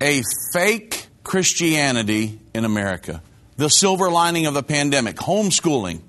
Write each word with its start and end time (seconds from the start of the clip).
a 0.00 0.22
fake 0.52 1.06
Christianity 1.22 2.40
in 2.54 2.64
America. 2.64 3.22
The 3.56 3.68
silver 3.68 4.10
lining 4.10 4.46
of 4.46 4.54
the 4.54 4.62
pandemic, 4.62 5.16
homeschooling, 5.16 6.00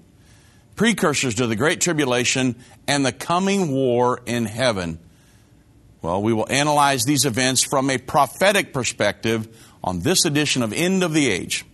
precursors 0.75 1.35
to 1.35 1.47
the 1.47 1.55
Great 1.55 1.81
Tribulation, 1.81 2.55
and 2.87 3.05
the 3.05 3.11
coming 3.11 3.71
war 3.71 4.21
in 4.25 4.45
heaven. 4.45 4.99
Well, 6.01 6.23
we 6.23 6.33
will 6.33 6.47
analyze 6.49 7.03
these 7.03 7.25
events 7.25 7.63
from 7.63 7.89
a 7.89 7.97
prophetic 7.97 8.73
perspective 8.73 9.47
on 9.83 9.99
this 9.99 10.25
edition 10.25 10.63
of 10.63 10.73
End 10.73 11.03
of 11.03 11.13
the 11.13 11.29
Age. 11.29 11.65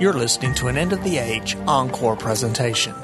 You're 0.00 0.14
listening 0.14 0.54
to 0.54 0.68
an 0.68 0.78
End 0.78 0.94
of 0.94 1.04
the 1.04 1.18
Age 1.18 1.58
encore 1.68 2.16
presentation. 2.16 2.94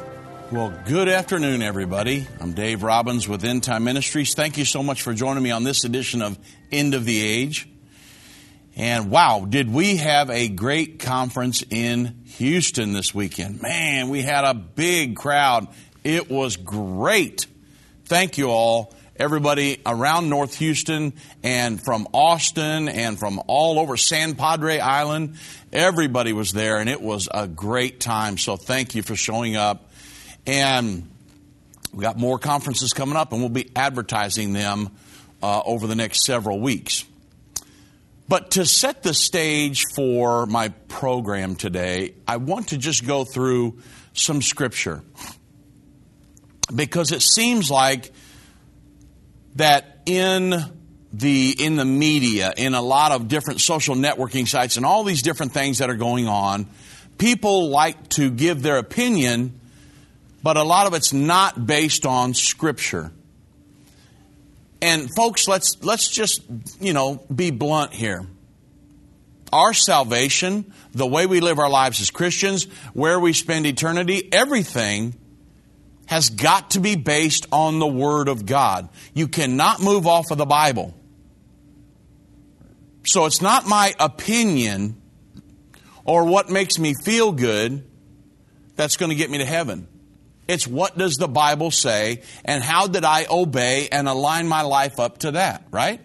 Well, 0.51 0.73
good 0.87 1.09
afternoon, 1.09 1.61
everybody. 1.61 2.27
I'm 2.41 2.55
Dave 2.55 2.83
Robbins 2.83 3.29
with 3.29 3.45
End 3.45 3.63
Time 3.63 3.85
Ministries. 3.85 4.33
Thank 4.33 4.57
you 4.57 4.65
so 4.65 4.83
much 4.83 5.03
for 5.03 5.13
joining 5.13 5.43
me 5.43 5.51
on 5.51 5.63
this 5.63 5.85
edition 5.85 6.23
of 6.23 6.39
End 6.73 6.95
of 6.95 7.05
the 7.05 7.21
Age. 7.21 7.69
And 8.77 9.11
wow, 9.11 9.45
did 9.47 9.71
we 9.71 9.97
have 9.99 10.31
a 10.31 10.49
great 10.49 10.99
conference 10.99 11.63
in 11.69 12.23
Houston 12.39 12.95
this 12.95 13.15
weekend? 13.15 13.61
Man, 13.61 14.09
we 14.09 14.23
had 14.23 14.45
a 14.47 14.55
big 14.55 15.17
crowd. 15.17 15.69
It 16.03 16.31
was 16.31 16.57
great. 16.57 17.47
Thank 18.07 18.39
you 18.39 18.49
all 18.49 18.95
everybody 19.19 19.81
around 19.87 20.29
North 20.29 20.59
Houston 20.59 21.13
and 21.43 21.83
from 21.83 22.07
Austin 22.13 22.89
and 22.89 23.19
from 23.19 23.41
all 23.47 23.79
over 23.79 23.97
San 23.97 24.35
Padre 24.35 24.79
Island. 24.79 25.37
Everybody 25.77 26.33
was 26.33 26.53
there 26.53 26.79
and 26.79 26.89
it 26.89 27.03
was 27.03 27.29
a 27.31 27.47
great 27.47 28.01
time. 28.01 28.39
So 28.39 28.57
thank 28.57 28.95
you 28.95 29.03
for 29.03 29.15
showing 29.15 29.57
up. 29.57 29.91
And 30.47 31.07
we 31.93 32.01
got 32.01 32.17
more 32.17 32.39
conferences 32.39 32.95
coming 32.95 33.15
up 33.15 33.33
and 33.33 33.43
we'll 33.43 33.51
be 33.51 33.71
advertising 33.77 34.55
them 34.55 34.89
uh, 35.43 35.61
over 35.67 35.87
the 35.87 35.95
next 35.95 36.25
several 36.25 36.61
weeks. 36.61 37.05
But 38.27 38.53
to 38.53 38.65
set 38.65 39.03
the 39.03 39.13
stage 39.13 39.85
for 39.95 40.47
my 40.47 40.71
program 40.89 41.57
today, 41.57 42.15
I 42.27 42.39
want 42.39 42.69
to 42.69 42.79
just 42.79 43.07
go 43.07 43.25
through 43.25 43.79
some 44.15 44.41
scripture. 44.41 45.03
Because 46.75 47.13
it 47.13 47.21
seems 47.21 47.71
like 47.71 48.13
that 49.57 50.01
in 50.07 50.55
the 51.19 51.55
in 51.59 51.77
the 51.77 51.85
media, 51.85 52.53
in 52.57 52.75
a 52.75 52.83
lot 52.83 53.13
of 53.13 53.29
different 53.29 53.61
social 53.61 53.95
networking 53.95 54.47
sites, 54.47 54.77
and 54.77 54.85
all 54.85 55.05
these 55.05 55.23
different 55.23 55.53
things 55.53 55.79
that 55.79 55.89
are 55.89 55.97
going 55.97 56.29
on, 56.29 56.67
people 57.19 57.71
like 57.71 58.09
to 58.11 58.31
give 58.31 58.63
their 58.63 58.79
opinion, 58.79 59.59
but 60.43 60.57
a 60.57 60.63
lot 60.63 60.87
of 60.87 60.95
it's 60.95 61.13
not 61.13 61.67
based 61.67 62.05
on 62.05 62.35
Scripture. 62.35 63.13
And 64.83 65.09
folks, 65.15 65.49
let's 65.49 65.83
let's 65.83 66.09
just 66.09 66.43
you 66.81 66.93
know 66.93 67.25
be 67.35 67.51
blunt 67.51 67.93
here. 67.93 68.27
Our 69.53 69.73
salvation, 69.73 70.73
the 70.93 71.07
way 71.07 71.27
we 71.27 71.41
live 71.41 71.59
our 71.59 71.71
lives 71.71 72.01
as 72.01 72.11
Christians, 72.11 72.65
where 72.93 73.19
we 73.19 73.33
spend 73.33 73.65
eternity, 73.65 74.29
everything 74.33 75.15
has 76.07 76.31
got 76.31 76.73
to 76.73 76.81
be 76.81 76.95
based 76.97 77.47
on 77.53 77.79
the 77.79 77.87
Word 77.87 78.29
of 78.29 78.45
God. 78.45 78.89
You 79.15 79.29
cannot 79.29 79.81
move 79.81 80.07
off 80.07 80.31
of 80.31 80.39
the 80.39 80.47
Bible. 80.47 80.95
So 83.07 83.27
it's 83.27 83.41
not 83.41 83.67
my 83.67 83.95
opinion 83.99 85.01
or 86.05 86.25
what 86.25 86.51
makes 86.51 86.79
me 86.79 86.95
feel 87.05 87.33
good 87.33 87.85
that's 88.75 88.97
going 88.97 89.11
to 89.11 89.17
get 89.17 89.31
me 89.31 89.39
to 89.39 89.45
heaven. 89.45 89.89
It's 90.49 90.67
what 90.67 90.99
does 90.99 91.17
the 91.17 91.29
Bible 91.29 91.71
say 91.71 92.23
and 92.45 92.63
how 92.63 92.87
did 92.87 93.05
I 93.05 93.27
obey 93.31 93.89
and 93.91 94.09
align 94.09 94.47
my 94.47 94.63
life 94.63 95.01
up 95.01 95.19
to 95.19 95.33
that, 95.33 95.65
right? 95.71 96.01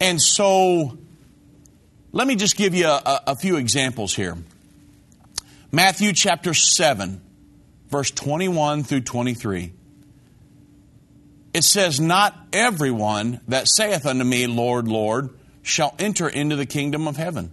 And 0.00 0.20
so 0.20 0.98
let 2.12 2.26
me 2.26 2.36
just 2.36 2.56
give 2.56 2.74
you 2.74 2.86
a, 2.86 3.20
a 3.28 3.36
few 3.36 3.56
examples 3.56 4.14
here. 4.14 4.36
Matthew 5.70 6.12
chapter 6.12 6.54
7 6.54 7.20
verse 7.90 8.10
21 8.10 8.84
through 8.84 9.02
23. 9.02 9.72
It 11.52 11.64
says, 11.64 12.00
Not 12.00 12.38
everyone 12.52 13.40
that 13.48 13.68
saith 13.68 14.06
unto 14.06 14.24
me, 14.24 14.46
Lord, 14.46 14.86
Lord, 14.86 15.30
shall 15.70 15.94
enter 15.98 16.28
into 16.28 16.56
the 16.56 16.66
kingdom 16.66 17.08
of 17.08 17.16
heaven, 17.16 17.50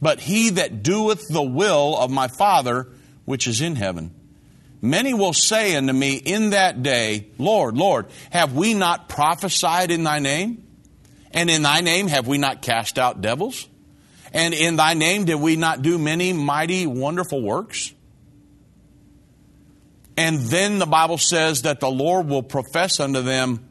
but 0.00 0.20
he 0.20 0.50
that 0.50 0.82
doeth 0.82 1.28
the 1.28 1.42
will 1.42 1.96
of 1.96 2.10
my 2.10 2.26
Father 2.26 2.88
which 3.24 3.46
is 3.46 3.60
in 3.60 3.76
heaven. 3.76 4.12
Many 4.80 5.14
will 5.14 5.32
say 5.32 5.76
unto 5.76 5.92
me 5.92 6.16
in 6.16 6.50
that 6.50 6.82
day, 6.82 7.28
Lord, 7.38 7.76
Lord, 7.76 8.06
have 8.30 8.52
we 8.54 8.74
not 8.74 9.08
prophesied 9.08 9.92
in 9.92 10.02
thy 10.02 10.18
name? 10.18 10.66
And 11.30 11.48
in 11.48 11.62
thy 11.62 11.80
name 11.82 12.08
have 12.08 12.26
we 12.26 12.36
not 12.36 12.62
cast 12.62 12.98
out 12.98 13.20
devils? 13.20 13.68
And 14.32 14.52
in 14.52 14.76
thy 14.76 14.94
name 14.94 15.24
did 15.24 15.36
we 15.36 15.54
not 15.54 15.82
do 15.82 15.98
many 15.98 16.32
mighty, 16.32 16.86
wonderful 16.86 17.40
works? 17.40 17.92
And 20.16 20.38
then 20.38 20.78
the 20.78 20.86
Bible 20.86 21.18
says 21.18 21.62
that 21.62 21.78
the 21.78 21.90
Lord 21.90 22.26
will 22.26 22.42
profess 22.42 22.98
unto 22.98 23.22
them, 23.22 23.68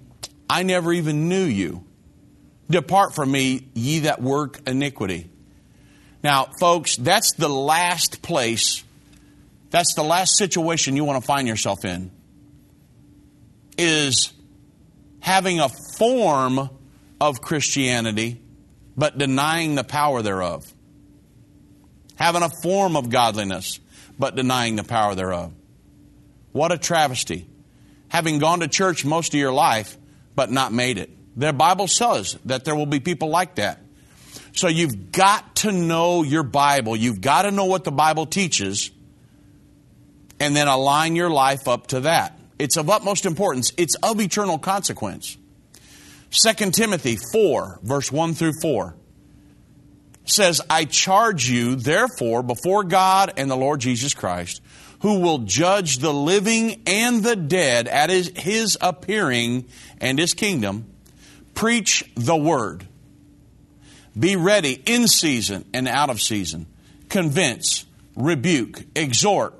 I 0.49 0.63
never 0.63 0.93
even 0.93 1.27
knew 1.27 1.43
you. 1.43 1.83
Depart 2.71 3.13
from 3.13 3.31
me, 3.31 3.67
ye 3.73 3.99
that 3.99 4.21
work 4.21 4.59
iniquity. 4.67 5.29
Now, 6.23 6.47
folks, 6.59 6.95
that's 6.95 7.33
the 7.35 7.49
last 7.49 8.21
place, 8.21 8.83
that's 9.69 9.95
the 9.95 10.03
last 10.03 10.37
situation 10.37 10.95
you 10.95 11.03
want 11.03 11.21
to 11.21 11.25
find 11.25 11.47
yourself 11.47 11.85
in, 11.85 12.11
is 13.77 14.31
having 15.19 15.59
a 15.59 15.69
form 15.97 16.69
of 17.19 17.41
Christianity, 17.41 18.41
but 18.97 19.17
denying 19.17 19.75
the 19.75 19.83
power 19.83 20.21
thereof. 20.21 20.71
Having 22.15 22.43
a 22.43 22.49
form 22.61 22.95
of 22.95 23.09
godliness, 23.09 23.79
but 24.19 24.35
denying 24.35 24.75
the 24.75 24.83
power 24.83 25.15
thereof. 25.15 25.53
What 26.51 26.71
a 26.71 26.77
travesty. 26.77 27.47
Having 28.09 28.39
gone 28.39 28.59
to 28.59 28.67
church 28.67 29.05
most 29.05 29.33
of 29.33 29.39
your 29.39 29.53
life, 29.53 29.97
but 30.35 30.51
not 30.51 30.71
made 30.73 30.97
it. 30.97 31.09
The 31.35 31.53
Bible 31.53 31.87
says 31.87 32.37
that 32.45 32.65
there 32.65 32.75
will 32.75 32.85
be 32.85 32.99
people 32.99 33.29
like 33.29 33.55
that. 33.55 33.79
So 34.53 34.67
you've 34.67 35.11
got 35.11 35.55
to 35.57 35.71
know 35.71 36.23
your 36.23 36.43
Bible. 36.43 36.95
You've 36.95 37.21
got 37.21 37.43
to 37.43 37.51
know 37.51 37.65
what 37.65 37.83
the 37.83 37.91
Bible 37.91 38.25
teaches 38.25 38.91
and 40.39 40.55
then 40.55 40.67
align 40.67 41.15
your 41.15 41.29
life 41.29 41.67
up 41.67 41.87
to 41.87 42.01
that. 42.01 42.37
It's 42.59 42.77
of 42.77 42.89
utmost 42.89 43.25
importance. 43.25 43.71
It's 43.77 43.95
of 43.95 44.19
eternal 44.19 44.57
consequence. 44.57 45.37
2 46.31 46.71
Timothy 46.71 47.17
4, 47.31 47.79
verse 47.83 48.11
1 48.11 48.33
through 48.33 48.53
4 48.61 48.95
says, 50.25 50.61
I 50.69 50.85
charge 50.85 51.49
you, 51.49 51.75
therefore, 51.75 52.43
before 52.43 52.83
God 52.83 53.33
and 53.37 53.49
the 53.49 53.57
Lord 53.57 53.81
Jesus 53.81 54.13
Christ, 54.13 54.61
who 55.01 55.19
will 55.19 55.39
judge 55.39 55.97
the 55.97 56.13
living 56.13 56.83
and 56.85 57.23
the 57.23 57.35
dead 57.35 57.87
at 57.87 58.09
his, 58.09 58.31
his 58.35 58.77
appearing 58.79 59.65
and 59.99 60.19
his 60.19 60.33
kingdom, 60.33 60.90
preach 61.53 62.03
the 62.15 62.35
word. 62.35 62.87
Be 64.17 64.35
ready 64.35 64.81
in 64.85 65.07
season 65.07 65.65
and 65.73 65.87
out 65.87 66.09
of 66.09 66.21
season. 66.21 66.67
Convince, 67.09 67.85
rebuke, 68.15 68.83
exhort, 68.95 69.53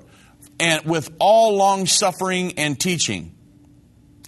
and 0.60 0.84
with 0.84 1.10
all 1.18 1.56
long 1.56 1.86
suffering 1.86 2.58
and 2.58 2.78
teaching. 2.78 3.34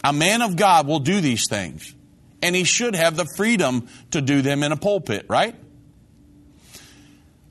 A 0.03 0.13
man 0.13 0.43
of 0.43 0.57
God 0.57 0.87
will 0.87 1.01
do 1.01 1.21
these 1.21 1.49
things, 1.49 1.95
and 2.43 2.55
he 2.55 2.65
should 2.65 2.95
have 2.95 3.17
the 3.17 3.27
freedom 3.37 3.89
to 4.11 4.21
do 4.21 4.43
them 4.43 4.63
in 4.63 4.73
a 4.73 4.77
pulpit, 4.77 5.27
right? 5.29 5.55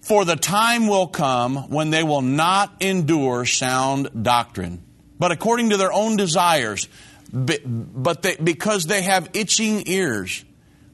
For 0.02 0.26
the 0.26 0.36
time 0.36 0.88
will 0.88 1.08
come 1.08 1.70
when 1.70 1.90
they 1.90 2.04
will 2.04 2.22
not 2.22 2.82
endure 2.82 3.46
sound 3.46 4.10
doctrine, 4.24 4.84
but 5.18 5.32
according 5.32 5.70
to 5.70 5.78
their 5.78 5.94
own 5.94 6.18
desires, 6.18 6.90
but 7.34 8.22
they, 8.22 8.36
because 8.36 8.86
they 8.86 9.02
have 9.02 9.30
itching 9.34 9.84
ears, 9.88 10.46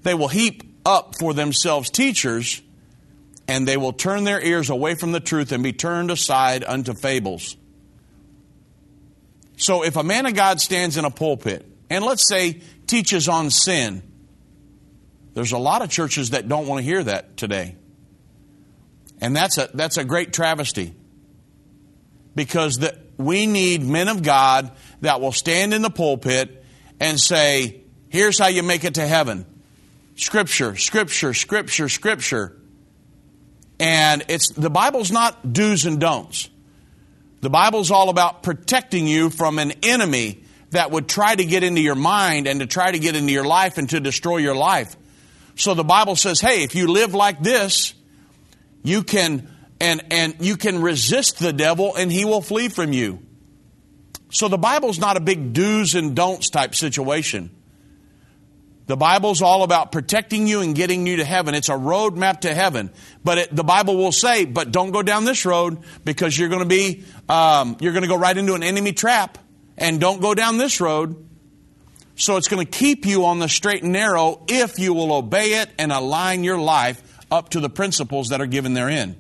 they 0.04 0.14
will 0.14 0.30
heap 0.30 0.64
up 0.86 1.16
for 1.20 1.34
themselves 1.34 1.90
teachers, 1.90 2.62
and 3.48 3.68
they 3.68 3.76
will 3.76 3.92
turn 3.94 4.24
their 4.24 4.42
ears 4.42 4.70
away 4.70 4.96
from 4.96 5.12
the 5.12 5.20
truth 5.20 5.52
and 5.52 5.62
be 5.62 5.74
turned 5.74 6.10
aside 6.10 6.64
unto 6.64 6.94
fables. 6.94 7.58
So 9.58 9.84
if 9.84 9.98
a 9.98 10.04
man 10.04 10.26
of 10.26 10.34
God 10.34 10.62
stands 10.62 10.96
in 10.96 11.04
a 11.04 11.12
pulpit, 11.12 11.66
and 11.90 12.06
let's 12.06 12.28
say 12.28 12.62
teaches 12.88 13.28
on 13.28 13.50
sin. 13.50 14.04
There's 15.34 15.52
a 15.52 15.58
lot 15.58 15.82
of 15.82 15.90
churches 15.90 16.32
that 16.32 16.48
don't 16.48 16.68
want 16.68 16.80
to 16.80 16.84
hear 16.84 17.04
that 17.04 17.38
today. 17.38 17.76
And 19.22 19.36
that's 19.36 19.58
a, 19.58 19.70
that's 19.74 19.98
a 19.98 20.04
great 20.04 20.34
travesty. 20.34 20.96
Because 22.36 22.78
the, 22.78 22.98
we 23.20 23.46
need 23.46 23.84
men 23.84 24.08
of 24.08 24.24
God 24.24 24.72
that 25.02 25.20
will 25.20 25.34
stand 25.34 25.74
in 25.74 25.82
the 25.82 25.90
pulpit 25.90 26.64
and 27.02 27.20
say, 27.20 27.82
here's 28.08 28.40
how 28.40 28.48
you 28.48 28.64
make 28.64 28.86
it 28.86 28.96
to 28.96 29.06
heaven. 29.06 29.46
Scripture, 30.16 30.78
scripture, 30.78 31.34
scripture, 31.34 31.90
scripture. 31.90 32.58
And 33.78 34.24
it's 34.30 34.54
the 34.54 34.70
Bible's 34.70 35.12
not 35.12 35.54
do's 35.54 35.86
and 35.86 36.00
don'ts. 36.00 36.50
The 37.42 37.50
Bible's 37.50 37.92
all 37.92 38.10
about 38.10 38.42
protecting 38.42 39.06
you 39.06 39.30
from 39.30 39.60
an 39.60 39.74
enemy 39.84 40.44
that 40.72 40.90
would 40.92 41.10
try 41.10 41.36
to 41.36 41.44
get 41.44 41.64
into 41.64 41.82
your 41.82 41.96
mind 41.96 42.48
and 42.48 42.62
to 42.62 42.68
try 42.68 42.92
to 42.92 43.00
get 43.00 43.18
into 43.18 43.34
your 43.34 43.46
life 43.46 43.78
and 43.78 43.90
to 43.90 44.00
destroy 44.00 44.38
your 44.38 44.56
life. 44.56 44.96
So 45.56 45.74
the 45.74 45.84
Bible 45.84 46.16
says, 46.16 46.40
hey, 46.40 46.64
if 46.64 46.74
you 46.74 46.88
live 46.88 47.14
like 47.14 47.42
this, 47.42 47.94
you 48.82 49.04
can 49.04 49.50
and 49.80 50.04
and 50.12 50.36
you 50.40 50.58
can 50.58 50.82
resist 50.82 51.40
the 51.40 51.54
devil 51.54 51.96
and 51.96 52.12
he 52.12 52.26
will 52.26 52.42
flee 52.42 52.70
from 52.70 52.94
you. 52.94 53.20
So 54.32 54.48
the 54.48 54.58
Bible's 54.58 55.00
not 55.00 55.18
a 55.18 55.20
big 55.20 55.54
do's 55.54 55.96
and 55.96 56.16
don'ts 56.16 56.50
type 56.50 56.76
situation. 56.76 57.50
The 58.90 58.98
Bible's 58.98 59.44
all 59.44 59.62
about 59.62 59.92
protecting 59.92 60.48
you 60.48 60.62
and 60.62 60.74
getting 60.76 61.06
you 61.06 61.18
to 61.18 61.24
heaven. 61.24 61.54
It's 61.54 61.70
a 61.70 61.74
roadmap 61.74 62.42
to 62.42 62.56
heaven. 62.56 62.90
But 63.24 63.38
it, 63.38 63.56
the 63.56 63.64
Bible 63.64 63.96
will 63.98 64.12
say, 64.12 64.46
but 64.46 64.72
don't 64.72 64.90
go 64.90 65.04
down 65.04 65.26
this 65.26 65.46
road 65.46 65.84
because 66.04 66.36
you're 66.36 66.50
going 66.50 66.64
to 66.64 66.68
be, 66.68 67.04
um, 67.28 67.78
you're 67.80 67.94
going 67.94 68.02
to 68.02 68.08
go 68.08 68.18
right 68.18 68.36
into 68.36 68.56
an 68.56 68.64
enemy 68.64 68.94
trap. 68.94 69.38
And 69.78 70.00
don't 70.00 70.22
go 70.22 70.34
down 70.34 70.58
this 70.58 70.82
road. 70.82 71.24
So 72.16 72.38
it's 72.38 72.48
going 72.48 72.66
to 72.66 72.72
keep 72.72 73.06
you 73.06 73.26
on 73.26 73.38
the 73.38 73.48
straight 73.48 73.84
and 73.84 73.94
narrow 73.94 74.44
if 74.48 74.80
you 74.80 74.96
will 74.96 75.14
obey 75.14 75.62
it 75.62 75.70
and 75.78 75.92
align 75.92 76.44
your 76.44 76.58
life 76.58 77.02
up 77.30 77.50
to 77.50 77.60
the 77.60 77.70
principles 77.70 78.30
that 78.30 78.42
are 78.42 78.48
given 78.48 78.74
therein. 78.74 79.16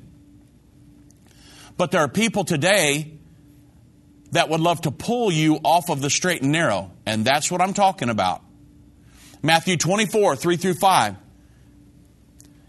But 1.79 1.91
there 1.91 2.01
are 2.01 2.09
people 2.09 2.43
today 2.43 3.09
that 4.31 4.49
would 4.49 4.59
love 4.59 4.81
to 4.81 4.91
pull 4.91 5.31
you 5.31 5.55
off 5.63 5.89
of 5.89 6.01
the 6.01 6.09
straight 6.09 6.41
and 6.41 6.51
narrow. 6.51 6.91
And 7.05 7.23
that's 7.23 7.49
what 7.49 7.61
I'm 7.61 7.73
talking 7.73 8.09
about. 8.09 8.41
Matthew 9.41 9.77
24, 9.77 10.35
3 10.35 10.57
through 10.57 10.73
5. 10.73 11.15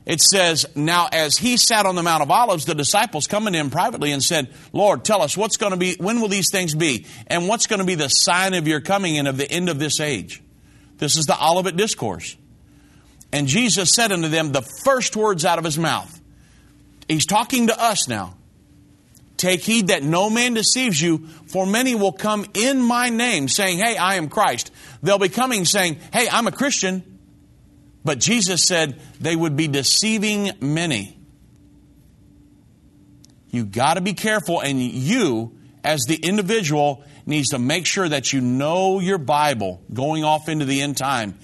It 0.07 0.23
says, 0.23 0.65
Now 0.77 1.09
as 1.11 1.37
he 1.37 1.57
sat 1.57 1.87
on 1.87 1.97
the 1.97 2.05
Mount 2.05 2.23
of 2.23 2.31
Olives, 2.31 2.67
the 2.67 2.75
disciples 2.77 3.27
coming 3.27 3.53
to 3.55 3.59
him 3.59 3.71
privately 3.71 4.13
and 4.13 4.23
said, 4.23 4.55
Lord, 4.73 5.05
tell 5.05 5.23
us 5.23 5.37
what's 5.37 5.57
going 5.57 5.73
to 5.73 5.77
be, 5.77 5.97
when 5.99 6.21
will 6.21 6.29
these 6.29 6.53
things 6.53 6.77
be? 6.77 7.05
And 7.27 7.49
what's 7.49 7.67
going 7.67 7.81
to 7.81 7.85
be 7.85 7.97
the 7.97 8.07
sign 8.07 8.55
of 8.55 8.69
your 8.69 8.81
coming 8.81 9.19
and 9.19 9.27
of 9.27 9.37
the 9.37 9.51
end 9.51 9.69
of 9.69 9.81
this 9.81 9.99
age? 9.99 10.41
This 10.99 11.17
is 11.17 11.27
the 11.27 11.37
Olivet 11.45 11.75
Discourse. 11.75 12.37
And 13.33 13.49
Jesus 13.49 13.91
said 13.93 14.13
unto 14.13 14.29
them 14.29 14.53
the 14.53 14.63
first 14.85 15.17
words 15.17 15.45
out 15.45 15.59
of 15.59 15.65
his 15.65 15.79
mouth. 15.79 16.21
He's 17.09 17.27
talking 17.27 17.67
to 17.67 17.83
us 17.83 18.07
now. 18.07 18.37
Take 19.41 19.63
heed 19.63 19.87
that 19.87 20.03
no 20.03 20.29
man 20.29 20.53
deceives 20.53 21.01
you, 21.01 21.27
for 21.47 21.65
many 21.65 21.95
will 21.95 22.13
come 22.13 22.45
in 22.53 22.79
my 22.79 23.09
name, 23.09 23.49
saying, 23.49 23.79
Hey, 23.79 23.97
I 23.97 24.17
am 24.17 24.29
Christ. 24.29 24.71
They'll 25.03 25.19
be 25.19 25.31
coming 25.31 25.65
saying, 25.65 25.97
Hey, 26.13 26.29
I'm 26.31 26.47
a 26.47 26.53
Christian. 26.53 27.19
But 28.05 28.19
Jesus 28.19 28.63
said 28.63 29.01
they 29.19 29.35
would 29.35 29.57
be 29.57 29.67
deceiving 29.67 30.51
many. 30.61 31.19
You 33.49 33.65
got 33.65 33.95
to 33.95 34.03
be 34.03 34.13
careful, 34.13 34.61
and 34.61 34.79
you, 34.79 35.57
as 35.83 36.03
the 36.03 36.17
individual, 36.17 37.03
needs 37.25 37.49
to 37.49 37.59
make 37.59 37.87
sure 37.87 38.07
that 38.07 38.35
you 38.35 38.43
know 38.43 39.01
your 39.01 39.17
Bible 39.17 39.81
going 39.91 40.23
off 40.23 40.51
into 40.51 40.67
the 40.67 40.83
end 40.83 40.99
time. 40.99 41.39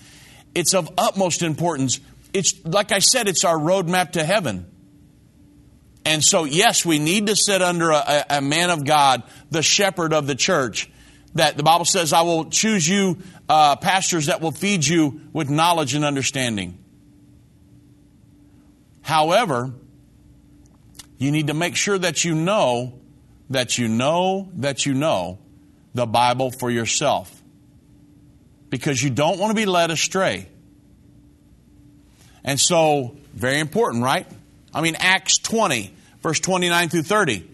It's 0.55 0.75
of 0.75 0.91
utmost 0.99 1.41
importance. 1.41 1.99
It's 2.35 2.63
like 2.63 2.93
I 2.93 2.99
said, 2.99 3.27
it's 3.27 3.45
our 3.45 3.57
roadmap 3.57 4.13
to 4.13 4.23
heaven. 4.23 4.71
And 6.07 6.25
so, 6.25 6.45
yes, 6.45 6.87
we 6.87 7.01
need 7.01 7.27
to 7.27 7.35
sit 7.35 7.61
under 7.61 7.91
a, 7.91 8.25
a, 8.31 8.41
man 8.41 8.71
of 8.71 8.85
God, 8.85 9.25
the 9.51 9.61
shepherd 9.61 10.13
of 10.13 10.29
the 10.29 10.37
church. 10.37 10.89
That 11.35 11.57
the 11.57 11.65
Bible 11.65 11.85
says, 11.85 12.13
I 12.13 12.23
will 12.23 12.49
choose 12.49 12.89
you 12.89 13.19
uh, 13.49 13.75
pastors 13.75 14.27
that 14.27 14.41
will 14.41 14.53
feed 14.53 14.87
you 14.87 15.21
with 15.33 15.51
knowledge 15.51 15.95
and 15.95 16.05
understanding. 16.05 16.79
However, 19.03 19.75
you 21.19 21.33
need 21.33 21.49
to 21.49 21.55
make 21.55 21.75
sure 21.75 21.99
that 21.99 22.25
you 22.25 22.37
know, 22.37 23.01
that 23.51 23.77
you 23.77 23.89
know, 23.89 24.49
that 24.55 24.87
you 24.87 24.95
know 24.95 25.41
the 25.93 26.07
Bible 26.07 26.53
for 26.53 26.71
yourself. 26.71 27.43
Because 28.71 29.03
you 29.03 29.11
don't 29.11 29.41
want 29.41 29.51
to 29.51 29.57
be 29.57 29.67
led 29.67 29.91
astray. 29.91 30.49
And 32.45 32.61
so, 32.61 33.17
very 33.35 33.59
important, 33.59 34.05
right? 34.05 34.29
I 34.73 34.83
mean, 34.83 34.95
Acts 35.01 35.39
20, 35.39 35.96
verse 36.27 36.41
29 36.41 36.89
through 36.89 37.05
30. 37.05 37.49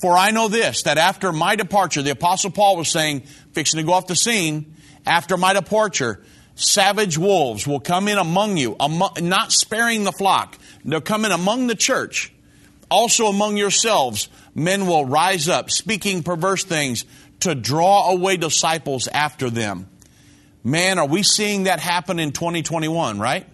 For 0.00 0.18
I 0.18 0.32
know 0.32 0.48
this, 0.48 0.82
that 0.82 0.98
after 0.98 1.30
my 1.30 1.54
departure, 1.54 2.02
the 2.02 2.10
Apostle 2.10 2.50
Paul 2.50 2.76
was 2.76 2.90
saying, 2.90 3.20
fixing 3.52 3.78
to 3.78 3.86
go 3.86 3.92
off 3.92 4.08
the 4.08 4.16
scene, 4.16 4.74
after 5.06 5.36
my 5.36 5.52
departure, 5.52 6.24
savage 6.56 7.16
wolves 7.16 7.68
will 7.68 7.78
come 7.78 8.08
in 8.08 8.18
among 8.18 8.56
you, 8.56 8.74
among, 8.80 9.12
not 9.22 9.52
sparing 9.52 10.02
the 10.02 10.10
flock. 10.10 10.58
They'll 10.84 11.00
come 11.00 11.24
in 11.24 11.30
among 11.30 11.68
the 11.68 11.76
church. 11.76 12.32
Also 12.90 13.28
among 13.28 13.58
yourselves, 13.58 14.28
men 14.56 14.88
will 14.88 15.04
rise 15.04 15.48
up, 15.48 15.70
speaking 15.70 16.24
perverse 16.24 16.64
things 16.64 17.04
to 17.40 17.54
draw 17.54 18.10
away 18.10 18.36
disciples 18.36 19.06
after 19.06 19.50
them. 19.50 19.88
Man, 20.64 20.98
are 20.98 21.06
we 21.06 21.22
seeing 21.22 21.64
that 21.64 21.78
happen 21.78 22.18
in 22.18 22.32
2021, 22.32 23.20
right? 23.20 23.46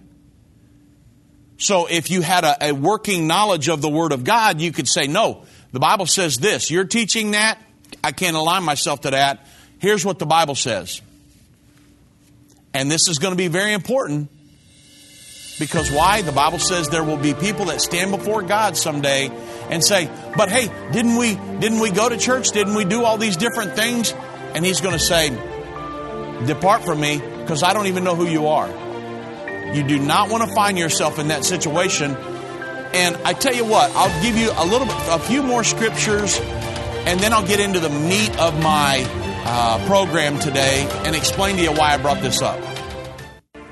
So 1.58 1.86
if 1.86 2.10
you 2.10 2.22
had 2.22 2.44
a, 2.44 2.68
a, 2.68 2.72
working 2.72 3.26
knowledge 3.26 3.68
of 3.68 3.80
the 3.82 3.88
Word 3.88 4.12
of 4.12 4.24
God, 4.24 4.60
you 4.60 4.72
could 4.72 4.88
say, 4.88 5.06
no, 5.06 5.44
the 5.72 5.78
Bible 5.78 6.06
says 6.06 6.38
this. 6.38 6.70
You're 6.70 6.84
teaching 6.84 7.32
that. 7.32 7.58
I 8.02 8.12
can't 8.12 8.36
align 8.36 8.64
myself 8.64 9.02
to 9.02 9.10
that. 9.10 9.46
Here's 9.78 10.04
what 10.04 10.18
the 10.18 10.26
Bible 10.26 10.54
says. 10.54 11.00
And 12.74 12.90
this 12.90 13.08
is 13.08 13.18
going 13.18 13.32
to 13.32 13.36
be 13.36 13.48
very 13.48 13.72
important 13.72 14.30
because 15.58 15.90
why? 15.90 16.22
The 16.22 16.32
Bible 16.32 16.58
says 16.58 16.88
there 16.88 17.04
will 17.04 17.16
be 17.18 17.34
people 17.34 17.66
that 17.66 17.80
stand 17.80 18.10
before 18.10 18.42
God 18.42 18.76
someday 18.76 19.30
and 19.70 19.84
say, 19.84 20.10
"But 20.36 20.48
hey, 20.48 20.68
didn't 20.92 21.16
we 21.16 21.34
didn't 21.60 21.80
we 21.80 21.90
go 21.90 22.08
to 22.08 22.16
church? 22.16 22.50
Didn't 22.50 22.74
we 22.74 22.84
do 22.84 23.04
all 23.04 23.18
these 23.18 23.36
different 23.36 23.76
things?" 23.76 24.12
And 24.54 24.64
he's 24.64 24.80
going 24.80 24.94
to 24.94 24.98
say, 24.98 25.30
"Depart 26.46 26.84
from 26.84 27.00
me 27.00 27.18
because 27.18 27.62
I 27.62 27.74
don't 27.74 27.86
even 27.86 28.02
know 28.02 28.14
who 28.14 28.26
you 28.26 28.48
are." 28.48 28.68
You 29.72 29.82
do 29.82 29.98
not 29.98 30.30
want 30.30 30.46
to 30.48 30.54
find 30.54 30.78
yourself 30.78 31.18
in 31.18 31.28
that 31.28 31.44
situation. 31.44 32.14
And 32.94 33.16
I 33.24 33.32
tell 33.32 33.54
you 33.54 33.64
what, 33.64 33.90
I'll 33.94 34.22
give 34.22 34.36
you 34.36 34.50
a 34.54 34.66
little 34.66 34.86
a 34.90 35.18
few 35.18 35.42
more 35.42 35.64
scriptures, 35.64 36.38
and 36.40 37.18
then 37.20 37.32
I'll 37.32 37.46
get 37.46 37.58
into 37.58 37.80
the 37.80 37.88
meat 37.88 38.38
of 38.38 38.62
my 38.62 39.06
uh, 39.44 39.82
program 39.86 40.38
today 40.38 40.86
and 41.06 41.16
explain 41.16 41.56
to 41.56 41.62
you 41.62 41.72
why 41.72 41.94
I 41.94 41.96
brought 41.96 42.20
this 42.20 42.42
up. 42.42 42.60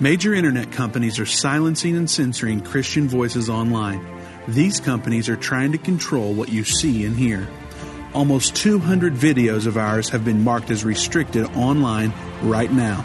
Major 0.01 0.33
internet 0.33 0.73
companies 0.73 1.19
are 1.19 1.27
silencing 1.27 1.95
and 1.95 2.09
censoring 2.09 2.63
Christian 2.63 3.07
voices 3.07 3.51
online. 3.51 4.03
These 4.49 4.81
companies 4.81 5.29
are 5.29 5.37
trying 5.37 5.73
to 5.73 5.79
control 5.79 6.33
what 6.33 6.49
you 6.49 6.65
see 6.65 7.05
and 7.05 7.15
hear. 7.15 7.47
Almost 8.15 8.57
200 8.57 9.13
videos 9.13 9.67
of 9.67 9.77
ours 9.77 10.09
have 10.09 10.25
been 10.25 10.43
marked 10.43 10.71
as 10.71 10.83
restricted 10.83 11.45
online 11.55 12.15
right 12.43 12.73
now. 12.73 13.05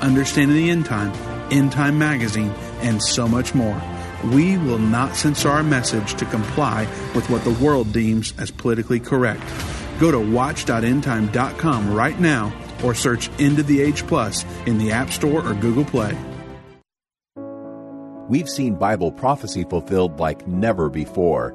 Understanding 0.00 0.56
the 0.56 0.70
End 0.70 0.86
Time, 0.86 1.12
End 1.52 1.72
Time 1.72 1.98
Magazine, 1.98 2.50
and 2.80 3.02
so 3.02 3.26
much 3.26 3.54
more. 3.54 3.80
We 4.24 4.58
will 4.58 4.78
not 4.78 5.16
censor 5.16 5.48
our 5.48 5.62
message 5.62 6.14
to 6.14 6.24
comply 6.26 6.84
with 7.14 7.28
what 7.30 7.44
the 7.44 7.52
world 7.52 7.92
deems 7.92 8.32
as 8.38 8.50
politically 8.50 9.00
correct. 9.00 9.42
Go 9.98 10.10
to 10.10 10.18
watch.endtime.com 10.18 11.94
right 11.94 12.18
now 12.18 12.52
or 12.84 12.94
search 12.94 13.30
End 13.38 13.58
of 13.58 13.66
the 13.66 13.80
Age 13.80 14.06
Plus 14.06 14.44
in 14.66 14.78
the 14.78 14.92
App 14.92 15.10
Store 15.10 15.46
or 15.46 15.54
Google 15.54 15.84
Play. 15.84 16.16
We've 18.28 18.48
seen 18.48 18.74
Bible 18.74 19.12
prophecy 19.12 19.62
fulfilled 19.62 20.18
like 20.18 20.46
never 20.48 20.88
before. 20.90 21.54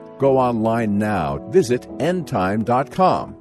Go 0.21 0.37
online 0.37 0.99
now. 0.99 1.39
Visit 1.49 1.81
endtime.com. 1.97 3.35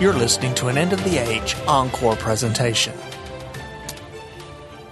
You're 0.00 0.12
listening 0.12 0.54
to 0.54 0.68
an 0.68 0.78
End 0.78 0.92
of 0.92 1.02
the 1.02 1.18
Age 1.18 1.56
Encore 1.66 2.14
presentation. 2.14 2.94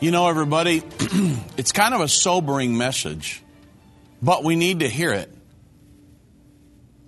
You 0.01 0.11
know, 0.11 0.27
everybody, 0.27 0.83
it's 1.57 1.71
kind 1.71 1.95
of 1.95 2.01
a 2.01 2.09
sobering 2.09 2.77
message, 2.77 3.45
but 4.21 4.43
we 4.43 4.57
need 4.57 4.81
to 4.81 4.89
hear 4.89 5.13
it 5.13 5.33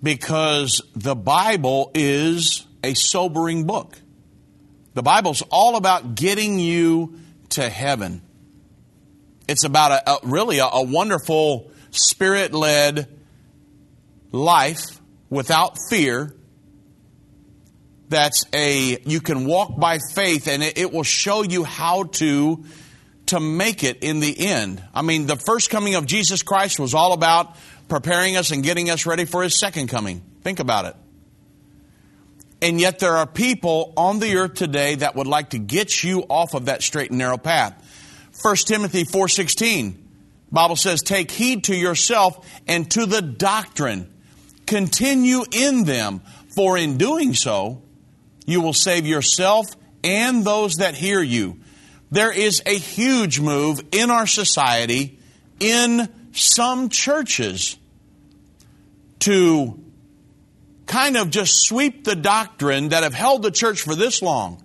because 0.01 0.81
the 0.95 1.15
Bible 1.15 1.91
is 1.93 2.65
a 2.81 2.93
sobering 2.93 3.65
book. 3.65 3.97
The 4.93 5.03
Bible's 5.03 5.41
all 5.51 5.75
about 5.75 6.15
getting 6.15 6.59
you 6.59 7.19
to 7.51 7.69
heaven. 7.69 8.21
It's 9.47 9.63
about 9.63 9.91
a, 9.91 10.11
a 10.11 10.17
really 10.23 10.59
a, 10.59 10.65
a 10.65 10.83
wonderful 10.83 11.71
spirit 11.91 12.53
led 12.53 13.07
life 14.31 15.01
without 15.29 15.77
fear. 15.89 16.35
That's 18.09 18.45
a 18.53 18.99
you 19.05 19.21
can 19.21 19.45
walk 19.45 19.79
by 19.79 19.99
faith 20.13 20.47
and 20.47 20.63
it, 20.63 20.77
it 20.77 20.91
will 20.91 21.03
show 21.03 21.43
you 21.43 21.63
how 21.63 22.03
to 22.03 22.63
to 23.27 23.39
make 23.39 23.83
it 23.83 24.03
in 24.03 24.19
the 24.19 24.47
end. 24.47 24.83
I 24.93 25.03
mean, 25.03 25.27
the 25.27 25.35
first 25.35 25.69
coming 25.69 25.95
of 25.95 26.07
Jesus 26.07 26.41
Christ 26.41 26.79
was 26.79 26.95
all 26.95 27.13
about 27.13 27.55
preparing 27.87 28.37
us 28.37 28.51
and 28.51 28.63
getting 28.63 28.89
us 28.89 29.05
ready 29.05 29.25
for 29.25 29.43
his 29.43 29.59
second 29.59 29.87
coming. 29.87 30.23
Think 30.41 30.59
about 30.59 30.85
it. 30.85 30.95
And 32.61 32.79
yet 32.79 32.99
there 32.99 33.15
are 33.15 33.25
people 33.25 33.93
on 33.95 34.19
the 34.19 34.35
earth 34.35 34.55
today 34.55 34.95
that 34.95 35.15
would 35.15 35.27
like 35.27 35.51
to 35.51 35.59
get 35.59 36.03
you 36.03 36.21
off 36.23 36.53
of 36.53 36.65
that 36.65 36.83
straight 36.83 37.09
and 37.09 37.19
narrow 37.19 37.37
path. 37.37 37.73
1 38.41 38.55
Timothy 38.67 39.05
4:16 39.05 39.95
Bible 40.51 40.75
says 40.75 41.01
take 41.01 41.31
heed 41.31 41.65
to 41.65 41.75
yourself 41.75 42.45
and 42.67 42.89
to 42.91 43.05
the 43.05 43.21
doctrine. 43.21 44.11
Continue 44.65 45.45
in 45.51 45.83
them 45.83 46.21
for 46.55 46.77
in 46.77 46.97
doing 46.97 47.33
so 47.33 47.81
you 48.49 48.61
will 48.61 48.73
save 48.73 49.05
yourself 49.05 49.67
and 50.03 50.43
those 50.43 50.75
that 50.75 50.95
hear 50.95 51.21
you. 51.21 51.59
There 52.11 52.31
is 52.31 52.63
a 52.65 52.75
huge 52.75 53.39
move 53.39 53.81
in 53.91 54.09
our 54.09 54.25
society, 54.25 55.19
in 55.59 56.09
some 56.31 56.89
churches, 56.89 57.77
to 59.19 59.79
kind 60.89 61.15
of 61.17 61.29
just 61.29 61.53
sweep 61.65 62.03
the 62.03 62.15
doctrine 62.15 62.89
that 62.89 63.03
have 63.03 63.13
held 63.13 63.43
the 63.43 63.51
church 63.51 63.83
for 63.83 63.95
this 63.95 64.21
long, 64.21 64.61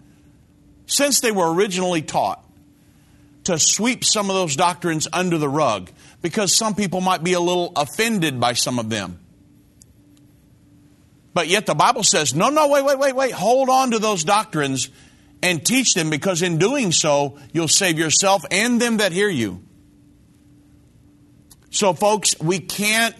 since 0.86 1.20
they 1.20 1.30
were 1.30 1.52
originally 1.52 2.00
taught, 2.02 2.42
to 3.44 3.58
sweep 3.58 4.02
some 4.02 4.30
of 4.30 4.34
those 4.34 4.56
doctrines 4.56 5.06
under 5.12 5.36
the 5.36 5.48
rug, 5.48 5.90
because 6.22 6.56
some 6.56 6.74
people 6.74 7.02
might 7.02 7.22
be 7.22 7.34
a 7.34 7.40
little 7.40 7.72
offended 7.76 8.40
by 8.40 8.54
some 8.54 8.78
of 8.78 8.88
them. 8.88 9.20
But 11.34 11.48
yet 11.48 11.66
the 11.66 11.74
Bible 11.74 12.02
says, 12.02 12.34
no, 12.34 12.48
no, 12.48 12.68
wait, 12.68 12.84
wait, 12.84 12.98
wait, 12.98 13.14
wait, 13.14 13.32
hold 13.32 13.68
on 13.68 13.90
to 13.90 13.98
those 13.98 14.24
doctrines 14.24 14.88
and 15.42 15.64
teach 15.64 15.92
them 15.92 16.08
because 16.08 16.40
in 16.40 16.56
doing 16.56 16.90
so, 16.90 17.38
you'll 17.52 17.68
save 17.68 17.98
yourself 17.98 18.46
and 18.50 18.80
them 18.80 18.96
that 18.96 19.12
hear 19.12 19.28
you. 19.28 19.62
So, 21.70 21.92
folks, 21.92 22.38
we 22.40 22.60
can't 22.60 23.14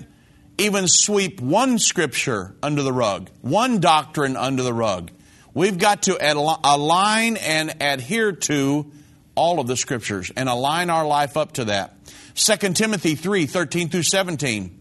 even 0.59 0.89
sweep 0.89 1.41
one 1.41 1.79
scripture 1.79 2.55
under 2.63 2.83
the 2.83 2.93
rug, 2.93 3.31
one 3.41 3.81
doctrine 3.81 4.37
under 4.37 4.63
the 4.63 4.73
rug. 4.73 5.11
We've 5.53 5.79
got 5.79 6.03
to 6.05 6.19
align 6.21 7.37
and 7.37 7.77
adhere 7.81 8.33
to 8.33 8.91
all 9.35 9.61
of 9.61 9.67
the 9.67 9.77
scriptures 9.77 10.31
and 10.37 10.49
align 10.49 10.91
our 10.91 11.07
life 11.07 11.37
up 11.37 11.53
to 11.53 11.67
that. 11.67 11.95
2 12.35 12.73
Timothy 12.73 13.15
3 13.15 13.47
13 13.47 13.89
through 13.89 14.03
17. 14.03 14.81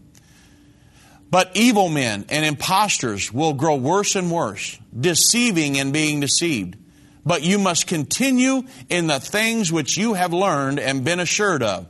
But 1.30 1.50
evil 1.54 1.88
men 1.88 2.26
and 2.28 2.44
impostors 2.44 3.32
will 3.32 3.54
grow 3.54 3.76
worse 3.76 4.14
and 4.14 4.30
worse, 4.30 4.78
deceiving 4.98 5.78
and 5.78 5.92
being 5.92 6.20
deceived 6.20 6.76
but 7.24 7.42
you 7.42 7.58
must 7.58 7.86
continue 7.86 8.64
in 8.88 9.06
the 9.06 9.20
things 9.20 9.72
which 9.72 9.96
you 9.96 10.14
have 10.14 10.32
learned 10.32 10.78
and 10.78 11.04
been 11.04 11.20
assured 11.20 11.62
of, 11.62 11.86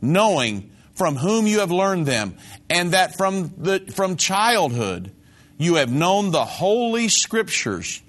knowing 0.00 0.70
from 1.00 1.16
whom 1.16 1.46
you 1.46 1.60
have 1.60 1.70
learned 1.70 2.04
them, 2.04 2.36
and 2.68 2.90
that 2.90 3.16
from, 3.16 3.54
the, 3.56 3.80
from 3.96 4.16
childhood 4.16 5.10
you 5.56 5.76
have 5.76 5.90
known 5.90 6.30
the 6.30 6.44
holy 6.44 7.08
scriptures, 7.08 8.02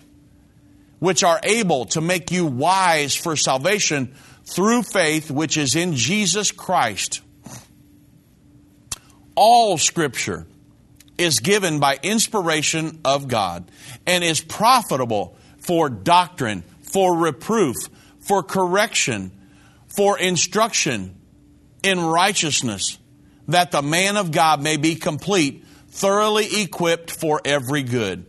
which 1.00 1.24
are 1.24 1.40
able 1.44 1.86
to 1.86 2.02
make 2.02 2.32
you 2.32 2.46
wise 2.46 3.16
for 3.16 3.38
salvation 3.38 4.14
through 4.44 4.84
faith 4.84 5.32
which 5.32 5.56
is 5.56 5.74
in 5.74 5.96
Jesus 5.96 6.52
Christ. 6.52 7.22
All 9.36 9.78
scripture 9.78 10.46
is 11.18 11.40
given 11.40 11.80
by 11.80 11.98
inspiration 12.04 13.00
of 13.06 13.30
God 13.30 13.72
and 14.06 14.22
is 14.22 14.42
profitable 14.42 15.38
for 15.60 15.90
doctrine, 15.90 16.66
for 16.82 17.18
reproof, 17.18 17.78
for 18.20 18.44
correction, 18.44 19.32
for 19.88 20.20
instruction 20.20 21.16
in 21.84 22.00
righteousness, 22.00 22.98
that 23.48 23.72
the 23.72 23.82
man 23.82 24.18
of 24.18 24.32
God 24.32 24.62
may 24.62 24.78
be 24.78 24.96
complete, 24.96 25.66
thoroughly 25.90 26.62
equipped 26.62 27.12
for 27.12 27.42
every 27.44 27.84
good. 27.84 28.26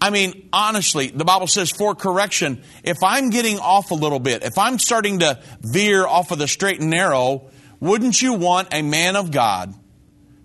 I 0.00 0.10
mean, 0.10 0.48
honestly, 0.52 1.08
the 1.08 1.24
Bible 1.24 1.46
says 1.46 1.70
for 1.70 1.94
correction, 1.94 2.62
if 2.82 3.04
I'm 3.04 3.30
getting 3.30 3.58
off 3.60 3.92
a 3.92 3.94
little 3.94 4.18
bit, 4.18 4.42
if 4.42 4.58
I'm 4.58 4.78
starting 4.80 5.20
to 5.20 5.40
veer 5.60 6.04
off 6.04 6.32
of 6.32 6.38
the 6.38 6.48
straight 6.48 6.80
and 6.80 6.90
narrow, 6.90 7.50
wouldn't 7.78 8.20
you 8.20 8.34
want 8.34 8.68
a 8.72 8.82
man 8.82 9.14
of 9.14 9.30
God 9.30 9.72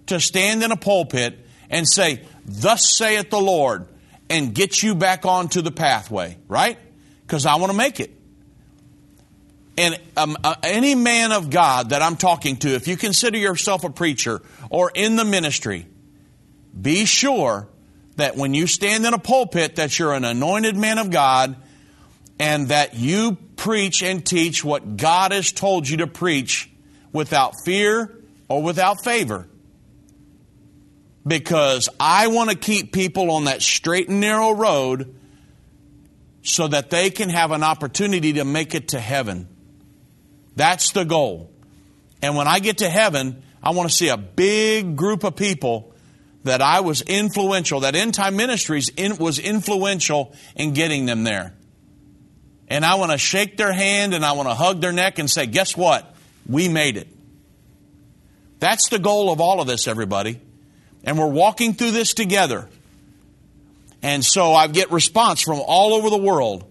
to 0.08 0.20
stand 0.20 0.64
in 0.64 0.72
a 0.72 0.78
pulpit 0.78 1.40
and 1.70 1.88
say, 1.88 2.24
Thus 2.46 2.96
saith 2.96 3.30
the 3.30 3.42
Lord, 3.42 3.88
and 4.30 4.54
get 4.54 4.84
you 4.84 4.96
back 4.96 5.26
onto 5.26 5.62
the 5.62 5.72
pathway, 5.72 6.38
right? 6.48 6.78
Because 7.26 7.46
I 7.46 7.56
want 7.56 7.72
to 7.72 7.78
make 7.78 8.00
it. 8.00 8.17
And 9.78 10.00
um, 10.16 10.36
uh, 10.44 10.56
any 10.64 10.96
man 10.96 11.32
of 11.32 11.50
God 11.50 11.90
that 11.90 12.02
I'm 12.02 12.16
talking 12.16 12.58
to, 12.58 12.70
if 12.70 12.88
you 12.88 12.98
consider 12.98 13.38
yourself 13.38 13.84
a 13.84 13.90
preacher 13.90 14.42
or 14.70 14.92
in 14.94 15.16
the 15.16 15.26
ministry, 15.26 15.86
be 16.80 17.06
sure 17.06 17.68
that 18.16 18.36
when 18.36 18.54
you 18.54 18.66
stand 18.66 19.06
in 19.06 19.14
a 19.14 19.20
pulpit 19.20 19.76
that 19.76 19.98
you're 20.00 20.14
an 20.14 20.26
anointed 20.26 20.76
man 20.76 20.98
of 20.98 21.12
God 21.12 21.56
and 22.40 22.70
that 22.70 22.96
you 22.96 23.38
preach 23.56 24.02
and 24.02 24.26
teach 24.26 24.64
what 24.64 24.98
God 24.98 25.32
has 25.32 25.52
told 25.52 25.88
you 25.88 25.98
to 25.98 26.08
preach 26.08 26.70
without 27.12 27.54
fear 27.64 28.16
or 28.48 28.64
without 28.64 29.04
favor 29.04 29.48
because 31.28 31.90
I 32.00 32.28
want 32.28 32.50
to 32.50 32.56
keep 32.56 32.94
people 32.94 33.32
on 33.32 33.46
that 33.46 33.62
straight 33.62 34.08
and 34.10 34.22
narrow 34.22 34.52
road 34.52 35.16
so 36.42 36.68
that 36.68 36.90
they 36.90 37.10
can 37.10 37.30
have 37.30 37.52
an 37.52 37.64
opportunity 37.64 38.34
to 38.34 38.46
make 38.46 38.74
it 38.74 38.90
to 38.90 39.00
heaven. 39.00 39.48
That's 40.58 40.92
the 40.92 41.06
goal. 41.06 41.50
And 42.22 42.36
when 42.36 42.48
I 42.48 42.60
get 42.60 42.80
to 42.80 42.90
heaven, 42.90 43.42
I 43.64 43.72
want 43.72 43.90
to 43.90 43.96
see 43.96 44.10
a 44.10 44.18
big 44.18 44.98
group 44.98 45.24
of 45.24 45.38
people 45.38 45.94
that 46.44 46.62
I 46.62 46.82
was 46.82 47.02
influential, 47.02 47.80
that 47.82 47.96
End 47.96 48.14
Time 48.14 48.36
Ministries 48.36 48.90
in, 48.90 49.16
was 49.16 49.40
influential 49.40 50.34
in 50.56 50.74
getting 50.74 51.06
them 51.06 51.24
there. 51.24 51.54
And 52.68 52.84
I 52.84 52.96
want 52.96 53.14
to 53.14 53.18
shake 53.18 53.56
their 53.56 53.72
hand 53.72 54.14
and 54.14 54.26
I 54.26 54.34
want 54.34 54.50
to 54.50 54.54
hug 54.56 54.82
their 54.82 54.92
neck 54.92 55.20
and 55.20 55.30
say, 55.30 55.46
guess 55.46 55.78
what? 55.78 56.14
We 56.46 56.68
made 56.68 56.98
it. 56.98 57.08
That's 58.60 58.90
the 58.90 59.00
goal 59.00 59.32
of 59.32 59.40
all 59.40 59.62
of 59.62 59.68
this, 59.68 59.88
everybody 59.88 60.42
and 61.08 61.18
we're 61.18 61.26
walking 61.26 61.74
through 61.74 61.92
this 61.92 62.14
together. 62.14 62.68
And 64.04 64.24
so 64.24 64.54
I 64.54 64.68
get 64.68 64.92
response 64.92 65.42
from 65.42 65.62
all 65.66 65.94
over 65.94 66.10
the 66.10 66.18
world 66.18 66.67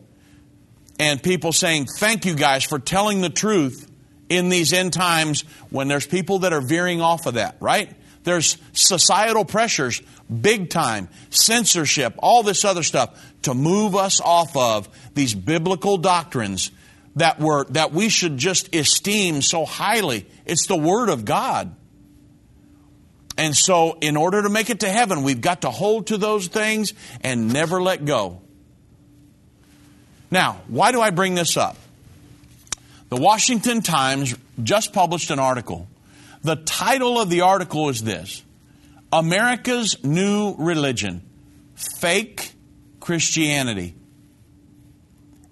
and 0.98 1.22
people 1.22 1.52
saying, 1.52 1.86
Thank 1.86 2.24
you 2.24 2.34
guys 2.34 2.64
for 2.64 2.78
telling 2.78 3.20
the 3.20 3.30
truth 3.30 3.90
in 4.28 4.48
these 4.48 4.72
end 4.72 4.92
times 4.92 5.42
when 5.70 5.88
there's 5.88 6.06
people 6.06 6.40
that 6.40 6.52
are 6.52 6.60
veering 6.60 7.00
off 7.00 7.26
of 7.26 7.34
that, 7.34 7.56
right? 7.60 7.94
There's 8.24 8.58
societal 8.72 9.44
pressures, 9.44 10.02
big 10.28 10.68
time, 10.68 11.08
censorship, 11.30 12.14
all 12.18 12.42
this 12.42 12.64
other 12.64 12.82
stuff 12.82 13.34
to 13.42 13.54
move 13.54 13.94
us 13.94 14.20
off 14.20 14.56
of 14.56 14.88
these 15.14 15.32
biblical 15.32 15.96
doctrines 15.96 16.72
that 17.14 17.38
were 17.38 17.64
that 17.66 17.92
we 17.92 18.08
should 18.08 18.36
just 18.36 18.74
esteem 18.74 19.42
so 19.42 19.64
highly. 19.64 20.26
It's 20.44 20.66
the 20.66 20.76
word 20.76 21.08
of 21.08 21.24
God. 21.24 21.74
And 23.38 23.56
so 23.56 23.98
in 24.00 24.16
order 24.16 24.42
to 24.42 24.48
make 24.48 24.70
it 24.70 24.80
to 24.80 24.88
heaven, 24.88 25.22
we've 25.22 25.40
got 25.40 25.62
to 25.62 25.70
hold 25.70 26.08
to 26.08 26.16
those 26.16 26.48
things 26.48 26.94
and 27.20 27.52
never 27.52 27.82
let 27.82 28.04
go. 28.04 28.40
Now, 30.36 30.60
why 30.68 30.92
do 30.92 31.00
I 31.00 31.08
bring 31.08 31.34
this 31.34 31.56
up? 31.56 31.78
The 33.08 33.16
Washington 33.16 33.80
Times 33.80 34.34
just 34.62 34.92
published 34.92 35.30
an 35.30 35.38
article. 35.38 35.88
The 36.42 36.56
title 36.56 37.18
of 37.18 37.30
the 37.30 37.40
article 37.40 37.88
is 37.88 38.02
this 38.02 38.42
America's 39.10 40.04
New 40.04 40.54
Religion 40.58 41.22
Fake 41.74 42.52
Christianity. 43.00 43.94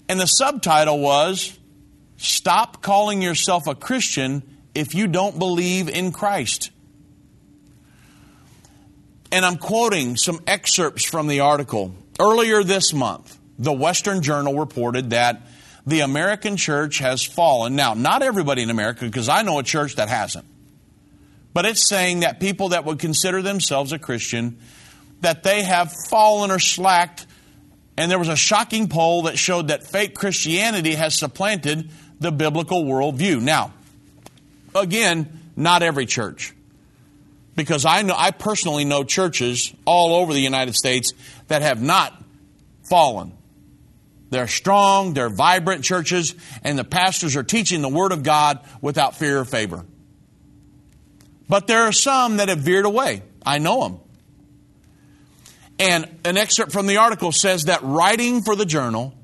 And 0.07 0.21
the 0.21 0.27
subtitle 0.27 0.99
was 0.99 1.59
Stop 2.19 2.83
calling 2.83 3.23
yourself 3.23 3.67
a 3.67 3.75
Christian 3.75 4.43
if 4.75 4.95
you 4.95 5.07
don't 5.07 5.39
believe 5.39 5.89
in 5.89 6.13
Christ. 6.13 6.71
And 9.33 9.47
I'm 9.47 9.57
quoting 9.57 10.19
some 10.19 10.41
excerpts 10.47 11.07
from 11.07 11.27
the 11.27 11.41
article. 11.41 11.95
Earlier 12.21 12.63
this 12.63 12.93
month, 12.93 13.39
the 13.59 13.73
Western 13.73 14.23
Journal 14.23 14.59
reported 14.59 15.11
that 15.11 15.43
the 15.87 16.01
American 16.01 16.57
church 16.57 16.99
has 16.99 17.23
fallen. 17.23 17.77
Now, 17.77 17.95
not 17.95 18.23
everybody 18.23 18.63
in 18.63 18.71
America, 18.71 19.05
because 19.05 19.29
I 19.29 19.43
know 19.43 19.59
a 19.59 19.63
church 19.63 19.97
that 19.97 20.09
hasn't. 20.09 20.47
But 21.53 21.67
it's 21.67 21.89
saying 21.89 22.21
that 22.21 22.41
people 22.41 22.71
that 22.71 22.85
would 22.85 22.99
consider 22.99 23.43
themselves 23.43 23.93
a 23.93 23.99
Christian, 23.99 24.59
that 25.21 25.43
they 25.43 25.63
have 25.63 25.93
fallen 26.09 26.51
or 26.51 26.59
slacked. 26.59 27.27
And 27.97 28.11
there 28.11 28.19
was 28.19 28.29
a 28.29 28.37
shocking 28.37 28.89
poll 28.89 29.23
that 29.23 29.39
showed 29.39 29.69
that 29.69 29.87
fake 29.87 30.15
Christianity 30.15 30.95
has 30.95 31.17
supplanted 31.17 31.91
the 32.19 32.33
biblical 32.33 32.85
worldview. 32.85 33.41
Now, 33.41 33.73
again, 34.75 35.41
not 35.55 35.83
every 35.83 36.07
church. 36.07 36.53
Because 37.55 37.85
I 37.85 38.03
know 38.03 38.15
I 38.17 38.33
personally 38.33 38.85
know 38.85 39.05
churches 39.05 39.73
all 39.85 40.17
over 40.17 40.33
the 40.33 40.41
United 40.41 40.75
States 40.75 41.13
that 41.47 41.63
have 41.63 41.81
not 41.81 42.21
fallen. 42.83 43.33
They're 44.35 44.49
strong, 44.49 45.15
they're 45.15 45.29
vibrant 45.29 45.85
churches, 45.85 46.35
and 46.65 46.77
the 46.77 46.83
pastors 46.83 47.37
are 47.37 47.45
teaching 47.45 47.83
the 47.83 47.89
Word 47.89 48.11
of 48.11 48.25
God 48.25 48.59
without 48.81 49.15
fear 49.15 49.39
or 49.39 49.45
favor. 49.45 49.87
But 51.49 51.69
there 51.69 51.83
are 51.83 51.93
some 51.93 52.39
that 52.39 52.49
have 52.49 52.59
veered 52.59 52.85
away. 52.85 53.23
I 53.47 53.59
know 53.59 53.85
them. 53.85 54.01
And 55.79 56.19
an 56.25 56.37
excerpt 56.37 56.73
from 56.73 56.89
the 56.89 56.97
article 56.97 57.31
says 57.31 57.67
that 57.67 57.85
writing 57.85 58.43
for 58.43 58.57
the 58.57 58.67
journal, 58.67 59.15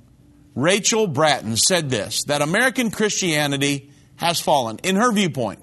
Rachel 0.55 1.09
Bratton 1.09 1.57
said 1.57 1.91
this 1.91 2.23
that 2.29 2.41
American 2.41 2.93
Christianity 2.93 3.91
has 4.15 4.41
fallen, 4.41 4.79
in 4.85 4.95
her 4.95 5.11
viewpoint. 5.11 5.59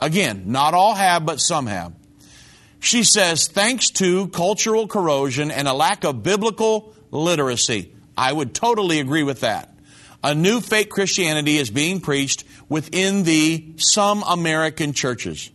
Again, 0.00 0.44
not 0.46 0.72
all 0.72 0.94
have, 0.94 1.26
but 1.26 1.36
some 1.36 1.66
have. 1.66 1.92
She 2.80 3.04
says, 3.04 3.46
thanks 3.46 3.90
to 3.90 4.28
cultural 4.28 4.88
corrosion 4.88 5.50
and 5.50 5.68
a 5.68 5.74
lack 5.74 6.04
of 6.04 6.22
biblical 6.22 6.94
literacy. 7.10 7.92
I 8.16 8.32
would 8.32 8.54
totally 8.54 9.00
agree 9.00 9.22
with 9.22 9.40
that. 9.40 9.68
A 10.24 10.34
new 10.34 10.60
fake 10.60 10.90
Christianity 10.90 11.58
is 11.58 11.70
being 11.70 12.00
preached 12.00 12.44
within 12.68 13.24
the 13.24 13.74
some 13.76 14.22
American 14.22 14.92
churches. 14.92 15.50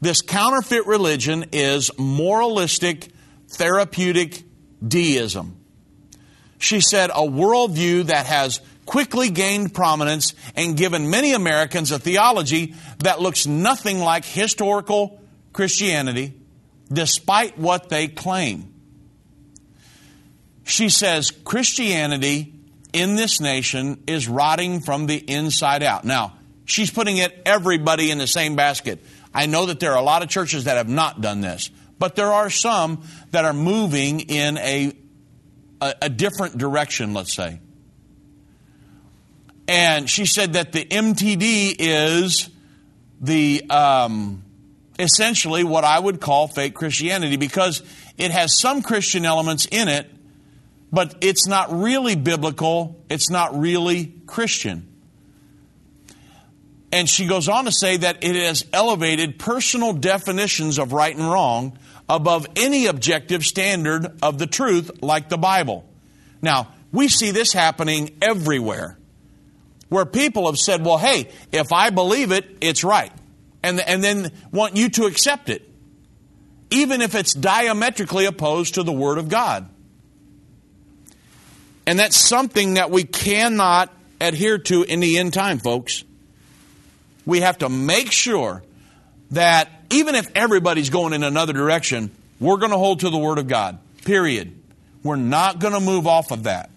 This 0.00 0.20
counterfeit 0.20 0.86
religion 0.86 1.46
is 1.52 1.90
moralistic, 1.98 3.08
therapeutic 3.48 4.44
deism. 4.86 5.56
She 6.58 6.80
said 6.80 7.10
a 7.10 7.26
worldview 7.26 8.06
that 8.06 8.26
has 8.26 8.60
quickly 8.84 9.30
gained 9.30 9.74
prominence 9.74 10.34
and 10.54 10.76
given 10.76 11.10
many 11.10 11.32
Americans 11.32 11.90
a 11.90 11.98
theology 11.98 12.74
that 12.98 13.20
looks 13.20 13.46
nothing 13.46 13.98
like 13.98 14.24
historical 14.24 15.20
Christianity, 15.52 16.34
despite 16.92 17.58
what 17.58 17.88
they 17.88 18.08
claim. 18.08 18.72
She 20.66 20.88
says 20.88 21.30
Christianity 21.30 22.52
in 22.92 23.14
this 23.14 23.40
nation 23.40 24.02
is 24.08 24.26
rotting 24.26 24.80
from 24.80 25.06
the 25.06 25.16
inside 25.16 25.84
out. 25.84 26.04
Now, 26.04 26.34
she's 26.64 26.90
putting 26.90 27.18
it 27.18 27.40
everybody 27.46 28.10
in 28.10 28.18
the 28.18 28.26
same 28.26 28.56
basket. 28.56 28.98
I 29.32 29.46
know 29.46 29.66
that 29.66 29.78
there 29.78 29.92
are 29.92 29.98
a 29.98 30.02
lot 30.02 30.22
of 30.22 30.28
churches 30.28 30.64
that 30.64 30.76
have 30.76 30.88
not 30.88 31.20
done 31.20 31.40
this, 31.40 31.70
but 32.00 32.16
there 32.16 32.32
are 32.32 32.50
some 32.50 33.02
that 33.30 33.44
are 33.44 33.52
moving 33.52 34.18
in 34.20 34.58
a, 34.58 34.92
a, 35.80 35.94
a 36.02 36.08
different 36.08 36.58
direction, 36.58 37.14
let's 37.14 37.32
say. 37.32 37.60
And 39.68 40.10
she 40.10 40.26
said 40.26 40.54
that 40.54 40.72
the 40.72 40.84
MTD 40.84 41.76
is 41.78 42.50
the 43.20 43.62
um, 43.70 44.42
essentially 44.98 45.62
what 45.62 45.84
I 45.84 45.96
would 45.96 46.20
call 46.20 46.48
fake 46.48 46.74
Christianity 46.74 47.36
because 47.36 47.84
it 48.18 48.32
has 48.32 48.58
some 48.58 48.82
Christian 48.82 49.24
elements 49.24 49.66
in 49.70 49.86
it 49.86 50.10
but 50.92 51.16
it's 51.20 51.46
not 51.46 51.72
really 51.72 52.16
biblical, 52.16 53.04
it's 53.10 53.30
not 53.30 53.58
really 53.58 54.14
Christian. 54.26 54.92
And 56.92 57.08
she 57.08 57.26
goes 57.26 57.48
on 57.48 57.64
to 57.64 57.72
say 57.72 57.96
that 57.98 58.22
it 58.22 58.36
has 58.36 58.64
elevated 58.72 59.38
personal 59.38 59.92
definitions 59.92 60.78
of 60.78 60.92
right 60.92 61.14
and 61.14 61.30
wrong 61.30 61.78
above 62.08 62.46
any 62.56 62.86
objective 62.86 63.44
standard 63.44 64.18
of 64.22 64.38
the 64.38 64.46
truth, 64.46 65.02
like 65.02 65.28
the 65.28 65.36
Bible. 65.36 65.84
Now, 66.40 66.72
we 66.92 67.08
see 67.08 67.32
this 67.32 67.52
happening 67.52 68.16
everywhere 68.22 68.96
where 69.88 70.06
people 70.06 70.46
have 70.46 70.58
said, 70.58 70.84
well, 70.84 70.98
hey, 70.98 71.30
if 71.52 71.72
I 71.72 71.90
believe 71.90 72.32
it, 72.32 72.46
it's 72.60 72.84
right. 72.84 73.12
And, 73.62 73.80
and 73.80 74.02
then 74.02 74.30
want 74.52 74.76
you 74.76 74.88
to 74.90 75.06
accept 75.06 75.48
it, 75.48 75.68
even 76.70 77.00
if 77.00 77.14
it's 77.14 77.34
diametrically 77.34 78.26
opposed 78.26 78.74
to 78.74 78.82
the 78.82 78.92
Word 78.92 79.18
of 79.18 79.28
God. 79.28 79.68
And 81.86 81.98
that's 81.98 82.16
something 82.16 82.74
that 82.74 82.90
we 82.90 83.04
cannot 83.04 83.92
adhere 84.20 84.58
to 84.58 84.82
in 84.82 85.00
the 85.00 85.18
end 85.18 85.32
time, 85.32 85.58
folks. 85.58 86.04
We 87.24 87.40
have 87.40 87.58
to 87.58 87.68
make 87.68 88.10
sure 88.12 88.62
that 89.32 89.70
even 89.90 90.14
if 90.14 90.30
everybody's 90.34 90.90
going 90.90 91.12
in 91.12 91.22
another 91.22 91.52
direction, 91.52 92.10
we're 92.40 92.56
going 92.56 92.70
to 92.70 92.78
hold 92.78 93.00
to 93.00 93.10
the 93.10 93.18
Word 93.18 93.38
of 93.38 93.48
God. 93.48 93.78
Period. 94.04 94.52
We're 95.02 95.16
not 95.16 95.58
going 95.58 95.74
to 95.74 95.80
move 95.80 96.06
off 96.06 96.30
of 96.30 96.44
that. 96.44 96.70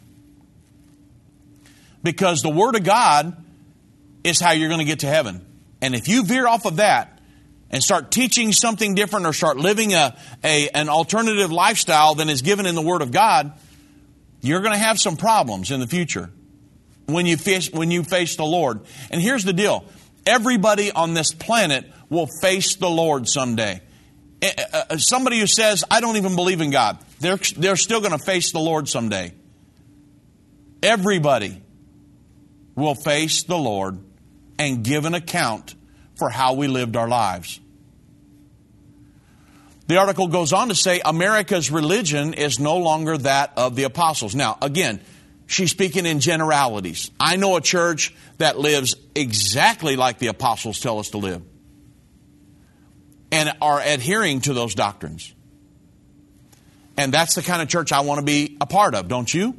Because 2.04 2.42
the 2.42 2.50
Word 2.50 2.76
of 2.76 2.84
God 2.84 3.36
is 4.24 4.40
how 4.40 4.52
you're 4.52 4.70
going 4.70 4.80
to 4.80 4.86
get 4.86 5.00
to 5.00 5.08
heaven. 5.08 5.46
And 5.82 5.96
if 5.96 6.08
you 6.08 6.24
veer 6.24 6.48
off 6.48 6.66
of 6.66 6.78
that 6.78 7.20
and 7.72 7.84
start 7.84 8.12
teaching 8.12 8.52
something 8.52 8.96
different 8.96 9.26
or 9.26 9.34
start 9.34 9.58
living 9.58 9.94
a, 9.94 10.18
a 10.44 10.70
an 10.70 10.90
alternative 10.90 11.52
lifestyle 11.52 12.16
than 12.16 12.30
is 12.30 12.42
given 12.42 12.66
in 12.66 12.76
the 12.76 12.82
Word 12.82 13.02
of 13.02 13.12
God, 13.12 13.54
you're 14.42 14.62
going 14.62 14.74
to 14.74 14.80
have 14.80 15.00
some 15.00 15.18
problems 15.18 15.72
in 15.72 15.80
the 15.80 15.88
future 15.88 16.30
when 17.06 17.26
you 17.26 17.38
face, 17.38 17.72
when 17.72 17.92
you 17.92 18.04
face 18.04 18.36
the 18.36 18.46
Lord. 18.46 18.82
And 19.10 19.22
here's 19.22 19.44
the 19.44 19.54
deal. 19.54 19.86
Everybody 20.26 20.92
on 20.92 21.14
this 21.14 21.34
planet 21.34 21.86
will 22.10 22.28
face 22.42 22.76
the 22.76 22.90
Lord 22.90 23.28
someday. 23.28 23.82
Eh, 24.42 24.52
eh, 24.58 24.84
uh, 24.90 24.98
somebody 24.98 25.40
who 25.40 25.48
says, 25.48 25.84
I 25.90 26.02
don't 26.02 26.18
even 26.18 26.36
believe 26.36 26.62
in 26.62 26.72
God, 26.72 26.98
they're, 27.20 27.38
they're 27.58 27.76
still 27.76 28.00
going 28.00 28.18
to 28.18 28.24
face 28.24 28.52
the 28.52 28.60
Lord 28.60 28.88
someday. 28.88 29.34
Everybody 30.82 31.62
will 32.76 32.96
face 32.96 33.44
the 33.44 33.58
Lord 33.58 34.00
and 34.58 34.84
give 34.84 35.06
an 35.06 35.14
account 35.14 35.76
for 36.18 36.30
how 36.30 36.54
we 36.54 36.68
lived 36.68 36.96
our 36.96 37.08
lives. 37.08 37.60
The 39.90 39.98
article 39.98 40.28
goes 40.28 40.54
on 40.54 40.70
to 40.70 40.76
say 40.76 41.02
America's 41.04 41.72
religion 41.72 42.36
is 42.36 42.60
no 42.60 42.78
longer 42.78 43.18
that 43.18 43.54
of 43.58 43.76
the 43.76 43.86
apostles. 43.86 44.36
Now, 44.36 44.56
again, 44.62 45.02
she's 45.48 45.72
speaking 45.72 46.06
in 46.06 46.20
generalities. 46.20 47.10
I 47.20 47.38
know 47.38 47.56
a 47.58 47.62
church 47.62 48.14
that 48.38 48.60
lives 48.60 48.96
exactly 49.16 49.96
like 49.96 50.20
the 50.20 50.28
apostles 50.28 50.80
tell 50.80 51.00
us 51.00 51.10
to 51.10 51.18
live 51.18 51.42
and 53.32 53.52
are 53.64 53.82
adhering 53.82 54.42
to 54.42 54.54
those 54.54 54.76
doctrines. 54.76 55.34
And 56.96 57.12
that's 57.12 57.34
the 57.34 57.42
kind 57.42 57.64
of 57.64 57.68
church 57.68 57.92
I 57.92 58.02
want 58.02 58.20
to 58.20 58.26
be 58.26 58.58
a 58.62 58.68
part 58.68 58.94
of, 58.94 59.08
don't 59.08 59.34
you? 59.34 59.56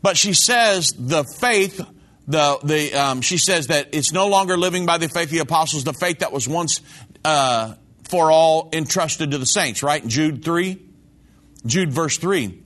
But 0.00 0.16
she 0.16 0.32
says 0.32 0.94
the 0.98 1.24
faith, 1.24 1.82
the, 2.26 2.58
the, 2.64 2.94
um, 2.94 3.20
she 3.20 3.36
says 3.36 3.66
that 3.66 3.90
it's 3.92 4.10
no 4.10 4.28
longer 4.28 4.56
living 4.56 4.86
by 4.86 4.96
the 4.96 5.10
faith 5.10 5.24
of 5.24 5.32
the 5.32 5.38
apostles, 5.40 5.84
the 5.84 5.92
faith 5.92 6.20
that 6.20 6.32
was 6.32 6.48
once 6.48 6.80
uh, 7.26 7.74
for 8.08 8.30
all 8.30 8.68
entrusted 8.72 9.30
to 9.30 9.38
the 9.38 9.46
saints, 9.46 9.82
right? 9.82 10.06
Jude 10.06 10.44
3. 10.44 10.80
Jude, 11.66 11.92
verse 11.92 12.18
3. 12.18 12.62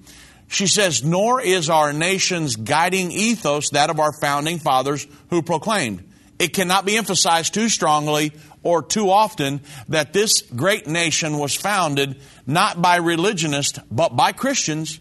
She 0.49 0.67
says, 0.67 1.05
Nor 1.05 1.41
is 1.41 1.71
our 1.71 1.93
nation's 1.93 2.57
guiding 2.57 3.13
ethos 3.13 3.71
that 3.71 3.91
of 3.91 4.01
our 4.01 4.13
founding 4.21 4.59
fathers 4.59 5.07
who 5.31 5.43
proclaimed. 5.43 6.05
It 6.39 6.55
cannot 6.55 6.87
be 6.87 6.97
emphasized 6.97 7.55
too 7.55 7.69
strongly 7.69 8.33
or 8.63 8.83
too 8.83 9.11
often 9.11 9.61
that 9.89 10.13
this 10.13 10.43
great 10.43 10.87
nation 10.87 11.39
was 11.39 11.55
founded 11.55 12.21
not 12.47 12.81
by 12.81 12.97
religionists, 12.97 13.79
but 13.91 14.17
by 14.17 14.33
Christians, 14.33 15.01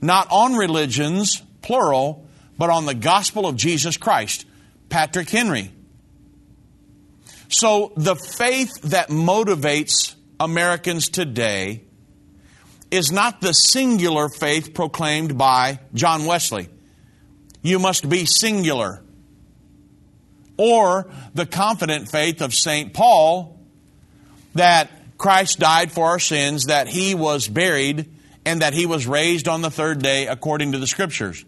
not 0.00 0.28
on 0.30 0.54
religions, 0.54 1.42
plural, 1.62 2.26
but 2.56 2.70
on 2.70 2.86
the 2.86 2.94
gospel 2.94 3.46
of 3.46 3.56
Jesus 3.56 3.96
Christ. 3.96 4.44
Patrick 4.88 5.30
Henry. 5.30 5.70
So 7.48 7.92
the 7.96 8.14
faith 8.14 8.80
that 8.82 9.08
motivates 9.08 10.14
Americans 10.38 11.08
today 11.08 11.84
is 12.90 13.10
not 13.10 13.40
the 13.40 13.52
singular 13.52 14.28
faith 14.28 14.74
proclaimed 14.74 15.36
by 15.36 15.80
John 15.94 16.26
Wesley. 16.26 16.68
You 17.62 17.78
must 17.78 18.08
be 18.08 18.26
singular. 18.26 19.02
Or 20.56 21.10
the 21.34 21.46
confident 21.46 22.10
faith 22.10 22.42
of 22.42 22.54
St. 22.54 22.92
Paul 22.92 23.58
that 24.54 24.90
Christ 25.16 25.58
died 25.58 25.90
for 25.90 26.06
our 26.06 26.18
sins, 26.18 26.66
that 26.66 26.88
he 26.88 27.14
was 27.14 27.48
buried, 27.48 28.10
and 28.44 28.62
that 28.62 28.74
he 28.74 28.86
was 28.86 29.06
raised 29.06 29.48
on 29.48 29.62
the 29.62 29.70
third 29.70 30.02
day 30.02 30.26
according 30.26 30.72
to 30.72 30.78
the 30.78 30.86
scriptures. 30.86 31.44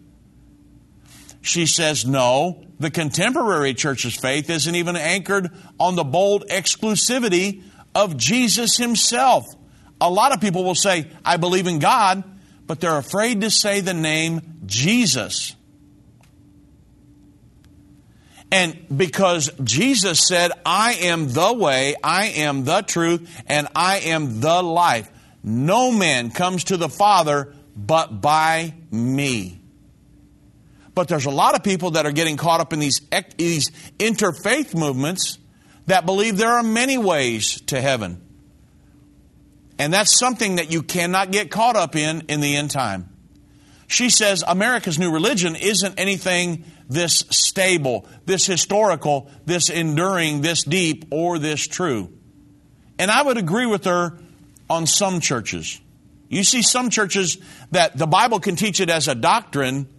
She 1.41 1.65
says, 1.65 2.05
no, 2.05 2.63
the 2.79 2.91
contemporary 2.91 3.73
church's 3.73 4.15
faith 4.15 4.49
isn't 4.49 4.75
even 4.75 4.95
anchored 4.95 5.49
on 5.79 5.95
the 5.95 6.03
bold 6.03 6.47
exclusivity 6.49 7.63
of 7.95 8.15
Jesus 8.17 8.77
himself. 8.77 9.45
A 9.99 10.09
lot 10.09 10.33
of 10.33 10.41
people 10.41 10.63
will 10.63 10.75
say, 10.75 11.07
I 11.25 11.37
believe 11.37 11.67
in 11.67 11.79
God, 11.79 12.23
but 12.67 12.79
they're 12.79 12.97
afraid 12.97 13.41
to 13.41 13.51
say 13.51 13.81
the 13.81 13.93
name 13.93 14.61
Jesus. 14.65 15.55
And 18.51 18.77
because 18.95 19.49
Jesus 19.63 20.27
said, 20.27 20.51
I 20.65 20.93
am 20.93 21.29
the 21.29 21.53
way, 21.53 21.95
I 22.03 22.25
am 22.27 22.65
the 22.65 22.81
truth, 22.81 23.41
and 23.47 23.67
I 23.75 23.99
am 23.99 24.41
the 24.41 24.61
life. 24.61 25.09
No 25.43 25.91
man 25.91 26.31
comes 26.31 26.65
to 26.65 26.77
the 26.77 26.89
Father 26.89 27.53
but 27.75 28.21
by 28.21 28.73
me. 28.91 29.60
But 30.93 31.07
there's 31.07 31.25
a 31.25 31.31
lot 31.31 31.55
of 31.55 31.63
people 31.63 31.91
that 31.91 32.05
are 32.05 32.11
getting 32.11 32.37
caught 32.37 32.59
up 32.59 32.73
in 32.73 32.79
these, 32.79 33.01
these 33.37 33.69
interfaith 33.97 34.75
movements 34.75 35.37
that 35.87 36.05
believe 36.05 36.37
there 36.37 36.51
are 36.51 36.63
many 36.63 36.97
ways 36.97 37.61
to 37.61 37.81
heaven. 37.81 38.21
And 39.79 39.93
that's 39.93 40.19
something 40.19 40.57
that 40.57 40.71
you 40.71 40.83
cannot 40.83 41.31
get 41.31 41.49
caught 41.49 41.75
up 41.75 41.95
in 41.95 42.21
in 42.27 42.41
the 42.41 42.55
end 42.55 42.71
time. 42.71 43.09
She 43.87 44.09
says 44.09 44.43
America's 44.47 44.99
new 44.99 45.11
religion 45.11 45.55
isn't 45.55 45.99
anything 45.99 46.65
this 46.87 47.25
stable, 47.29 48.05
this 48.25 48.45
historical, 48.45 49.29
this 49.45 49.69
enduring, 49.69 50.41
this 50.41 50.63
deep, 50.63 51.05
or 51.09 51.39
this 51.39 51.67
true. 51.67 52.13
And 52.99 53.09
I 53.09 53.21
would 53.21 53.37
agree 53.37 53.65
with 53.65 53.85
her 53.85 54.19
on 54.69 54.87
some 54.87 55.19
churches. 55.19 55.81
You 56.29 56.43
see 56.43 56.61
some 56.61 56.89
churches 56.89 57.37
that 57.71 57.97
the 57.97 58.07
Bible 58.07 58.39
can 58.39 58.55
teach 58.55 58.79
it 58.79 58.89
as 58.89 59.07
a 59.07 59.15
doctrine, 59.15 59.89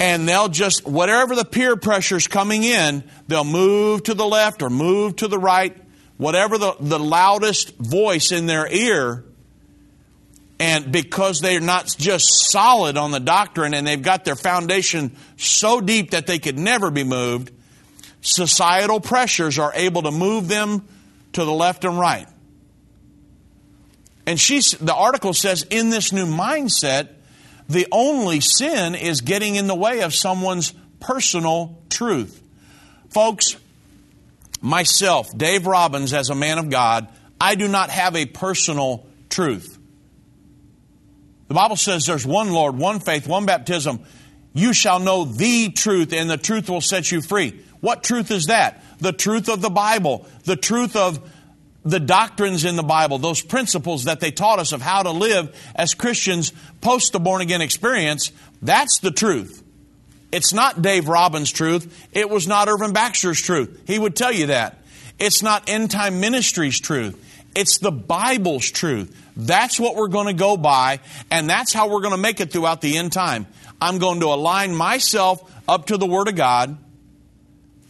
and 0.00 0.26
they'll 0.26 0.48
just, 0.48 0.86
whatever 0.86 1.36
the 1.36 1.44
peer 1.44 1.76
pressure's 1.76 2.26
coming 2.26 2.64
in, 2.64 3.04
they'll 3.28 3.44
move 3.44 4.02
to 4.04 4.14
the 4.14 4.24
left 4.24 4.62
or 4.62 4.70
move 4.70 5.16
to 5.16 5.28
the 5.28 5.38
right, 5.38 5.76
whatever 6.16 6.56
the, 6.56 6.74
the 6.80 6.98
loudest 6.98 7.76
voice 7.76 8.32
in 8.32 8.46
their 8.46 8.66
ear. 8.72 9.22
And 10.58 10.90
because 10.90 11.40
they're 11.40 11.60
not 11.60 11.94
just 11.98 12.50
solid 12.50 12.96
on 12.96 13.10
the 13.10 13.20
doctrine 13.20 13.74
and 13.74 13.86
they've 13.86 14.00
got 14.00 14.24
their 14.24 14.36
foundation 14.36 15.14
so 15.36 15.82
deep 15.82 16.12
that 16.12 16.26
they 16.26 16.38
could 16.38 16.58
never 16.58 16.90
be 16.90 17.04
moved, 17.04 17.50
societal 18.22 19.00
pressures 19.00 19.58
are 19.58 19.72
able 19.74 20.02
to 20.02 20.10
move 20.10 20.48
them 20.48 20.86
to 21.34 21.44
the 21.44 21.52
left 21.52 21.84
and 21.84 21.98
right. 21.98 22.26
And 24.26 24.40
she's, 24.40 24.72
the 24.72 24.94
article 24.94 25.34
says, 25.34 25.62
in 25.64 25.90
this 25.90 26.10
new 26.10 26.26
mindset, 26.26 27.08
the 27.70 27.86
only 27.92 28.40
sin 28.40 28.94
is 28.94 29.20
getting 29.20 29.54
in 29.54 29.68
the 29.68 29.74
way 29.74 30.00
of 30.00 30.12
someone's 30.12 30.74
personal 30.98 31.78
truth. 31.88 32.42
Folks, 33.10 33.56
myself, 34.60 35.28
Dave 35.36 35.66
Robbins, 35.66 36.12
as 36.12 36.30
a 36.30 36.34
man 36.34 36.58
of 36.58 36.68
God, 36.68 37.08
I 37.40 37.54
do 37.54 37.68
not 37.68 37.90
have 37.90 38.16
a 38.16 38.26
personal 38.26 39.06
truth. 39.28 39.78
The 41.46 41.54
Bible 41.54 41.76
says 41.76 42.06
there's 42.06 42.26
one 42.26 42.52
Lord, 42.52 42.76
one 42.76 43.00
faith, 43.00 43.26
one 43.26 43.46
baptism. 43.46 44.00
You 44.52 44.72
shall 44.72 44.98
know 44.98 45.24
the 45.24 45.70
truth, 45.70 46.12
and 46.12 46.28
the 46.28 46.36
truth 46.36 46.68
will 46.68 46.80
set 46.80 47.12
you 47.12 47.20
free. 47.20 47.62
What 47.80 48.02
truth 48.02 48.30
is 48.32 48.46
that? 48.46 48.82
The 48.98 49.12
truth 49.12 49.48
of 49.48 49.60
the 49.60 49.70
Bible, 49.70 50.26
the 50.44 50.56
truth 50.56 50.96
of 50.96 51.18
the 51.84 52.00
doctrines 52.00 52.64
in 52.64 52.76
the 52.76 52.82
Bible, 52.82 53.18
those 53.18 53.40
principles 53.40 54.04
that 54.04 54.20
they 54.20 54.30
taught 54.30 54.58
us 54.58 54.72
of 54.72 54.82
how 54.82 55.02
to 55.02 55.10
live 55.10 55.56
as 55.74 55.94
Christians 55.94 56.52
post 56.80 57.12
the 57.12 57.20
born 57.20 57.40
again 57.40 57.62
experience, 57.62 58.32
that's 58.60 58.98
the 58.98 59.10
truth. 59.10 59.62
It's 60.32 60.52
not 60.52 60.82
Dave 60.82 61.08
Robbins' 61.08 61.50
truth. 61.50 62.08
It 62.12 62.30
was 62.30 62.46
not 62.46 62.68
Irvin 62.68 62.92
Baxter's 62.92 63.40
truth. 63.40 63.82
He 63.86 63.98
would 63.98 64.14
tell 64.14 64.32
you 64.32 64.46
that. 64.46 64.78
It's 65.18 65.42
not 65.42 65.68
End 65.68 65.90
Time 65.90 66.20
Ministries' 66.20 66.80
truth. 66.80 67.18
It's 67.54 67.78
the 67.78 67.90
Bible's 67.90 68.70
truth. 68.70 69.16
That's 69.36 69.80
what 69.80 69.96
we're 69.96 70.08
going 70.08 70.28
to 70.28 70.32
go 70.32 70.56
by, 70.56 71.00
and 71.30 71.48
that's 71.48 71.72
how 71.72 71.88
we're 71.88 72.00
going 72.00 72.12
to 72.12 72.20
make 72.20 72.40
it 72.40 72.52
throughout 72.52 72.80
the 72.80 72.96
end 72.96 73.12
time. 73.12 73.46
I'm 73.80 73.98
going 73.98 74.20
to 74.20 74.26
align 74.26 74.74
myself 74.74 75.42
up 75.68 75.86
to 75.86 75.96
the 75.96 76.06
Word 76.06 76.28
of 76.28 76.36
God, 76.36 76.76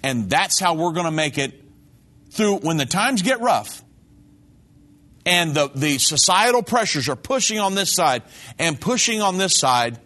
and 0.03 0.31
that's 0.31 0.59
how 0.59 0.75
we're 0.75 0.93
going 0.93 1.07
to 1.07 1.11
make 1.11 1.37
it 1.37 1.60
through 2.31 2.59
when 2.59 2.77
the 2.77 2.87
times 2.87 3.23
get 3.23 3.41
rough 3.41 3.83
and 5.27 5.55
the, 5.55 5.71
the 5.75 5.99
societal 5.99 6.63
pressures 6.63 7.09
are 7.09 7.17
pushing 7.17 7.59
on 7.59 7.75
this 7.75 7.93
side 7.93 8.23
and 8.59 8.81
pushing 8.81 9.21
on 9.21 9.39
this 9.39 9.59
side, 9.59 9.99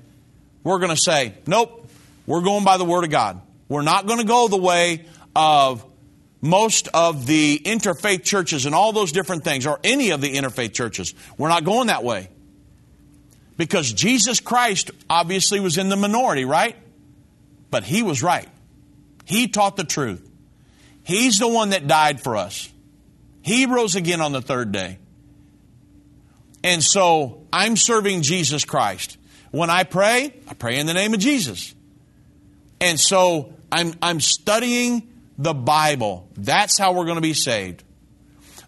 we're 0.63 0.79
going 0.79 0.91
to 0.91 0.97
say, 0.97 1.35
nope, 1.47 1.89
we're 2.27 2.43
going 2.43 2.65
by 2.65 2.79
the 2.79 2.85
Word 2.85 3.05
of 3.05 3.11
God. 3.11 3.41
We're 3.69 3.83
not 3.83 4.07
going 4.07 4.21
to 4.21 4.27
go 4.27 4.49
the 4.49 4.57
way 4.57 5.07
of 5.37 5.85
most 6.41 6.89
of 6.93 7.27
the 7.27 7.61
interfaith 7.65 8.23
churches 8.23 8.67
and 8.67 8.75
all 8.75 8.93
those 8.93 9.13
different 9.13 9.45
things, 9.45 9.67
or 9.67 9.81
any 9.83 10.11
of 10.11 10.21
the 10.21 10.35
interfaith 10.35 10.75
churches. 10.75 11.15
We're 11.39 11.49
not 11.49 11.65
going 11.65 11.87
that 11.87 12.05
way. 12.05 12.29
Because 13.57 13.93
Jesus 13.93 14.41
Christ 14.41 14.91
obviously 15.09 15.61
was 15.61 15.79
in 15.79 15.89
the 15.89 15.97
minority, 15.97 16.45
right? 16.45 16.77
But 17.71 17.85
he 17.85 18.03
was 18.03 18.23
right. 18.23 18.49
He 19.25 19.49
taught 19.49 19.77
the 19.77 19.85
truth. 19.85 20.29
He's 21.05 21.39
the 21.39 21.49
one 21.49 21.71
that 21.71 21.87
died 21.87 22.21
for 22.21 22.37
us. 22.37 22.71
He 23.43 23.67
rose 23.67 23.95
again 23.95 24.21
on 24.21 24.33
the 24.33 24.41
third 24.41 24.73
day. 24.73 24.99
And 26.63 26.83
so 26.83 27.47
I'm 27.53 27.77
serving 27.77 28.23
Jesus 28.23 28.65
Christ. 28.65 29.19
When 29.51 29.69
I 29.69 29.85
pray, 29.85 30.35
I 30.49 30.55
pray 30.55 30.79
in 30.79 30.87
the 30.87 30.95
name 30.95 31.13
of 31.13 31.21
Jesus. 31.21 31.75
And 32.81 32.99
so 32.99 33.53
I'm, 33.71 33.95
I'm 34.01 34.19
studying 34.19 35.07
the 35.37 35.53
Bible. 35.53 36.29
That's 36.37 36.79
how 36.79 36.93
we're 36.93 37.05
going 37.05 37.17
to 37.17 37.21
be 37.21 37.35
saved. 37.35 37.85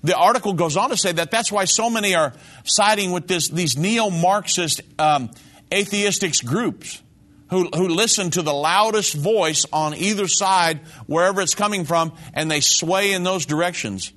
The 0.04 0.14
article 0.14 0.52
goes 0.52 0.76
on 0.76 0.90
to 0.90 0.96
say 0.96 1.12
that 1.12 1.30
that's 1.30 1.50
why 1.50 1.64
so 1.64 1.88
many 1.88 2.14
are 2.14 2.34
siding 2.64 3.12
with 3.12 3.26
this, 3.26 3.48
these 3.48 3.76
neo 3.76 4.10
Marxist 4.10 4.82
um, 4.98 5.30
atheistic 5.72 6.34
groups 6.44 7.02
who, 7.50 7.68
who 7.74 7.88
listen 7.88 8.30
to 8.30 8.42
the 8.42 8.52
loudest 8.52 9.14
voice 9.14 9.64
on 9.72 9.94
either 9.94 10.28
side, 10.28 10.80
wherever 11.06 11.40
it's 11.40 11.54
coming 11.54 11.84
from, 11.84 12.12
and 12.34 12.50
they 12.50 12.60
sway 12.60 13.12
in 13.12 13.22
those 13.22 13.46
directions. 13.46 14.12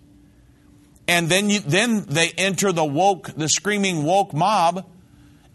And 1.08 1.30
then, 1.30 1.50
you, 1.50 1.60
then 1.60 2.06
they 2.06 2.30
enter 2.30 2.72
the 2.72 2.86
woke, 2.86 3.32
the 3.36 3.50
screaming 3.50 4.04
woke 4.04 4.34
mob, 4.34 4.86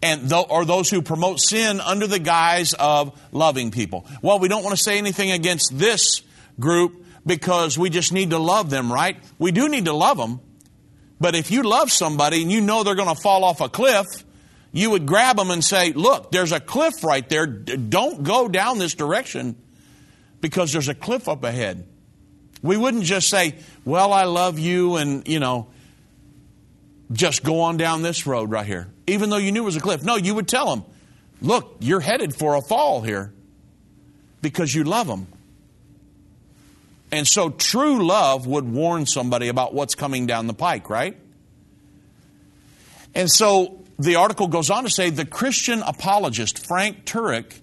and 0.03 0.29
th- 0.29 0.47
or 0.51 0.65
those 0.65 0.91
who 0.91 1.01
promote 1.01 1.41
sin 1.41 1.81
under 1.81 2.07
the 2.07 2.19
guise 2.19 2.75
of 2.75 3.19
loving 3.33 3.71
people. 3.71 4.07
Well, 4.21 4.39
we 4.39 4.49
don't 4.49 4.63
want 4.63 4.77
to 4.77 4.83
say 4.83 4.99
anything 4.99 5.31
against 5.31 5.77
this 5.79 6.23
group 6.61 7.05
because 7.27 7.79
we 7.79 7.89
just 7.91 8.13
need 8.13 8.31
to 8.31 8.39
love 8.39 8.69
them, 8.69 8.93
right? 8.93 9.17
We 9.39 9.51
do 9.51 9.69
need 9.69 9.87
to 9.87 9.93
love 9.93 10.19
them. 10.19 10.41
But 11.21 11.35
if 11.35 11.51
you 11.51 11.63
love 11.63 11.91
somebody 11.91 12.43
and 12.43 12.53
you 12.53 12.61
know 12.61 12.83
they're 12.83 12.95
going 12.95 13.15
to 13.15 13.21
fall 13.21 13.45
off 13.45 13.61
a 13.61 13.69
cliff, 13.69 14.07
you 14.75 14.91
would 14.91 15.07
grab 15.07 15.37
them 15.37 15.53
and 15.53 15.65
say, 15.65 15.93
Look, 15.93 16.33
there's 16.33 16.51
a 16.51 16.59
cliff 16.59 17.05
right 17.05 17.27
there. 17.29 17.47
Don't 17.47 18.25
go 18.25 18.49
down 18.49 18.79
this 18.79 18.95
direction 18.95 19.55
because 20.41 20.73
there's 20.73 20.89
a 20.89 20.95
cliff 20.95 21.29
up 21.29 21.45
ahead. 21.45 21.87
We 22.61 22.77
wouldn't 22.77 23.05
just 23.05 23.29
say, 23.31 23.55
Well, 23.85 24.13
I 24.13 24.25
love 24.25 24.59
you, 24.59 24.97
and, 24.97 25.27
you 25.29 25.39
know, 25.39 25.69
just 27.13 27.45
go 27.45 27.61
on 27.61 27.77
down 27.77 28.03
this 28.03 28.27
road 28.27 28.51
right 28.51 28.67
here, 28.67 28.89
even 29.07 29.31
though 29.31 29.37
you 29.37 29.53
knew 29.53 29.63
it 29.63 29.67
was 29.67 29.77
a 29.77 29.81
cliff. 29.81 30.03
No, 30.03 30.17
you 30.17 30.35
would 30.35 30.49
tell 30.49 30.75
them, 30.75 30.85
Look, 31.41 31.77
you're 31.79 32.01
headed 32.01 32.35
for 32.35 32.57
a 32.57 32.61
fall 32.61 33.01
here 33.01 33.33
because 34.43 34.75
you 34.75 34.83
love 34.83 35.07
them. 35.07 35.29
And 37.13 37.29
so 37.29 37.49
true 37.49 38.05
love 38.05 38.49
would 38.49 38.69
warn 38.69 39.07
somebody 39.07 39.47
about 39.47 39.73
what's 39.73 39.95
coming 39.95 40.27
down 40.27 40.49
the 40.49 40.55
pike, 40.55 40.91
right? 40.91 41.17
And 43.15 43.31
so 43.31 43.84
the 43.99 44.17
article 44.17 44.49
goes 44.49 44.71
on 44.71 44.85
to 44.85 44.91
say 44.91 45.11
the 45.11 45.25
Christian 45.25 45.83
apologist 45.83 46.67
Frank 46.67 47.05
Turek, 47.05 47.61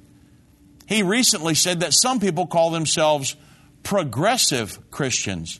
he 0.87 1.03
recently 1.03 1.55
said 1.55 1.81
that 1.81 1.93
some 1.93 2.19
people 2.19 2.47
call 2.47 2.69
themselves 2.69 3.35
progressive 3.83 4.91
Christians 4.91 5.59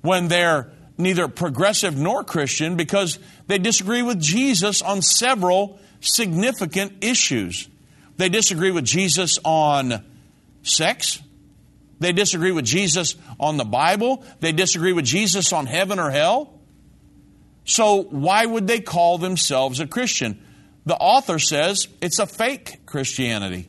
when 0.00 0.28
they're 0.28 0.70
neither 0.98 1.28
progressive 1.28 1.96
nor 1.96 2.24
Christian 2.24 2.76
because 2.76 3.18
they 3.46 3.58
disagree 3.58 4.02
with 4.02 4.20
Jesus 4.20 4.82
on 4.82 5.02
several 5.02 5.78
significant 6.00 7.04
issues. 7.04 7.68
They 8.16 8.28
disagree 8.28 8.70
with 8.70 8.84
Jesus 8.84 9.38
on 9.44 10.04
sex. 10.62 11.20
They 12.00 12.12
disagree 12.12 12.52
with 12.52 12.64
Jesus 12.64 13.16
on 13.38 13.56
the 13.56 13.64
Bible. 13.64 14.24
They 14.40 14.52
disagree 14.52 14.92
with 14.92 15.04
Jesus 15.04 15.52
on 15.52 15.66
heaven 15.66 15.98
or 15.98 16.10
hell. 16.10 16.60
So, 17.64 18.02
why 18.02 18.44
would 18.44 18.66
they 18.66 18.80
call 18.80 19.18
themselves 19.18 19.80
a 19.80 19.86
Christian? 19.86 20.42
The 20.84 20.96
author 20.96 21.38
says 21.38 21.88
it's 22.00 22.18
a 22.18 22.26
fake 22.26 22.84
Christianity. 22.86 23.68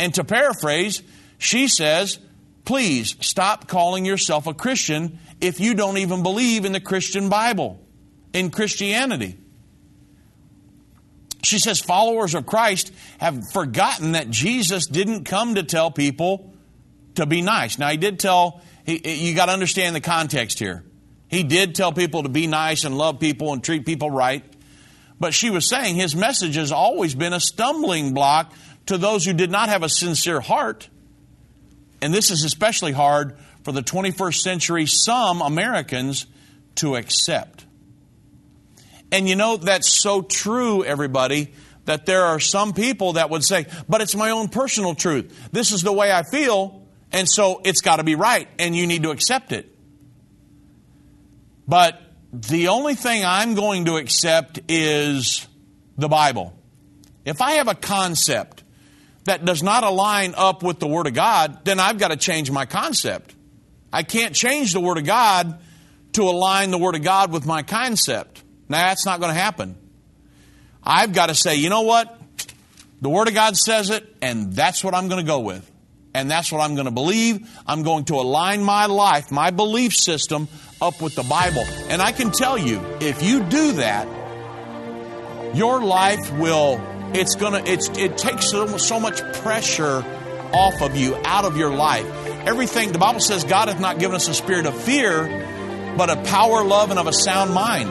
And 0.00 0.14
to 0.14 0.24
paraphrase, 0.24 1.02
she 1.38 1.68
says, 1.68 2.18
please 2.64 3.16
stop 3.20 3.68
calling 3.68 4.04
yourself 4.04 4.46
a 4.46 4.54
Christian 4.54 5.18
if 5.40 5.60
you 5.60 5.74
don't 5.74 5.98
even 5.98 6.22
believe 6.22 6.64
in 6.64 6.72
the 6.72 6.80
Christian 6.80 7.28
Bible, 7.28 7.80
in 8.32 8.50
Christianity. 8.50 9.38
She 11.42 11.58
says 11.58 11.80
followers 11.80 12.34
of 12.34 12.46
Christ 12.46 12.92
have 13.18 13.40
forgotten 13.52 14.12
that 14.12 14.28
Jesus 14.28 14.86
didn't 14.86 15.24
come 15.24 15.54
to 15.54 15.62
tell 15.62 15.90
people 15.90 16.52
to 17.14 17.26
be 17.26 17.42
nice. 17.42 17.78
Now, 17.78 17.90
he 17.90 17.96
did 17.96 18.18
tell, 18.18 18.60
he, 18.84 19.28
you 19.28 19.34
got 19.34 19.46
to 19.46 19.52
understand 19.52 19.94
the 19.94 20.00
context 20.00 20.58
here. 20.58 20.84
He 21.28 21.42
did 21.42 21.74
tell 21.74 21.92
people 21.92 22.22
to 22.22 22.28
be 22.28 22.46
nice 22.46 22.84
and 22.84 22.96
love 22.96 23.20
people 23.20 23.52
and 23.52 23.62
treat 23.62 23.84
people 23.84 24.10
right. 24.10 24.42
But 25.20 25.34
she 25.34 25.50
was 25.50 25.68
saying 25.68 25.96
his 25.96 26.16
message 26.16 26.54
has 26.56 26.72
always 26.72 27.14
been 27.14 27.32
a 27.32 27.40
stumbling 27.40 28.14
block 28.14 28.52
to 28.86 28.96
those 28.96 29.24
who 29.24 29.32
did 29.32 29.50
not 29.50 29.68
have 29.68 29.82
a 29.82 29.88
sincere 29.88 30.40
heart. 30.40 30.88
And 32.00 32.14
this 32.14 32.30
is 32.30 32.44
especially 32.44 32.92
hard 32.92 33.36
for 33.62 33.72
the 33.72 33.82
21st 33.82 34.36
century, 34.36 34.86
some 34.86 35.42
Americans 35.42 36.26
to 36.76 36.96
accept. 36.96 37.66
And 39.10 39.28
you 39.28 39.36
know, 39.36 39.56
that's 39.56 40.00
so 40.00 40.22
true, 40.22 40.84
everybody, 40.84 41.52
that 41.86 42.06
there 42.06 42.24
are 42.24 42.40
some 42.40 42.72
people 42.72 43.14
that 43.14 43.30
would 43.30 43.42
say, 43.42 43.66
but 43.88 44.00
it's 44.00 44.14
my 44.14 44.30
own 44.30 44.48
personal 44.48 44.94
truth. 44.94 45.50
This 45.50 45.72
is 45.72 45.82
the 45.82 45.92
way 45.92 46.12
I 46.12 46.22
feel, 46.22 46.86
and 47.10 47.28
so 47.28 47.60
it's 47.64 47.80
got 47.80 47.96
to 47.96 48.04
be 48.04 48.14
right, 48.14 48.48
and 48.58 48.76
you 48.76 48.86
need 48.86 49.02
to 49.02 49.10
accept 49.10 49.52
it. 49.52 49.74
But 51.68 52.00
the 52.32 52.68
only 52.68 52.94
thing 52.94 53.24
I'm 53.24 53.54
going 53.54 53.84
to 53.84 53.96
accept 53.96 54.58
is 54.68 55.46
the 55.98 56.08
Bible. 56.08 56.54
If 57.24 57.42
I 57.42 57.52
have 57.52 57.68
a 57.68 57.74
concept 57.74 58.64
that 59.24 59.44
does 59.44 59.62
not 59.62 59.84
align 59.84 60.34
up 60.36 60.62
with 60.62 60.78
the 60.78 60.86
Word 60.86 61.06
of 61.06 61.12
God, 61.12 61.64
then 61.66 61.78
I've 61.78 61.98
got 61.98 62.08
to 62.08 62.16
change 62.16 62.50
my 62.50 62.64
concept. 62.64 63.34
I 63.92 64.02
can't 64.02 64.34
change 64.34 64.72
the 64.72 64.80
Word 64.80 64.96
of 64.96 65.04
God 65.04 65.60
to 66.12 66.22
align 66.22 66.70
the 66.70 66.78
Word 66.78 66.94
of 66.94 67.02
God 67.02 67.30
with 67.30 67.44
my 67.44 67.62
concept. 67.62 68.42
Now, 68.68 68.88
that's 68.88 69.04
not 69.04 69.20
going 69.20 69.34
to 69.34 69.38
happen. 69.38 69.76
I've 70.82 71.12
got 71.12 71.26
to 71.26 71.34
say, 71.34 71.56
you 71.56 71.68
know 71.68 71.82
what? 71.82 72.18
The 73.02 73.10
Word 73.10 73.28
of 73.28 73.34
God 73.34 73.56
says 73.56 73.90
it, 73.90 74.06
and 74.22 74.54
that's 74.54 74.82
what 74.82 74.94
I'm 74.94 75.08
going 75.08 75.20
to 75.20 75.26
go 75.26 75.40
with. 75.40 75.70
And 76.14 76.30
that's 76.30 76.50
what 76.50 76.60
I'm 76.60 76.74
going 76.74 76.86
to 76.86 76.90
believe. 76.90 77.48
I'm 77.66 77.82
going 77.82 78.06
to 78.06 78.14
align 78.14 78.62
my 78.62 78.86
life, 78.86 79.30
my 79.30 79.50
belief 79.50 79.94
system, 79.94 80.48
up 80.80 81.00
with 81.00 81.14
the 81.14 81.22
Bible. 81.22 81.64
And 81.88 82.00
I 82.00 82.12
can 82.12 82.30
tell 82.30 82.58
you, 82.58 82.80
if 83.00 83.22
you 83.22 83.42
do 83.44 83.72
that, 83.72 84.06
your 85.56 85.82
life 85.82 86.32
will, 86.38 86.80
it's 87.14 87.34
to, 87.36 87.62
it's, 87.64 87.88
it 87.90 88.18
takes 88.18 88.50
so, 88.50 88.76
so 88.76 89.00
much 89.00 89.20
pressure 89.38 90.04
off 90.52 90.80
of 90.82 90.96
you, 90.96 91.16
out 91.24 91.44
of 91.44 91.56
your 91.56 91.74
life. 91.74 92.06
Everything, 92.46 92.92
the 92.92 92.98
Bible 92.98 93.20
says 93.20 93.44
God 93.44 93.68
hath 93.68 93.80
not 93.80 93.98
given 93.98 94.16
us 94.16 94.28
a 94.28 94.34
spirit 94.34 94.66
of 94.66 94.80
fear, 94.82 95.94
but 95.96 96.10
a 96.10 96.16
power, 96.24 96.64
love, 96.64 96.90
and 96.90 96.98
of 96.98 97.06
a 97.06 97.12
sound 97.12 97.52
mind 97.52 97.90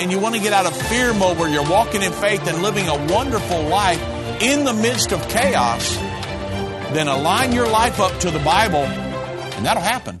and 0.00 0.10
you 0.10 0.18
want 0.18 0.34
to 0.34 0.40
get 0.40 0.54
out 0.54 0.64
of 0.64 0.74
fear 0.88 1.12
mode 1.12 1.36
where 1.36 1.50
you're 1.50 1.68
walking 1.68 2.02
in 2.02 2.10
faith 2.10 2.46
and 2.48 2.62
living 2.62 2.88
a 2.88 3.12
wonderful 3.12 3.62
life 3.64 4.00
in 4.40 4.64
the 4.64 4.72
midst 4.72 5.12
of 5.12 5.28
chaos, 5.28 5.96
then 6.94 7.06
align 7.06 7.52
your 7.52 7.68
life 7.68 8.00
up 8.00 8.18
to 8.20 8.30
the 8.30 8.38
Bible, 8.38 8.78
and 8.78 9.66
that'll 9.66 9.82
happen. 9.82 10.20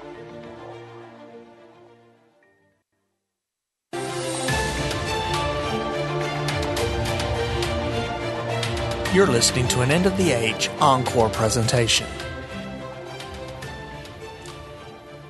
You're 9.13 9.27
listening 9.27 9.67
to 9.67 9.81
an 9.81 9.91
End 9.91 10.05
of 10.05 10.15
the 10.15 10.31
Age 10.31 10.69
encore 10.79 11.27
presentation. 11.27 12.07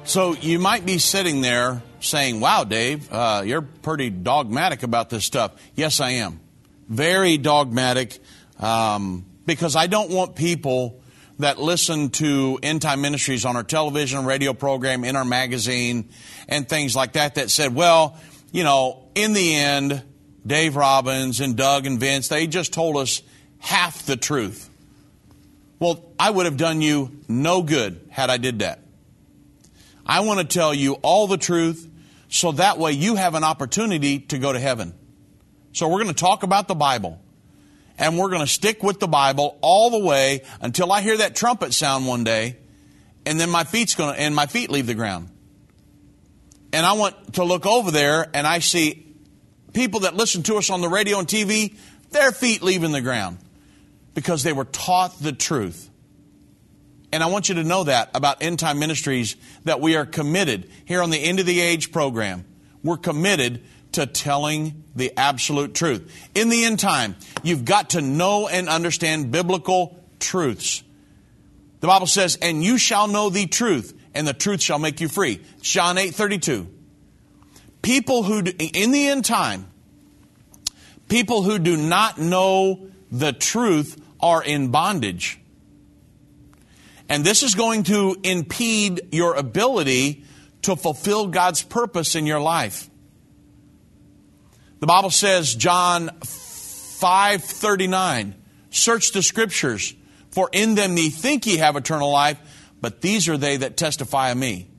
So 0.03 0.35
you 0.35 0.59
might 0.59 0.85
be 0.85 0.99
sitting 0.99 1.41
there 1.41 1.81
saying, 1.99 2.41
Wow, 2.41 2.63
Dave, 2.63 3.11
uh, 3.11 3.41
you're 3.43 3.63
pretty 3.63 4.11
dogmatic 4.11 4.83
about 4.83 5.09
this 5.09 5.25
stuff. 5.25 5.53
Yes, 5.73 5.99
I 5.99 6.11
am. 6.11 6.41
Very 6.89 7.39
dogmatic 7.39 8.19
um, 8.59 9.25
because 9.47 9.75
I 9.75 9.87
don't 9.87 10.11
want 10.11 10.35
people 10.35 11.01
that 11.39 11.57
listen 11.57 12.11
to 12.11 12.59
End 12.61 12.83
Time 12.83 13.01
Ministries 13.01 13.45
on 13.45 13.55
our 13.55 13.63
television 13.63 14.25
radio 14.25 14.53
program, 14.53 15.03
in 15.03 15.15
our 15.15 15.25
magazine, 15.25 16.09
and 16.47 16.69
things 16.69 16.95
like 16.95 17.13
that 17.13 17.33
that 17.33 17.49
said, 17.49 17.73
Well, 17.73 18.15
you 18.51 18.63
know, 18.63 19.09
in 19.15 19.33
the 19.33 19.55
end, 19.55 20.03
Dave 20.45 20.75
Robbins 20.75 21.39
and 21.39 21.55
Doug 21.55 21.87
and 21.87 21.99
Vince, 21.99 22.27
they 22.27 22.45
just 22.45 22.73
told 22.73 22.97
us 22.97 23.23
half 23.61 24.05
the 24.05 24.17
truth. 24.17 24.69
Well, 25.79 26.03
I 26.19 26.29
would 26.29 26.45
have 26.45 26.57
done 26.57 26.81
you 26.81 27.11
no 27.27 27.61
good 27.63 28.01
had 28.09 28.29
I 28.29 28.37
did 28.37 28.59
that. 28.59 28.79
I 30.05 30.19
want 30.21 30.39
to 30.39 30.45
tell 30.45 30.73
you 30.73 30.93
all 30.95 31.27
the 31.27 31.37
truth 31.37 31.87
so 32.29 32.51
that 32.53 32.77
way 32.77 32.91
you 32.91 33.15
have 33.15 33.33
an 33.35 33.43
opportunity 33.43 34.19
to 34.19 34.37
go 34.37 34.51
to 34.51 34.59
heaven. 34.59 34.93
So 35.73 35.87
we're 35.87 36.03
going 36.03 36.13
to 36.13 36.19
talk 36.19 36.43
about 36.43 36.67
the 36.67 36.75
Bible. 36.75 37.19
and 37.97 38.17
we're 38.17 38.29
going 38.29 38.41
to 38.41 38.47
stick 38.47 38.81
with 38.81 38.99
the 38.99 39.07
Bible 39.07 39.59
all 39.61 39.91
the 39.91 39.99
way 39.99 40.41
until 40.59 40.91
I 40.91 41.01
hear 41.01 41.17
that 41.17 41.35
trumpet 41.35 41.71
sound 41.71 42.07
one 42.07 42.23
day, 42.23 42.57
and 43.27 43.39
then 43.39 43.49
my 43.49 43.63
feet's 43.63 43.93
going 43.93 44.15
to, 44.15 44.19
and 44.19 44.35
my 44.35 44.47
feet 44.47 44.71
leave 44.71 44.87
the 44.87 44.95
ground. 44.95 45.29
And 46.73 46.83
I 46.83 46.93
want 46.93 47.33
to 47.33 47.43
look 47.43 47.65
over 47.67 47.91
there 47.91 48.27
and 48.33 48.47
I 48.47 48.59
see 48.59 49.05
people 49.73 50.01
that 50.01 50.15
listen 50.15 50.41
to 50.43 50.55
us 50.55 50.69
on 50.69 50.81
the 50.81 50.89
radio 50.89 51.19
and 51.19 51.27
TV, 51.27 51.75
their 52.09 52.31
feet 52.31 52.63
leaving 52.63 52.91
the 52.91 53.01
ground 53.01 53.37
because 54.13 54.43
they 54.43 54.53
were 54.53 54.65
taught 54.65 55.19
the 55.19 55.31
truth. 55.31 55.89
And 57.13 57.21
I 57.21 57.27
want 57.27 57.49
you 57.49 57.55
to 57.55 57.63
know 57.63 57.83
that 57.83 58.09
about 58.15 58.41
End 58.41 58.59
Time 58.59 58.79
Ministries 58.79 59.35
that 59.65 59.81
we 59.81 59.95
are 59.95 60.05
committed 60.05 60.69
here 60.85 61.01
on 61.01 61.09
the 61.09 61.17
End 61.17 61.39
of 61.39 61.45
the 61.45 61.59
Age 61.59 61.91
program. 61.91 62.45
We're 62.83 62.97
committed 62.97 63.63
to 63.93 64.05
telling 64.05 64.83
the 64.95 65.11
absolute 65.17 65.73
truth. 65.73 66.29
In 66.33 66.49
the 66.49 66.63
end 66.63 66.79
time, 66.79 67.15
you've 67.43 67.65
got 67.65 67.91
to 67.91 68.01
know 68.01 68.47
and 68.47 68.69
understand 68.69 69.31
biblical 69.31 69.99
truths. 70.19 70.83
The 71.81 71.87
Bible 71.87 72.07
says, 72.07 72.37
and 72.41 72.63
you 72.63 72.77
shall 72.77 73.07
know 73.07 73.29
the 73.29 73.47
truth, 73.47 73.99
and 74.13 74.27
the 74.27 74.33
truth 74.33 74.61
shall 74.61 74.79
make 74.79 75.01
you 75.01 75.09
free. 75.09 75.41
John 75.61 75.97
8 75.97 76.13
32. 76.13 76.67
People 77.81 78.23
who, 78.23 78.43
do, 78.43 78.51
in 78.59 78.91
the 78.91 79.07
end 79.07 79.25
time, 79.25 79.67
people 81.09 81.41
who 81.41 81.57
do 81.57 81.75
not 81.75 82.19
know 82.19 82.90
the 83.11 83.33
truth 83.33 84.01
are 84.19 84.43
in 84.43 84.69
bondage. 84.69 85.39
And 87.09 87.25
this 87.25 87.41
is 87.43 87.53
going 87.55 87.83
to 87.83 88.15
impede 88.23 89.01
your 89.11 89.35
ability 89.35 90.23
to 90.61 90.77
fulfill 90.77 91.27
God's 91.27 91.61
purpose 91.61 92.15
in 92.15 92.25
your 92.25 92.39
life. 92.39 92.89
The 94.79 94.87
Bible 94.87 95.11
says, 95.11 95.53
John 95.53 96.09
5:39, 96.21 98.35
search 98.69 99.11
the 99.11 99.21
scriptures, 99.21 99.93
for 100.29 100.49
in 100.53 100.75
them 100.75 100.95
ye 100.97 101.09
think 101.09 101.45
ye 101.45 101.57
have 101.57 101.75
eternal 101.75 102.09
life, 102.09 102.39
but 102.79 103.01
these 103.01 103.27
are 103.27 103.37
they 103.37 103.57
that 103.57 103.75
testify 103.75 104.29
of 104.29 104.37
me. 104.37 104.69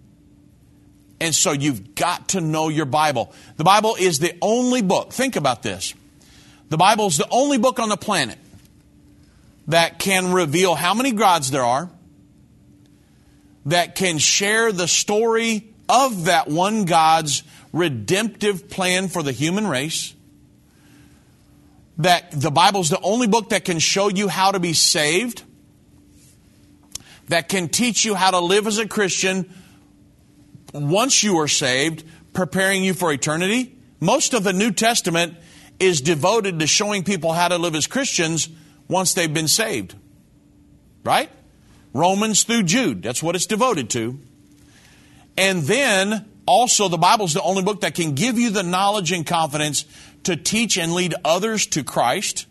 And 1.21 1.35
so 1.35 1.53
you've 1.53 1.95
got 1.95 2.31
to 2.31 2.41
know 2.41 2.69
your 2.69 2.87
Bible. 2.87 3.35
The 3.57 3.65
Bible 3.65 3.97
is 3.99 4.19
the 4.19 4.35
only 4.41 4.81
book, 4.83 5.13
think 5.13 5.37
about 5.37 5.63
this. 5.63 5.93
The 6.73 6.79
Bible 6.79 7.09
is 7.09 7.19
the 7.19 7.29
only 7.31 7.59
book 7.59 7.79
on 7.79 7.91
the 7.91 7.99
planet 7.99 8.39
that 9.67 9.99
can 9.99 10.33
reveal 10.33 10.75
how 10.75 10.95
many 10.95 11.13
gods 11.13 11.51
there 11.51 11.63
are, 11.63 11.91
that 13.67 13.95
can 13.95 14.17
share 14.17 14.73
the 14.73 14.89
story 14.89 15.69
of 15.87 16.25
that 16.25 16.49
one 16.49 16.87
God's 16.87 17.43
redemptive 17.75 18.71
plan 18.71 19.09
for 19.09 19.23
the 19.23 19.33
human 19.33 19.67
race. 19.67 20.15
That 21.99 22.31
the 22.31 22.51
Bible's 22.51 22.89
the 22.89 23.01
only 23.03 23.27
book 23.27 23.51
that 23.51 23.67
can 23.67 23.79
show 23.79 24.09
you 24.09 24.29
how 24.29 24.53
to 24.53 24.59
be 24.59 24.73
saved, 24.73 25.43
that 27.29 27.51
can 27.51 27.69
teach 27.69 28.07
you 28.07 28.15
how 28.15 28.31
to 28.31 28.41
live 28.41 28.67
as 28.67 28.79
a 28.79 28.89
Christian 28.89 29.53
once 30.73 31.23
you 31.23 31.37
are 31.37 31.49
saved, 31.49 32.03
preparing 32.33 32.83
you 32.83 32.95
for 32.95 33.13
eternity. 33.13 33.77
Most 34.01 34.33
of 34.33 34.43
the 34.43 34.55
New 34.55 34.71
Testament 34.71 35.37
is 35.83 36.01
devoted 36.01 36.61
to 36.61 36.67
showing 36.69 37.03
people 37.03 37.33
how 37.33 37.49
to 37.49 37.59
live 37.59 37.75
as 37.75 37.89
Christians 37.89 38.49
once 38.87 39.15
they've 39.15 39.35
been 39.35 39.49
saved. 39.49 39.97
Right? 41.03 41.29
Romans 41.93 42.45
through 42.45 42.63
Jude. 42.63 43.03
That's 43.03 43.21
what 43.21 43.35
it's 43.35 43.47
devoted 43.47 43.91
to. 43.91 44.21
And 45.37 45.63
then 45.63 46.29
also, 46.47 46.89
the 46.89 46.99
Bible 46.99 47.25
is 47.25 47.35
the 47.35 47.43
only 47.43 47.65
book 47.65 47.81
that 47.81 47.97
can 47.97 48.15
give 48.15 48.39
you 48.39 48.51
the 48.51 48.63
knowledge 48.63 49.11
and 49.11 49.27
confidence 49.27 49.85
to 50.23 50.37
teach 50.37 50.79
and 50.79 50.95
lead 50.95 51.15
others 51.25 51.67
to 51.67 51.83
Christ. 51.83 52.47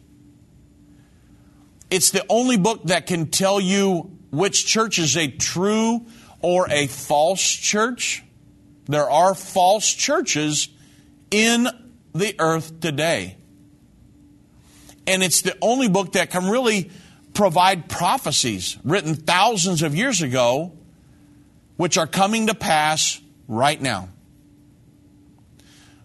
It's 1.89 2.11
the 2.11 2.25
only 2.27 2.57
book 2.57 2.83
that 2.85 3.07
can 3.07 3.27
tell 3.27 3.61
you 3.61 4.17
which 4.29 4.65
church 4.65 4.99
is 4.99 5.15
a 5.15 5.29
true 5.29 6.05
or 6.41 6.67
a 6.69 6.87
false 6.87 7.41
church. 7.41 8.23
There 8.87 9.09
are 9.09 9.35
false 9.35 9.89
churches 9.89 10.67
in 11.29 11.69
the 12.13 12.35
earth 12.39 12.79
today. 12.79 13.37
And 15.07 15.23
it's 15.23 15.41
the 15.41 15.57
only 15.61 15.89
book 15.89 16.13
that 16.13 16.29
can 16.29 16.49
really 16.49 16.91
provide 17.33 17.89
prophecies 17.89 18.77
written 18.83 19.15
thousands 19.15 19.81
of 19.81 19.95
years 19.95 20.21
ago, 20.21 20.73
which 21.77 21.97
are 21.97 22.07
coming 22.07 22.47
to 22.47 22.53
pass 22.53 23.19
right 23.47 23.81
now. 23.81 24.09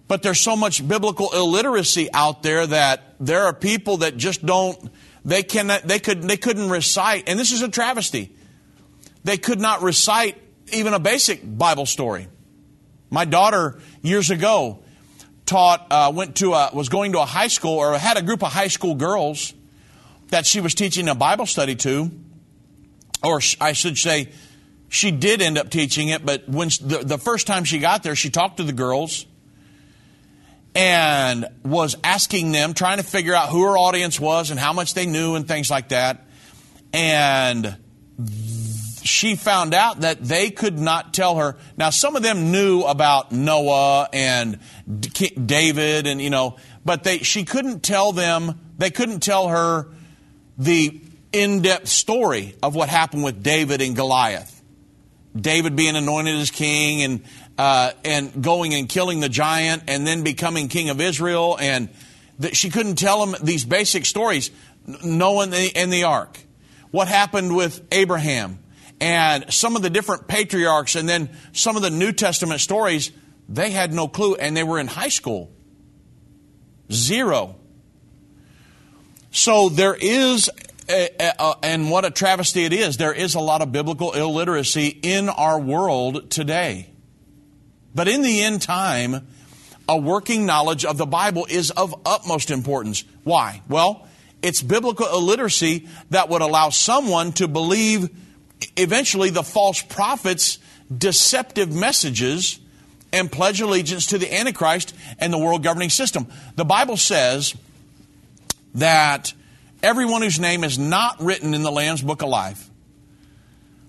But 0.09 0.23
there's 0.23 0.41
so 0.41 0.57
much 0.57 0.87
biblical 0.87 1.31
illiteracy 1.33 2.09
out 2.13 2.43
there 2.43 2.67
that 2.67 3.17
there 3.19 3.45
are 3.45 3.53
people 3.53 3.99
that 3.99 4.17
just 4.17 4.45
don't 4.45 4.91
they 5.25 5.43
cannot 5.43 5.83
they 5.83 5.99
could 5.99 6.23
they 6.23 6.37
couldn't 6.37 6.71
recite 6.71 7.29
and 7.29 7.39
this 7.39 7.51
is 7.51 7.63
a 7.63 7.69
travesty. 7.69 8.33
They 9.25 9.37
could 9.37 9.59
not 9.59 9.83
recite 9.83 10.41
even 10.73 10.95
a 10.95 11.01
basic 11.01 11.41
Bible 11.45 11.87
story. 11.87 12.29
My 13.11 13.25
daughter 13.25 13.81
years 14.03 14.31
ago 14.31 14.85
taught 15.47 15.87
uh, 15.91 16.13
went 16.15 16.37
to 16.37 16.53
a 16.53 16.71
was 16.73 16.89
going 16.89 17.13
to 17.13 17.21
a 17.21 17.25
high 17.25 17.49
school 17.49 17.79
or 17.79 17.97
had 17.97 18.17
a 18.17 18.23
group 18.23 18.43
of 18.43 18.53
high 18.53 18.69
school 18.69 18.95
girls 18.95 19.55
that 20.29 20.45
she 20.45 20.61
was 20.61 20.75
teaching 20.75 21.09
a 21.09 21.15
Bible 21.15 21.47
study 21.47 21.77
to, 21.77 22.11
or 23.23 23.41
I 23.61 23.73
should 23.73 23.97
say, 23.97 24.31
she 24.89 25.11
did 25.11 25.41
end 25.41 25.59
up 25.59 25.71
teaching 25.71 26.09
it. 26.09 26.25
But 26.25 26.49
when 26.49 26.69
the, 26.81 27.03
the 27.05 27.19
first 27.19 27.47
time 27.47 27.65
she 27.65 27.79
got 27.79 28.03
there, 28.03 28.17
she 28.17 28.31
talked 28.31 28.59
to 28.59 28.65
the 28.65 28.73
girls 28.73 29.27
and 30.75 31.47
was 31.65 31.97
asking 32.05 32.53
them, 32.53 32.75
trying 32.75 32.99
to 32.99 33.03
figure 33.03 33.35
out 33.35 33.49
who 33.49 33.63
her 33.65 33.79
audience 33.79 34.21
was 34.21 34.51
and 34.51 34.61
how 34.61 34.73
much 34.73 34.95
they 34.95 35.07
knew 35.07 35.35
and 35.35 35.49
things 35.49 35.71
like 35.71 35.89
that. 35.89 36.27
And 36.93 37.77
she 39.09 39.37
found 39.37 39.75
out 39.75 40.01
that 40.01 40.23
they 40.23 40.51
could 40.51 40.79
not 40.79 41.15
tell 41.15 41.37
her. 41.37 41.57
Now, 41.77 41.91
some 41.91 42.17
of 42.17 42.23
them 42.23 42.51
knew 42.53 42.83
about 42.83 43.33
Noah 43.33 44.09
and 44.13 44.59
David, 44.87 46.07
and 46.07 46.21
you 46.21 46.31
know, 46.31 46.57
but 46.85 47.05
they 47.05 47.19
she 47.19 47.45
couldn't 47.45 47.83
tell 47.83 48.13
them. 48.13 48.61
They 48.79 48.91
couldn't 48.91 49.21
tell 49.21 49.49
her 49.49 49.89
the 50.59 51.01
in-depth 51.33 51.89
story 51.89 52.55
of 52.63 52.75
what 52.75 52.89
happened 52.89 53.25
with 53.25 53.43
David 53.43 53.81
and 53.81 53.95
Goliath. 53.97 54.53
David 55.39 55.77
being 55.77 55.97
anointed 55.97 56.37
as 56.37 56.51
king 56.51 57.03
and 57.03 57.25
uh, 57.59 57.93
and 58.05 58.43
going 58.43 58.75
and 58.75 58.89
killing 58.89 59.21
the 59.21 59.29
giant 59.29 59.85
and 59.89 60.07
then 60.07 60.23
becoming 60.23 60.69
king 60.69 60.91
of 60.91 61.01
Israel 61.01 61.57
and 61.61 61.89
that 62.39 62.57
she 62.57 62.71
couldn't 62.71 62.97
tell 62.97 63.25
them 63.25 63.37
these 63.43 63.65
basic 63.65 64.05
stories. 64.05 64.51
Noah 65.05 65.45
and 65.45 65.53
the, 65.53 65.73
and 65.75 65.93
the 65.93 66.05
ark, 66.05 66.39
what 66.91 67.09
happened 67.09 67.57
with 67.57 67.83
Abraham, 67.91 68.59
and 69.01 69.53
some 69.53 69.77
of 69.77 69.83
the 69.83 69.91
different 69.91 70.27
patriarchs 70.27 70.97
and 70.97 71.09
then 71.09 71.31
some 71.53 71.77
of 71.77 71.83
the 71.83 71.91
New 71.91 72.13
Testament 72.13 72.61
stories, 72.61 73.13
they 73.49 73.71
had 73.71 73.93
no 73.93 74.09
clue 74.09 74.35
and 74.35 74.57
they 74.57 74.65
were 74.65 74.79
in 74.79 74.87
high 74.87 75.09
school. 75.09 75.51
Zero. 76.91 77.57
So 79.31 79.69
there 79.69 79.95
is, 79.95 80.49
a, 80.89 81.11
a, 81.21 81.55
and 81.63 81.91
what 81.91 82.05
a 82.05 82.11
travesty 82.11 82.65
it 82.65 82.73
is, 82.73 82.97
there 82.97 83.13
is 83.13 83.35
a 83.35 83.41
lot 83.41 83.61
of 83.61 83.71
biblical 83.71 84.13
illiteracy 84.13 84.89
in 85.03 85.29
our 85.29 85.59
world 85.59 86.31
today. 86.31 86.91
But 87.95 88.09
in 88.09 88.23
the 88.23 88.43
end 88.43 88.63
time, 88.63 89.27
a 89.89 89.97
working 89.97 90.47
knowledge 90.47 90.85
of 90.85 90.97
the 90.97 91.07
Bible 91.07 91.47
is 91.49 91.71
of 91.71 91.95
utmost 92.05 92.51
importance. 92.51 93.05
Why? 93.25 93.63
Well, 93.69 94.09
it's 94.43 94.63
biblical 94.63 95.07
illiteracy 95.07 95.89
that 96.11 96.29
would 96.29 96.43
allow 96.43 96.71
someone 96.71 97.33
to 97.33 97.49
believe 97.49 98.09
eventually 98.77 99.31
the 99.31 99.43
false 99.43 99.83
prophets' 99.83 100.59
deceptive 100.97 101.75
messages 101.75 102.61
and 103.13 103.31
pledge 103.31 103.61
allegiance 103.61 104.07
to 104.07 104.19
the 104.19 104.33
Antichrist 104.33 104.95
and 105.19 105.33
the 105.33 105.39
world 105.39 105.63
governing 105.63 105.91
system. 105.91 106.27
The 106.57 106.65
Bible 106.65 106.97
says 106.97 107.55
that 108.75 109.33
everyone 109.83 110.23
whose 110.23 110.41
name 110.41 110.65
is 110.65 110.79
not 110.79 111.21
written 111.21 111.55
in 111.55 111.63
the 111.63 111.71
Lamb's 111.73 112.03
book 112.03 112.23
of 112.23 112.29
life 112.29 112.69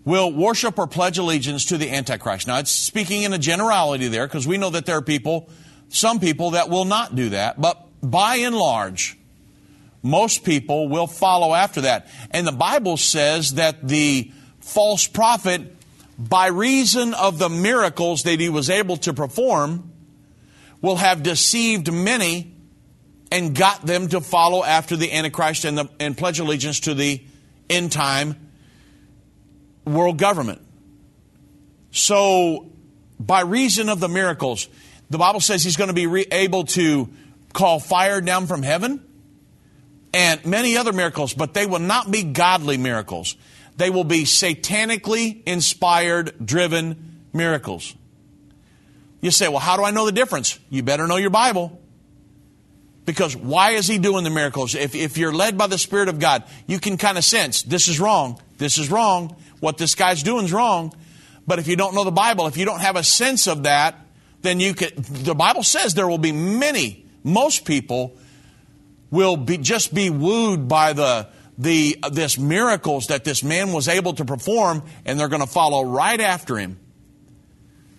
will 0.05 0.31
worship 0.31 0.79
or 0.79 0.87
pledge 0.87 1.17
allegiance 1.17 1.65
to 1.65 1.77
the 1.77 1.91
Antichrist. 1.91 2.47
Now, 2.47 2.59
it's 2.59 2.71
speaking 2.71 3.23
in 3.23 3.33
a 3.33 3.37
generality 3.37 4.07
there 4.07 4.25
because 4.25 4.47
we 4.47 4.57
know 4.57 4.69
that 4.69 4.85
there 4.85 4.97
are 4.97 5.01
people, 5.01 5.49
some 5.89 6.21
people 6.21 6.51
that 6.51 6.69
will 6.69 6.85
not 6.85 7.15
do 7.15 7.29
that, 7.29 7.59
but 7.59 7.85
by 8.01 8.37
and 8.37 8.55
large, 8.55 9.17
most 10.01 10.45
people 10.45 10.87
will 10.87 11.07
follow 11.07 11.53
after 11.53 11.81
that. 11.81 12.07
And 12.31 12.47
the 12.47 12.53
Bible 12.53 12.95
says 12.95 13.55
that 13.55 13.85
the 13.85 14.31
false 14.67 15.07
prophet, 15.07 15.61
by 16.17 16.47
reason 16.47 17.13
of 17.13 17.39
the 17.39 17.49
miracles 17.49 18.23
that 18.23 18.39
he 18.39 18.49
was 18.49 18.69
able 18.69 18.97
to 18.97 19.13
perform, 19.13 19.91
will 20.81 20.97
have 20.97 21.23
deceived 21.23 21.91
many 21.91 22.53
and 23.31 23.55
got 23.55 23.85
them 23.85 24.07
to 24.09 24.21
follow 24.21 24.63
after 24.63 24.95
the 24.95 25.11
Antichrist 25.11 25.65
and, 25.65 25.77
the, 25.77 25.89
and 25.99 26.17
pledge 26.17 26.39
allegiance 26.39 26.81
to 26.81 26.93
the 26.93 27.21
end 27.69 27.91
time 27.91 28.35
world 29.85 30.17
government. 30.17 30.61
So, 31.91 32.71
by 33.19 33.41
reason 33.41 33.89
of 33.89 33.99
the 33.99 34.09
miracles, 34.09 34.67
the 35.09 35.17
Bible 35.17 35.39
says 35.39 35.63
he's 35.63 35.77
going 35.77 35.87
to 35.89 35.93
be 35.93 36.07
re- 36.07 36.27
able 36.31 36.65
to 36.65 37.09
call 37.53 37.79
fire 37.79 38.21
down 38.21 38.45
from 38.45 38.61
heaven 38.61 39.03
and 40.13 40.45
many 40.45 40.77
other 40.77 40.93
miracles, 40.93 41.33
but 41.33 41.53
they 41.53 41.65
will 41.65 41.79
not 41.79 42.11
be 42.11 42.23
godly 42.23 42.77
miracles. 42.77 43.35
They 43.77 43.89
will 43.89 44.03
be 44.03 44.23
satanically 44.23 45.43
inspired, 45.45 46.33
driven 46.43 47.21
miracles. 47.31 47.95
You 49.21 49.31
say, 49.31 49.47
well, 49.47 49.59
how 49.59 49.77
do 49.77 49.83
I 49.83 49.91
know 49.91 50.05
the 50.05 50.11
difference? 50.11 50.59
You 50.69 50.83
better 50.83 51.07
know 51.07 51.17
your 51.17 51.29
Bible. 51.29 51.79
Because 53.05 53.35
why 53.35 53.71
is 53.71 53.87
he 53.87 53.99
doing 53.99 54.23
the 54.23 54.29
miracles? 54.29 54.75
If, 54.75 54.93
if 54.93 55.17
you're 55.17 55.33
led 55.33 55.57
by 55.57 55.67
the 55.67 55.77
Spirit 55.77 56.09
of 56.09 56.19
God, 56.19 56.43
you 56.65 56.79
can 56.79 56.97
kind 56.97 57.17
of 57.17 57.23
sense 57.23 57.63
this 57.63 57.87
is 57.87 57.99
wrong, 57.99 58.41
this 58.57 58.77
is 58.77 58.91
wrong, 58.91 59.35
what 59.59 59.77
this 59.77 59.95
guy's 59.95 60.23
doing 60.23 60.45
is 60.45 60.51
wrong. 60.51 60.93
But 61.47 61.59
if 61.59 61.67
you 61.67 61.77
don't 61.77 61.95
know 61.95 62.03
the 62.03 62.11
Bible, 62.11 62.47
if 62.47 62.57
you 62.57 62.65
don't 62.65 62.81
have 62.81 62.97
a 62.97 63.03
sense 63.03 63.47
of 63.47 63.63
that, 63.63 63.95
then 64.41 64.59
you 64.59 64.73
could. 64.73 64.95
The 64.97 65.35
Bible 65.35 65.63
says 65.63 65.93
there 65.93 66.07
will 66.07 66.17
be 66.17 66.33
many, 66.33 67.05
most 67.23 67.63
people 67.63 68.17
will 69.09 69.37
be 69.37 69.57
just 69.57 69.93
be 69.93 70.09
wooed 70.09 70.67
by 70.67 70.91
the 70.91 71.29
the 71.57 71.97
this 72.11 72.37
miracles 72.37 73.07
that 73.07 73.23
this 73.23 73.43
man 73.43 73.73
was 73.73 73.87
able 73.87 74.13
to 74.13 74.25
perform, 74.25 74.83
and 75.05 75.19
they're 75.19 75.27
going 75.27 75.41
to 75.41 75.47
follow 75.47 75.83
right 75.83 76.19
after 76.19 76.57
him. 76.57 76.79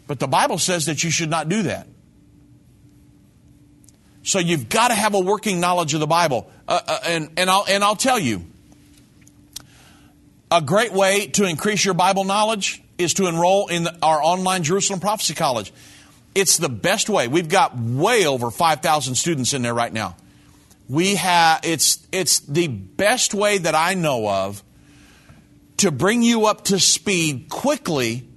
But 0.06 0.20
the 0.20 0.28
Bible 0.28 0.58
says 0.58 0.86
that 0.86 1.02
you 1.04 1.10
should 1.10 1.30
not 1.30 1.48
do 1.48 1.64
that. 1.64 1.88
So 4.22 4.38
you've 4.38 4.68
got 4.68 4.88
to 4.88 4.94
have 4.94 5.14
a 5.14 5.20
working 5.20 5.60
knowledge 5.60 5.94
of 5.94 6.00
the 6.00 6.06
Bible, 6.06 6.50
uh, 6.68 6.80
uh, 6.86 6.98
and 7.06 7.30
and 7.36 7.50
I'll 7.50 7.64
and 7.68 7.82
I'll 7.82 7.96
tell 7.96 8.18
you. 8.18 8.44
A 10.50 10.62
great 10.62 10.92
way 10.92 11.26
to 11.26 11.44
increase 11.44 11.84
your 11.84 11.92
Bible 11.92 12.24
knowledge 12.24 12.82
is 12.96 13.14
to 13.14 13.26
enroll 13.26 13.68
in 13.68 13.84
the, 13.84 13.96
our 14.00 14.22
online 14.22 14.62
Jerusalem 14.62 14.98
Prophecy 14.98 15.34
College. 15.34 15.72
It's 16.34 16.56
the 16.56 16.70
best 16.70 17.10
way. 17.10 17.28
We've 17.28 17.48
got 17.48 17.76
way 17.76 18.26
over 18.26 18.50
5,000 18.50 19.14
students 19.14 19.52
in 19.52 19.60
there 19.60 19.74
right 19.74 19.92
now. 19.92 20.16
We 20.88 21.16
have 21.16 21.60
it's 21.64 22.06
it's 22.12 22.40
the 22.40 22.68
best 22.68 23.34
way 23.34 23.58
that 23.58 23.74
I 23.74 23.94
know 23.94 24.28
of 24.28 24.62
to 25.78 25.90
bring 25.90 26.22
you 26.22 26.46
up 26.46 26.64
to 26.64 26.78
speed 26.78 27.48
quickly 27.48 28.28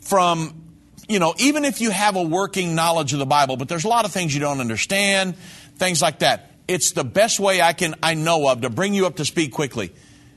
from 0.00 0.60
you 1.08 1.18
know, 1.18 1.34
even 1.38 1.64
if 1.64 1.80
you 1.80 1.90
have 1.90 2.14
a 2.14 2.22
working 2.22 2.76
knowledge 2.76 3.12
of 3.12 3.18
the 3.18 3.26
Bible, 3.26 3.56
but 3.56 3.68
there's 3.68 3.84
a 3.84 3.88
lot 3.88 4.04
of 4.04 4.12
things 4.12 4.32
you 4.32 4.40
don't 4.40 4.60
understand, 4.60 5.36
things 5.76 6.00
like 6.00 6.20
that. 6.20 6.52
It's 6.68 6.92
the 6.92 7.02
best 7.02 7.40
way 7.40 7.60
I 7.60 7.72
can 7.72 7.96
I 8.00 8.14
know 8.14 8.48
of 8.48 8.60
to 8.60 8.70
bring 8.70 8.94
you 8.94 9.06
up 9.06 9.16
to 9.16 9.24
speed 9.24 9.50
quickly. 9.50 9.92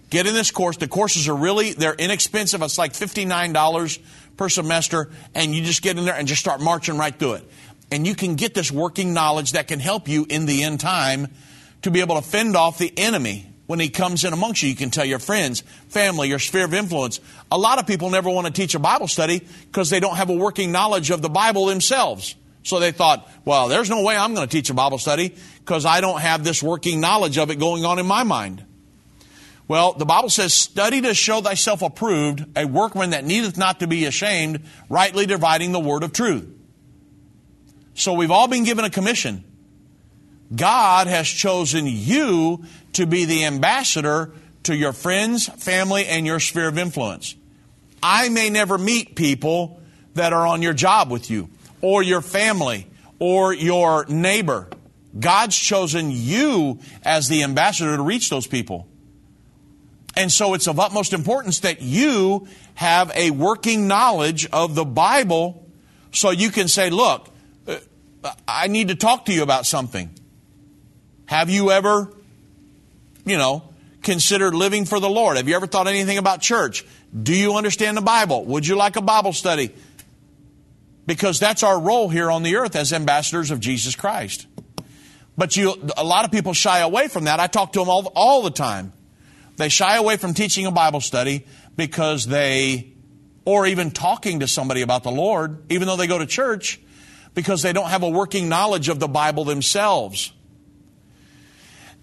Get 0.09 0.25
in 0.25 0.33
this 0.33 0.49
course. 0.49 0.77
The 0.77 0.87
courses 0.87 1.27
are 1.27 1.35
really 1.35 1.73
they're 1.73 1.93
inexpensive. 1.93 2.61
It's 2.63 2.77
like 2.77 2.93
$59 2.93 3.99
per 4.35 4.49
semester 4.49 5.11
and 5.35 5.53
you 5.53 5.63
just 5.63 5.83
get 5.83 5.97
in 5.97 6.05
there 6.05 6.15
and 6.15 6.27
just 6.27 6.41
start 6.41 6.59
marching 6.59 6.97
right 6.97 7.17
through 7.17 7.33
it 7.33 7.49
and 7.93 8.07
you 8.07 8.15
can 8.15 8.35
get 8.35 8.55
this 8.55 8.71
working 8.71 9.13
knowledge 9.13 9.51
that 9.51 9.67
can 9.67 9.79
help 9.79 10.07
you 10.07 10.25
in 10.27 10.47
the 10.47 10.63
end 10.63 10.79
time 10.79 11.27
to 11.83 11.91
be 11.91 12.01
able 12.01 12.15
to 12.15 12.21
fend 12.21 12.55
off 12.55 12.79
the 12.79 12.91
enemy 12.97 13.47
when 13.67 13.79
he 13.79 13.89
comes 13.89 14.23
in 14.23 14.33
amongst 14.33 14.63
you. 14.63 14.69
You 14.69 14.75
can 14.75 14.89
tell 14.89 15.05
your 15.05 15.19
friends, 15.19 15.61
family, 15.89 16.27
your 16.27 16.39
sphere 16.39 16.65
of 16.65 16.73
influence. 16.73 17.19
A 17.51 17.57
lot 17.57 17.77
of 17.77 17.85
people 17.85 18.09
never 18.09 18.29
want 18.29 18.47
to 18.47 18.53
teach 18.53 18.73
a 18.73 18.79
Bible 18.79 19.07
study 19.07 19.47
because 19.67 19.91
they 19.91 19.99
don't 19.99 20.15
have 20.15 20.31
a 20.31 20.35
working 20.35 20.71
knowledge 20.71 21.11
of 21.11 21.21
the 21.21 21.29
Bible 21.29 21.67
themselves. 21.67 22.35
So 22.63 22.79
they 22.79 22.91
thought, 22.91 23.29
well, 23.45 23.67
there's 23.67 23.89
no 23.89 24.01
way 24.03 24.17
I'm 24.17 24.33
going 24.33 24.47
to 24.47 24.51
teach 24.51 24.71
a 24.71 24.73
Bible 24.73 24.97
study 24.97 25.35
because 25.59 25.85
I 25.85 26.01
don't 26.01 26.19
have 26.19 26.43
this 26.43 26.63
working 26.63 26.99
knowledge 26.99 27.37
of 27.37 27.51
it 27.51 27.59
going 27.59 27.85
on 27.85 27.99
in 27.99 28.07
my 28.07 28.23
mind. 28.23 28.65
Well, 29.67 29.93
the 29.93 30.05
Bible 30.05 30.29
says, 30.29 30.53
study 30.53 31.01
to 31.01 31.13
show 31.13 31.41
thyself 31.41 31.83
approved, 31.83 32.57
a 32.57 32.65
workman 32.65 33.11
that 33.11 33.23
needeth 33.23 33.57
not 33.57 33.81
to 33.81 33.87
be 33.87 34.05
ashamed, 34.05 34.61
rightly 34.89 35.25
dividing 35.25 35.73
the 35.73 35.79
word 35.79 36.03
of 36.03 36.11
truth. 36.11 36.47
So 37.95 38.13
we've 38.13 38.31
all 38.31 38.47
been 38.47 38.63
given 38.63 38.85
a 38.85 38.89
commission. 38.89 39.43
God 40.55 41.07
has 41.07 41.27
chosen 41.27 41.85
you 41.87 42.65
to 42.93 43.05
be 43.05 43.25
the 43.25 43.45
ambassador 43.45 44.31
to 44.63 44.75
your 44.75 44.93
friends, 44.93 45.47
family, 45.47 46.05
and 46.05 46.25
your 46.25 46.39
sphere 46.39 46.67
of 46.67 46.77
influence. 46.77 47.35
I 48.01 48.29
may 48.29 48.49
never 48.49 48.77
meet 48.77 49.15
people 49.15 49.79
that 50.15 50.33
are 50.33 50.45
on 50.45 50.61
your 50.61 50.73
job 50.73 51.09
with 51.09 51.29
you, 51.29 51.49
or 51.81 52.03
your 52.03 52.21
family, 52.21 52.87
or 53.19 53.53
your 53.53 54.05
neighbor. 54.05 54.69
God's 55.17 55.57
chosen 55.57 56.09
you 56.11 56.79
as 57.03 57.27
the 57.27 57.43
ambassador 57.43 57.95
to 57.95 58.03
reach 58.03 58.29
those 58.29 58.47
people. 58.47 58.87
And 60.15 60.31
so 60.31 60.53
it's 60.53 60.67
of 60.67 60.79
utmost 60.79 61.13
importance 61.13 61.61
that 61.61 61.81
you 61.81 62.47
have 62.75 63.11
a 63.15 63.31
working 63.31 63.87
knowledge 63.87 64.47
of 64.51 64.75
the 64.75 64.85
Bible 64.85 65.67
so 66.11 66.29
you 66.29 66.51
can 66.51 66.67
say, 66.67 66.89
look, 66.89 67.32
I 68.47 68.67
need 68.67 68.89
to 68.89 68.95
talk 68.95 69.25
to 69.25 69.33
you 69.33 69.43
about 69.43 69.65
something. 69.65 70.09
Have 71.25 71.49
you 71.49 71.71
ever, 71.71 72.13
you 73.25 73.37
know, 73.37 73.63
considered 74.01 74.53
living 74.53 74.85
for 74.85 74.99
the 74.99 75.09
Lord? 75.09 75.37
Have 75.37 75.47
you 75.47 75.55
ever 75.55 75.67
thought 75.67 75.87
anything 75.87 76.17
about 76.17 76.41
church? 76.41 76.85
Do 77.21 77.35
you 77.35 77.55
understand 77.55 77.97
the 77.97 78.01
Bible? 78.01 78.45
Would 78.45 78.67
you 78.67 78.75
like 78.75 78.95
a 78.95 79.01
Bible 79.01 79.33
study? 79.33 79.73
Because 81.05 81.39
that's 81.39 81.63
our 81.63 81.79
role 81.79 82.09
here 82.09 82.31
on 82.31 82.43
the 82.43 82.55
earth 82.55 82.75
as 82.75 82.93
ambassadors 82.93 83.51
of 83.51 83.59
Jesus 83.59 83.95
Christ. 83.95 84.47
But 85.37 85.57
you, 85.57 85.73
a 85.97 86.03
lot 86.03 86.25
of 86.25 86.31
people 86.31 86.53
shy 86.53 86.79
away 86.79 87.07
from 87.07 87.25
that. 87.25 87.39
I 87.39 87.47
talk 87.47 87.73
to 87.73 87.79
them 87.79 87.89
all, 87.89 88.11
all 88.15 88.43
the 88.43 88.51
time. 88.51 88.93
They 89.57 89.69
shy 89.69 89.97
away 89.97 90.17
from 90.17 90.33
teaching 90.33 90.65
a 90.65 90.71
Bible 90.71 91.01
study 91.01 91.45
because 91.75 92.25
they, 92.25 92.93
or 93.45 93.65
even 93.65 93.91
talking 93.91 94.39
to 94.39 94.47
somebody 94.47 94.81
about 94.81 95.03
the 95.03 95.11
Lord, 95.11 95.63
even 95.71 95.87
though 95.87 95.95
they 95.95 96.07
go 96.07 96.17
to 96.17 96.25
church, 96.25 96.79
because 97.33 97.61
they 97.61 97.73
don't 97.73 97.89
have 97.89 98.03
a 98.03 98.09
working 98.09 98.49
knowledge 98.49 98.89
of 98.89 98.99
the 98.99 99.07
Bible 99.07 99.43
themselves. 99.43 100.31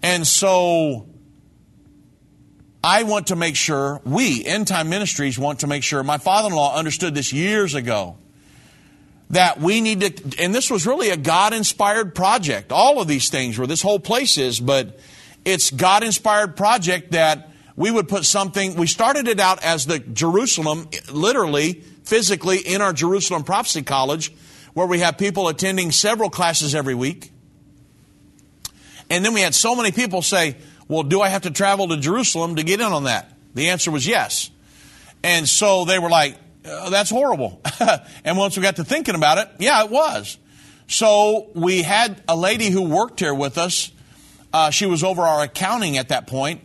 And 0.03 0.25
so 0.25 1.07
I 2.83 3.03
want 3.03 3.27
to 3.27 3.35
make 3.35 3.55
sure, 3.55 4.01
we, 4.03 4.43
End 4.43 4.67
Time 4.67 4.89
Ministries, 4.89 5.37
want 5.37 5.59
to 5.59 5.67
make 5.67 5.83
sure, 5.83 6.01
my 6.03 6.17
father 6.17 6.49
in 6.49 6.55
law 6.55 6.75
understood 6.75 7.13
this 7.13 7.31
years 7.31 7.75
ago, 7.75 8.17
that 9.29 9.61
we 9.61 9.79
need 9.79 10.01
to, 10.01 10.43
and 10.43 10.53
this 10.53 10.69
was 10.69 10.85
really 10.85 11.09
a 11.09 11.17
God 11.17 11.53
inspired 11.53 12.13
project. 12.15 12.71
All 12.71 12.99
of 12.99 13.07
these 13.07 13.29
things 13.29 13.57
where 13.57 13.67
this 13.67 13.81
whole 13.81 13.99
place 13.99 14.37
is, 14.37 14.59
but 14.59 14.99
it's 15.45 15.69
God 15.71 16.03
inspired 16.03 16.57
project 16.57 17.11
that 17.11 17.49
we 17.77 17.89
would 17.91 18.09
put 18.09 18.25
something, 18.25 18.75
we 18.75 18.87
started 18.87 19.27
it 19.27 19.39
out 19.39 19.63
as 19.63 19.85
the 19.85 19.99
Jerusalem, 19.99 20.89
literally, 21.11 21.73
physically, 22.03 22.57
in 22.57 22.81
our 22.81 22.91
Jerusalem 22.91 23.43
Prophecy 23.43 23.83
College 23.83 24.33
where 24.73 24.87
we 24.87 24.99
have 24.99 25.17
people 25.17 25.47
attending 25.47 25.91
several 25.91 26.29
classes 26.29 26.73
every 26.75 26.95
week. 26.95 27.31
And 29.09 29.25
then 29.25 29.33
we 29.33 29.41
had 29.41 29.53
so 29.53 29.75
many 29.75 29.91
people 29.91 30.21
say, 30.21 30.55
Well, 30.87 31.03
do 31.03 31.21
I 31.21 31.29
have 31.29 31.41
to 31.43 31.51
travel 31.51 31.89
to 31.89 31.97
Jerusalem 31.97 32.55
to 32.55 32.63
get 32.63 32.79
in 32.79 32.87
on 32.87 33.03
that? 33.03 33.31
The 33.53 33.69
answer 33.69 33.91
was 33.91 34.07
yes. 34.07 34.49
And 35.23 35.47
so 35.47 35.85
they 35.85 35.99
were 35.99 36.09
like, 36.09 36.37
oh, 36.65 36.89
That's 36.89 37.09
horrible. 37.09 37.61
and 38.23 38.37
once 38.37 38.55
we 38.55 38.63
got 38.63 38.77
to 38.77 38.85
thinking 38.85 39.15
about 39.15 39.37
it, 39.37 39.49
yeah, 39.59 39.83
it 39.83 39.91
was. 39.91 40.37
So 40.87 41.49
we 41.53 41.83
had 41.83 42.21
a 42.27 42.35
lady 42.35 42.69
who 42.69 42.83
worked 42.83 43.19
here 43.19 43.33
with 43.33 43.57
us. 43.57 43.91
Uh, 44.53 44.69
she 44.69 44.85
was 44.85 45.03
over 45.03 45.21
our 45.21 45.43
accounting 45.43 45.97
at 45.97 46.09
that 46.09 46.27
point. 46.27 46.61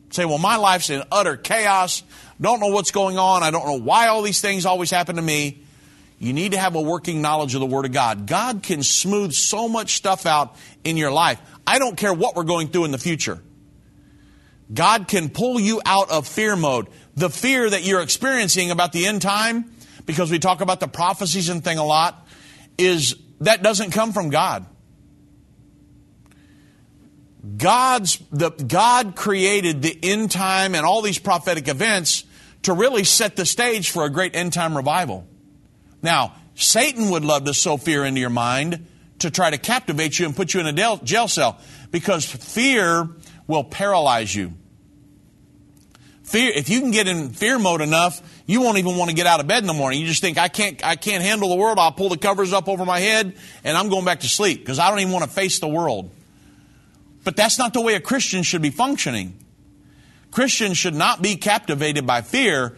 Say, 0.09 0.25
well, 0.25 0.39
my 0.39 0.57
life's 0.57 0.89
in 0.89 1.03
utter 1.09 1.37
chaos. 1.37 2.03
Don't 2.41 2.59
know 2.59 2.67
what's 2.67 2.91
going 2.91 3.19
on. 3.19 3.43
I 3.43 3.51
don't 3.51 3.65
know 3.65 3.79
why 3.79 4.07
all 4.07 4.23
these 4.23 4.41
things 4.41 4.65
always 4.65 4.89
happen 4.89 5.15
to 5.17 5.21
me. 5.21 5.63
You 6.17 6.33
need 6.33 6.51
to 6.51 6.57
have 6.57 6.75
a 6.75 6.81
working 6.81 7.21
knowledge 7.21 7.53
of 7.53 7.61
the 7.61 7.67
Word 7.67 7.85
of 7.85 7.91
God. 7.91 8.25
God 8.25 8.63
can 8.63 8.83
smooth 8.83 9.33
so 9.33 9.69
much 9.69 9.95
stuff 9.95 10.25
out 10.25 10.55
in 10.83 10.97
your 10.97 11.11
life. 11.11 11.39
I 11.65 11.79
don't 11.79 11.95
care 11.95 12.13
what 12.13 12.35
we're 12.35 12.43
going 12.43 12.67
through 12.69 12.85
in 12.85 12.91
the 12.91 12.97
future. 12.97 13.39
God 14.73 15.07
can 15.07 15.29
pull 15.29 15.59
you 15.59 15.81
out 15.85 16.09
of 16.09 16.27
fear 16.27 16.55
mode. 16.55 16.87
The 17.15 17.29
fear 17.29 17.69
that 17.69 17.83
you're 17.83 18.01
experiencing 18.01 18.71
about 18.71 18.91
the 18.91 19.05
end 19.05 19.21
time, 19.21 19.71
because 20.05 20.31
we 20.31 20.39
talk 20.39 20.61
about 20.61 20.79
the 20.79 20.87
prophecies 20.87 21.49
and 21.49 21.63
thing 21.63 21.77
a 21.77 21.85
lot, 21.85 22.27
is 22.77 23.15
that 23.41 23.61
doesn't 23.61 23.91
come 23.91 24.13
from 24.13 24.29
God. 24.29 24.65
God's 27.57 28.17
the 28.31 28.51
God 28.51 29.15
created 29.15 29.81
the 29.81 29.97
end 30.03 30.31
time 30.31 30.75
and 30.75 30.85
all 30.85 31.01
these 31.01 31.17
prophetic 31.17 31.67
events 31.67 32.23
to 32.63 32.73
really 32.73 33.03
set 33.03 33.35
the 33.35 33.45
stage 33.45 33.89
for 33.91 34.05
a 34.05 34.09
great 34.09 34.35
end 34.35 34.53
time 34.53 34.75
revival. 34.75 35.27
Now, 36.01 36.35
Satan 36.55 37.09
would 37.09 37.25
love 37.25 37.45
to 37.45 37.53
sow 37.53 37.77
fear 37.77 38.05
into 38.05 38.19
your 38.19 38.29
mind 38.29 38.87
to 39.19 39.31
try 39.31 39.49
to 39.49 39.57
captivate 39.57 40.19
you 40.19 40.25
and 40.25 40.35
put 40.35 40.53
you 40.53 40.59
in 40.59 40.67
a 40.67 40.97
jail 41.03 41.27
cell 41.27 41.59
because 41.91 42.25
fear 42.25 43.07
will 43.47 43.63
paralyze 43.63 44.33
you. 44.33 44.53
Fear, 46.23 46.51
if 46.55 46.69
you 46.69 46.79
can 46.79 46.91
get 46.91 47.07
in 47.07 47.29
fear 47.29 47.59
mode 47.59 47.81
enough, 47.81 48.21
you 48.45 48.61
won't 48.61 48.77
even 48.77 48.95
want 48.95 49.09
to 49.09 49.15
get 49.15 49.27
out 49.27 49.41
of 49.41 49.47
bed 49.47 49.63
in 49.63 49.67
the 49.67 49.73
morning. 49.73 49.99
You 49.99 50.07
just 50.07 50.21
think, 50.21 50.37
I 50.37 50.47
can't, 50.47 50.83
I 50.85 50.95
can't 50.95 51.23
handle 51.23 51.49
the 51.49 51.55
world. 51.55 51.77
I'll 51.77 51.91
pull 51.91 52.09
the 52.09 52.17
covers 52.17 52.53
up 52.53 52.69
over 52.69 52.85
my 52.85 52.99
head 52.99 53.35
and 53.63 53.77
I'm 53.77 53.89
going 53.89 54.05
back 54.05 54.21
to 54.21 54.29
sleep 54.29 54.59
because 54.59 54.79
I 54.79 54.89
don't 54.89 54.99
even 54.99 55.11
want 55.11 55.25
to 55.25 55.29
face 55.29 55.59
the 55.59 55.67
world. 55.67 56.09
But 57.23 57.35
that's 57.35 57.59
not 57.59 57.73
the 57.73 57.81
way 57.81 57.95
a 57.95 57.99
Christian 57.99 58.43
should 58.43 58.61
be 58.61 58.69
functioning. 58.69 59.37
Christians 60.31 60.77
should 60.77 60.95
not 60.95 61.21
be 61.21 61.35
captivated 61.35 62.07
by 62.07 62.21
fear. 62.21 62.77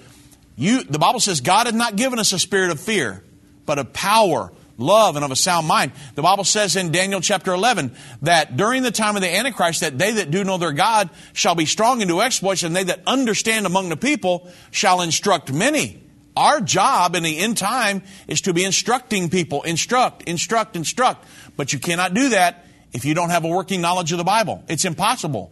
You, 0.55 0.83
the 0.83 0.99
Bible 0.99 1.19
says 1.19 1.41
God 1.41 1.67
has 1.67 1.75
not 1.75 1.95
given 1.95 2.19
us 2.19 2.33
a 2.33 2.39
spirit 2.39 2.71
of 2.71 2.79
fear, 2.79 3.23
but 3.65 3.79
of 3.79 3.93
power, 3.93 4.51
love, 4.77 5.15
and 5.15 5.23
of 5.23 5.31
a 5.31 5.35
sound 5.35 5.67
mind. 5.67 5.91
The 6.15 6.23
Bible 6.23 6.43
says 6.43 6.75
in 6.75 6.91
Daniel 6.91 7.21
chapter 7.21 7.53
11 7.53 7.95
that 8.23 8.57
during 8.57 8.83
the 8.83 8.91
time 8.91 9.15
of 9.15 9.21
the 9.21 9.33
Antichrist, 9.33 9.81
that 9.81 9.97
they 9.97 10.11
that 10.13 10.31
do 10.31 10.43
know 10.43 10.57
their 10.57 10.73
God 10.73 11.09
shall 11.33 11.55
be 11.55 11.65
strong 11.65 12.01
and 12.01 12.09
do 12.09 12.21
exploits, 12.21 12.63
and 12.63 12.75
they 12.75 12.83
that 12.85 13.01
understand 13.05 13.65
among 13.65 13.89
the 13.89 13.97
people 13.97 14.51
shall 14.71 15.01
instruct 15.01 15.53
many. 15.53 16.01
Our 16.35 16.61
job 16.61 17.15
in 17.15 17.21
the 17.21 17.37
end 17.37 17.57
time 17.57 18.01
is 18.27 18.41
to 18.41 18.53
be 18.53 18.63
instructing 18.63 19.29
people. 19.29 19.61
Instruct, 19.61 20.23
instruct, 20.23 20.75
instruct. 20.75 21.25
But 21.55 21.73
you 21.73 21.79
cannot 21.79 22.15
do 22.15 22.29
that 22.29 22.65
if 22.91 23.05
you 23.05 23.13
don't 23.13 23.29
have 23.29 23.43
a 23.43 23.47
working 23.47 23.81
knowledge 23.81 24.11
of 24.11 24.17
the 24.17 24.23
Bible. 24.23 24.63
It's 24.67 24.85
impossible. 24.85 25.51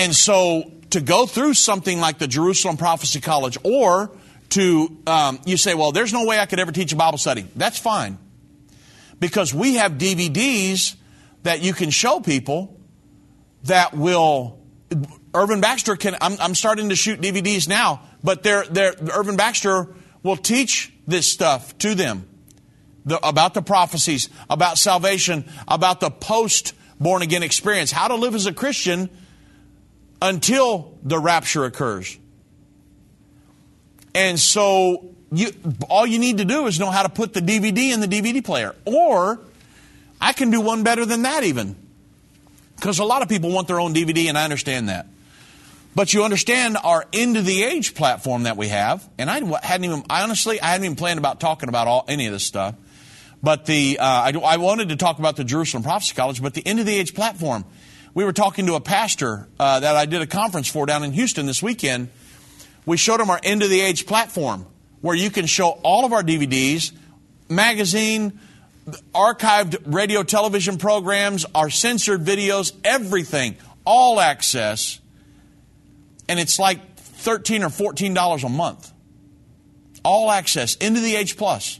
And 0.00 0.16
so 0.16 0.72
to 0.90 1.02
go 1.02 1.26
through 1.26 1.52
something 1.52 2.00
like 2.00 2.18
the 2.18 2.26
Jerusalem 2.26 2.78
Prophecy 2.78 3.20
College 3.20 3.58
or 3.62 4.10
to, 4.48 4.96
um, 5.06 5.38
you 5.44 5.58
say, 5.58 5.74
well, 5.74 5.92
there's 5.92 6.10
no 6.10 6.24
way 6.24 6.38
I 6.38 6.46
could 6.46 6.58
ever 6.58 6.72
teach 6.72 6.94
a 6.94 6.96
Bible 6.96 7.18
study. 7.18 7.46
That's 7.54 7.78
fine. 7.78 8.16
Because 9.18 9.52
we 9.52 9.74
have 9.74 9.92
DVDs 9.92 10.96
that 11.42 11.60
you 11.60 11.74
can 11.74 11.90
show 11.90 12.18
people 12.18 12.80
that 13.64 13.92
will, 13.92 14.58
Irvin 15.34 15.60
Baxter 15.60 15.96
can, 15.96 16.16
I'm, 16.22 16.40
I'm 16.40 16.54
starting 16.54 16.88
to 16.88 16.96
shoot 16.96 17.20
DVDs 17.20 17.68
now, 17.68 18.00
but 18.24 18.42
they're, 18.42 18.64
they're, 18.64 18.94
Irvin 19.12 19.36
Baxter 19.36 19.86
will 20.22 20.38
teach 20.38 20.94
this 21.06 21.30
stuff 21.30 21.76
to 21.76 21.94
them 21.94 22.26
the, 23.04 23.18
about 23.18 23.52
the 23.52 23.60
prophecies, 23.60 24.30
about 24.48 24.78
salvation, 24.78 25.44
about 25.68 26.00
the 26.00 26.10
post 26.10 26.72
born 26.98 27.20
again 27.20 27.42
experience, 27.42 27.92
how 27.92 28.08
to 28.08 28.14
live 28.14 28.34
as 28.34 28.46
a 28.46 28.54
Christian 28.54 29.10
until 30.22 30.98
the 31.02 31.18
rapture 31.18 31.64
occurs. 31.64 32.18
And 34.14 34.38
so 34.38 35.14
you, 35.32 35.52
all 35.88 36.06
you 36.06 36.18
need 36.18 36.38
to 36.38 36.44
do 36.44 36.66
is 36.66 36.80
know 36.80 36.90
how 36.90 37.02
to 37.02 37.08
put 37.08 37.32
the 37.32 37.40
DVD 37.40 37.92
in 37.92 38.00
the 38.00 38.08
DVD 38.08 38.44
player. 38.44 38.74
Or 38.84 39.40
I 40.20 40.32
can 40.32 40.50
do 40.50 40.60
one 40.60 40.82
better 40.82 41.06
than 41.06 41.22
that 41.22 41.44
even. 41.44 41.76
Because 42.76 42.98
a 42.98 43.04
lot 43.04 43.22
of 43.22 43.28
people 43.28 43.50
want 43.50 43.68
their 43.68 43.78
own 43.78 43.94
DVD, 43.94 44.28
and 44.28 44.38
I 44.38 44.44
understand 44.44 44.88
that. 44.88 45.06
But 45.94 46.14
you 46.14 46.24
understand 46.24 46.76
our 46.82 47.04
end 47.12 47.36
of 47.36 47.44
the 47.44 47.62
age 47.62 47.94
platform 47.94 48.44
that 48.44 48.56
we 48.56 48.68
have, 48.68 49.06
and 49.18 49.28
I 49.28 49.40
hadn't 49.62 49.84
even, 49.84 50.04
I 50.08 50.22
honestly, 50.22 50.60
I 50.60 50.68
hadn't 50.68 50.84
even 50.84 50.96
planned 50.96 51.18
about 51.18 51.40
talking 51.40 51.68
about 51.68 51.88
all, 51.88 52.04
any 52.08 52.26
of 52.26 52.32
this 52.32 52.44
stuff. 52.44 52.74
But 53.42 53.66
the, 53.66 53.98
uh, 53.98 54.04
I, 54.04 54.32
I 54.44 54.56
wanted 54.58 54.90
to 54.90 54.96
talk 54.96 55.18
about 55.18 55.36
the 55.36 55.44
Jerusalem 55.44 55.82
Prophecy 55.82 56.14
College, 56.14 56.42
but 56.42 56.54
the 56.54 56.66
end 56.66 56.78
of 56.78 56.86
the 56.86 56.94
age 56.94 57.14
platform. 57.14 57.64
We 58.12 58.24
were 58.24 58.32
talking 58.32 58.66
to 58.66 58.74
a 58.74 58.80
pastor 58.80 59.48
uh, 59.58 59.80
that 59.80 59.96
I 59.96 60.04
did 60.06 60.20
a 60.20 60.26
conference 60.26 60.68
for 60.68 60.84
down 60.84 61.04
in 61.04 61.12
Houston 61.12 61.46
this 61.46 61.62
weekend, 61.62 62.08
we 62.84 62.96
showed 62.96 63.20
him 63.20 63.30
our 63.30 63.40
end 63.42 63.62
of 63.62 63.70
the 63.70 63.80
age 63.80 64.06
platform 64.06 64.66
where 65.00 65.14
you 65.14 65.30
can 65.30 65.46
show 65.46 65.68
all 65.84 66.04
of 66.04 66.12
our 66.12 66.22
DVDs, 66.22 66.92
magazine, 67.48 68.40
archived 69.14 69.76
radio 69.86 70.22
television 70.22 70.78
programs, 70.78 71.46
our 71.54 71.70
censored 71.70 72.24
videos, 72.24 72.72
everything, 72.84 73.56
all 73.84 74.18
access. 74.18 75.00
And 76.28 76.40
it's 76.40 76.58
like 76.58 76.96
13 76.96 77.62
or 77.62 77.70
14 77.70 78.14
dollars 78.14 78.44
a 78.44 78.48
month. 78.48 78.92
All 80.02 80.30
access 80.30 80.76
End 80.80 80.96
of 80.96 81.02
the 81.02 81.14
Age 81.14 81.36
Plus. 81.36 81.78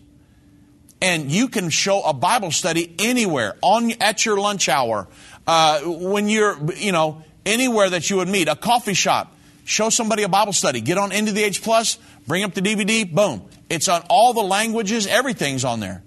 And 1.03 1.31
you 1.33 1.49
can 1.49 1.71
show 1.71 2.03
a 2.03 2.13
Bible 2.13 2.51
study 2.51 2.95
anywhere, 2.99 3.57
on 3.63 3.91
at 4.03 4.27
your 4.27 4.39
lunch 4.39 4.69
hour, 4.69 5.09
uh, 5.47 5.81
when 5.81 6.29
you're, 6.29 6.59
you 6.75 6.93
know, 6.93 7.23
anywhere 7.47 7.91
that 7.91 8.11
you 8.11 8.17
would 8.17 8.29
meet, 8.29 8.49
a 8.49 8.57
coffee 8.57 8.95
shop 8.95 9.35
show 9.65 9.89
somebody 9.89 10.23
a 10.23 10.29
Bible 10.29 10.53
study. 10.53 10.81
Get 10.81 10.99
on 10.99 11.13
End 11.13 11.29
of 11.29 11.35
the 11.35 11.43
Age 11.43 11.63
Plus, 11.63 11.99
bring 12.27 12.43
up 12.45 12.55
the 12.55 12.61
DVD, 12.61 13.11
boom. 13.11 13.43
It's 13.69 13.89
on 13.89 14.03
all 14.11 14.33
the 14.33 14.43
languages, 14.43 15.07
everything's 15.07 15.65
on 15.65 15.81
there. 15.81 16.03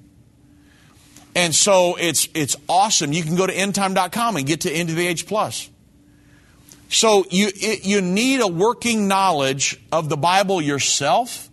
And 1.36 1.56
so 1.56 1.96
it's 1.96 2.28
it's 2.36 2.56
awesome. 2.70 3.12
You 3.12 3.24
can 3.24 3.36
go 3.36 3.48
to 3.48 3.54
endtime.com 3.54 4.36
and 4.36 4.46
get 4.46 4.62
to 4.62 4.72
End 4.72 4.90
of 4.90 4.96
the 4.96 5.08
Age 5.08 5.26
Plus. 5.26 5.70
So 6.90 7.26
you 7.32 7.50
it, 7.56 7.86
you 7.86 8.02
need 8.02 8.42
a 8.42 8.48
working 8.48 9.08
knowledge 9.08 9.80
of 9.92 10.10
the 10.10 10.18
Bible 10.18 10.62
yourself. 10.62 11.50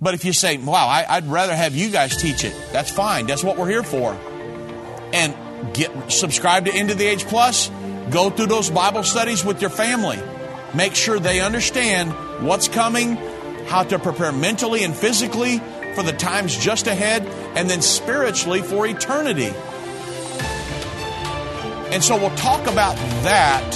But 0.00 0.14
if 0.14 0.24
you 0.24 0.32
say, 0.32 0.56
"Wow, 0.56 0.88
I, 0.88 1.20
would 1.20 1.30
rather 1.30 1.54
have 1.54 1.74
you 1.74 1.90
guys 1.90 2.16
teach 2.16 2.44
it," 2.44 2.54
that's 2.72 2.90
fine. 2.90 3.26
That's 3.26 3.44
what 3.44 3.58
we're 3.58 3.68
here 3.68 3.82
for. 3.82 4.18
And 5.12 5.34
get 5.72 6.10
subscribe 6.10 6.66
to 6.66 6.74
End 6.74 6.90
of 6.90 6.98
the 6.98 7.06
Age 7.06 7.24
Plus. 7.24 7.70
Go 8.10 8.30
through 8.30 8.46
those 8.46 8.70
Bible 8.70 9.02
studies 9.02 9.44
with 9.44 9.60
your 9.60 9.70
family. 9.70 10.18
Make 10.74 10.94
sure 10.94 11.18
they 11.18 11.40
understand 11.40 12.12
what's 12.46 12.68
coming, 12.68 13.16
how 13.66 13.82
to 13.84 13.98
prepare 13.98 14.32
mentally 14.32 14.84
and 14.84 14.94
physically 14.94 15.58
for 15.94 16.02
the 16.02 16.12
times 16.12 16.56
just 16.56 16.86
ahead, 16.86 17.26
and 17.56 17.68
then 17.70 17.80
spiritually 17.82 18.62
for 18.62 18.86
eternity. 18.86 19.52
And 21.92 22.02
so 22.04 22.16
we'll 22.16 22.36
talk 22.36 22.66
about 22.66 22.96
that 23.22 23.74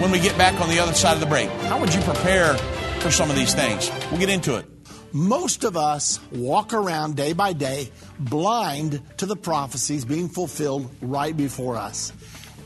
when 0.00 0.10
we 0.10 0.20
get 0.20 0.38
back 0.38 0.60
on 0.60 0.68
the 0.68 0.78
other 0.78 0.92
side 0.92 1.14
of 1.14 1.20
the 1.20 1.26
break. 1.26 1.48
How 1.62 1.80
would 1.80 1.92
you 1.92 2.00
prepare 2.02 2.54
for 3.00 3.10
some 3.10 3.30
of 3.30 3.36
these 3.36 3.54
things? 3.54 3.90
We'll 4.10 4.20
get 4.20 4.30
into 4.30 4.56
it. 4.56 4.75
Most 5.16 5.64
of 5.64 5.78
us 5.78 6.20
walk 6.30 6.74
around 6.74 7.16
day 7.16 7.32
by 7.32 7.54
day 7.54 7.90
blind 8.18 9.00
to 9.16 9.24
the 9.24 9.34
prophecies 9.34 10.04
being 10.04 10.28
fulfilled 10.28 10.90
right 11.00 11.34
before 11.34 11.76
us. 11.76 12.12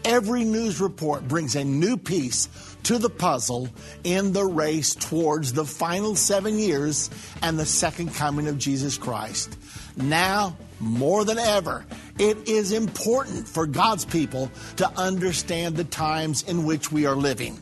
Every 0.05 0.43
news 0.43 0.81
report 0.81 1.29
brings 1.29 1.55
a 1.55 1.63
new 1.63 1.97
piece 1.97 2.49
to 2.83 2.99
the 2.99 3.09
puzzle 3.09 3.69
in 4.03 4.33
the 4.33 4.45
race 4.45 4.97
towards 4.97 5.53
the 5.53 5.65
final 5.65 6.17
seven 6.17 6.59
years 6.59 7.09
and 7.41 7.57
the 7.57 7.65
second 7.65 8.15
coming 8.15 8.49
of 8.49 8.59
Jesus 8.59 8.99
Christ. 8.99 9.57
Now, 9.97 10.57
more 10.81 11.25
than 11.25 11.39
ever, 11.39 11.87
it 12.19 12.49
is 12.49 12.73
important 12.73 13.47
for 13.47 13.65
God's 13.65 14.05
people 14.05 14.51
to 14.79 14.91
understand 14.99 15.77
the 15.77 15.85
times 15.85 16.43
in 16.43 16.65
which 16.65 16.91
we 16.91 17.07
are 17.07 17.15
living. 17.15 17.61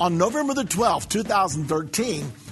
On 0.00 0.16
November 0.16 0.54
the 0.54 0.62
12th, 0.62 1.10
2013, 1.10 2.32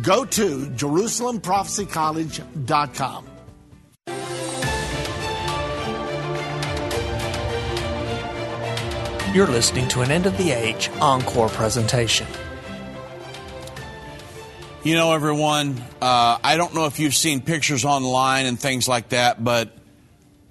Go 0.00 0.24
to 0.24 0.66
JerusalemProphecyCollege.com. 0.66 3.26
You're 9.34 9.46
listening 9.46 9.88
to 9.88 10.02
an 10.02 10.10
End 10.10 10.26
of 10.26 10.36
the 10.38 10.50
Age 10.50 10.90
Encore 11.00 11.48
presentation. 11.48 12.26
You 14.82 14.94
know, 14.94 15.12
everyone, 15.12 15.80
uh, 16.00 16.38
I 16.42 16.56
don't 16.56 16.74
know 16.74 16.86
if 16.86 16.98
you've 16.98 17.14
seen 17.14 17.40
pictures 17.40 17.84
online 17.84 18.46
and 18.46 18.58
things 18.58 18.88
like 18.88 19.10
that, 19.10 19.42
but 19.42 19.76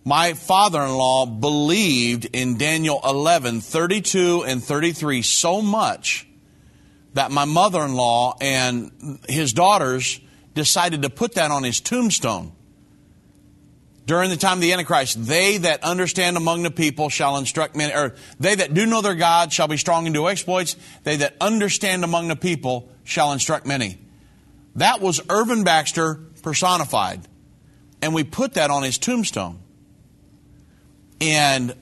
my 0.04 0.34
father 0.34 0.82
in 0.82 0.92
law 0.92 1.26
believed 1.26 2.28
in 2.32 2.58
Daniel 2.58 3.00
11 3.04 3.62
32 3.62 4.44
and 4.46 4.64
33 4.64 5.22
so 5.22 5.62
much 5.62 6.28
that 7.14 7.32
my 7.32 7.46
mother 7.46 7.82
in 7.84 7.94
law 7.94 8.38
and 8.40 9.20
his 9.28 9.54
daughters 9.54 10.20
decided 10.54 11.02
to 11.04 11.10
put 11.10 11.36
that 11.36 11.52
on 11.52 11.64
his 11.64 11.80
tombstone. 11.80 12.54
During 14.06 14.30
the 14.30 14.38
time 14.38 14.58
of 14.58 14.62
the 14.62 14.74
Antichrist, 14.74 15.26
they 15.26 15.58
that 15.58 15.84
understand 15.84 16.36
among 16.36 16.64
the 16.64 16.72
people 16.72 17.10
shall 17.10 17.38
instruct 17.38 17.76
men, 17.76 17.96
or 17.96 18.16
they 18.40 18.56
that 18.56 18.74
do 18.74 18.86
know 18.86 19.02
their 19.02 19.16
God 19.16 19.54
shall 19.54 19.68
be 19.68 19.78
strong 19.78 20.06
and 20.06 20.14
do 20.14 20.28
exploits. 20.28 20.76
They 21.04 21.18
that 21.18 21.36
understand 21.40 22.04
among 22.04 22.28
the 22.28 22.36
people 22.36 22.90
shall 23.04 23.32
instruct 23.32 23.66
many. 23.66 24.00
That 24.76 25.02
was 25.02 25.22
Irvin 25.30 25.64
Baxter 25.64 26.16
personified. 26.42 27.22
And 28.02 28.14
we 28.14 28.24
put 28.24 28.56
that 28.56 28.72
on 28.72 28.84
his 28.84 28.98
tombstone. 28.98 29.60
and 31.22 31.76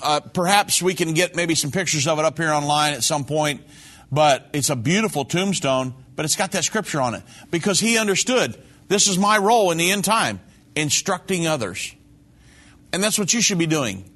uh, 0.00 0.20
perhaps 0.20 0.80
we 0.80 0.94
can 0.94 1.12
get 1.12 1.34
maybe 1.34 1.54
some 1.54 1.72
pictures 1.72 2.06
of 2.06 2.18
it 2.18 2.24
up 2.24 2.38
here 2.38 2.52
online 2.52 2.94
at 2.94 3.02
some 3.02 3.24
point. 3.24 3.62
But 4.10 4.48
it's 4.52 4.70
a 4.70 4.76
beautiful 4.76 5.24
tombstone, 5.24 5.94
but 6.14 6.24
it's 6.24 6.36
got 6.36 6.52
that 6.52 6.64
scripture 6.64 7.00
on 7.00 7.14
it 7.14 7.22
because 7.50 7.80
he 7.80 7.98
understood 7.98 8.56
this 8.88 9.08
is 9.08 9.18
my 9.18 9.38
role 9.38 9.70
in 9.70 9.78
the 9.78 9.90
end 9.90 10.04
time, 10.04 10.40
instructing 10.74 11.46
others. 11.46 11.94
And 12.92 13.02
that's 13.02 13.18
what 13.18 13.34
you 13.34 13.40
should 13.40 13.58
be 13.58 13.66
doing. 13.66 14.08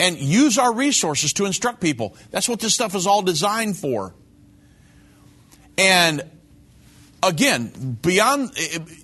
And 0.00 0.16
use 0.16 0.58
our 0.58 0.72
resources 0.72 1.32
to 1.34 1.44
instruct 1.44 1.80
people. 1.80 2.16
That's 2.30 2.48
what 2.48 2.60
this 2.60 2.72
stuff 2.72 2.94
is 2.94 3.06
all 3.06 3.22
designed 3.22 3.76
for. 3.76 4.14
And 5.76 6.22
again, 7.22 7.98
beyond, 8.00 8.52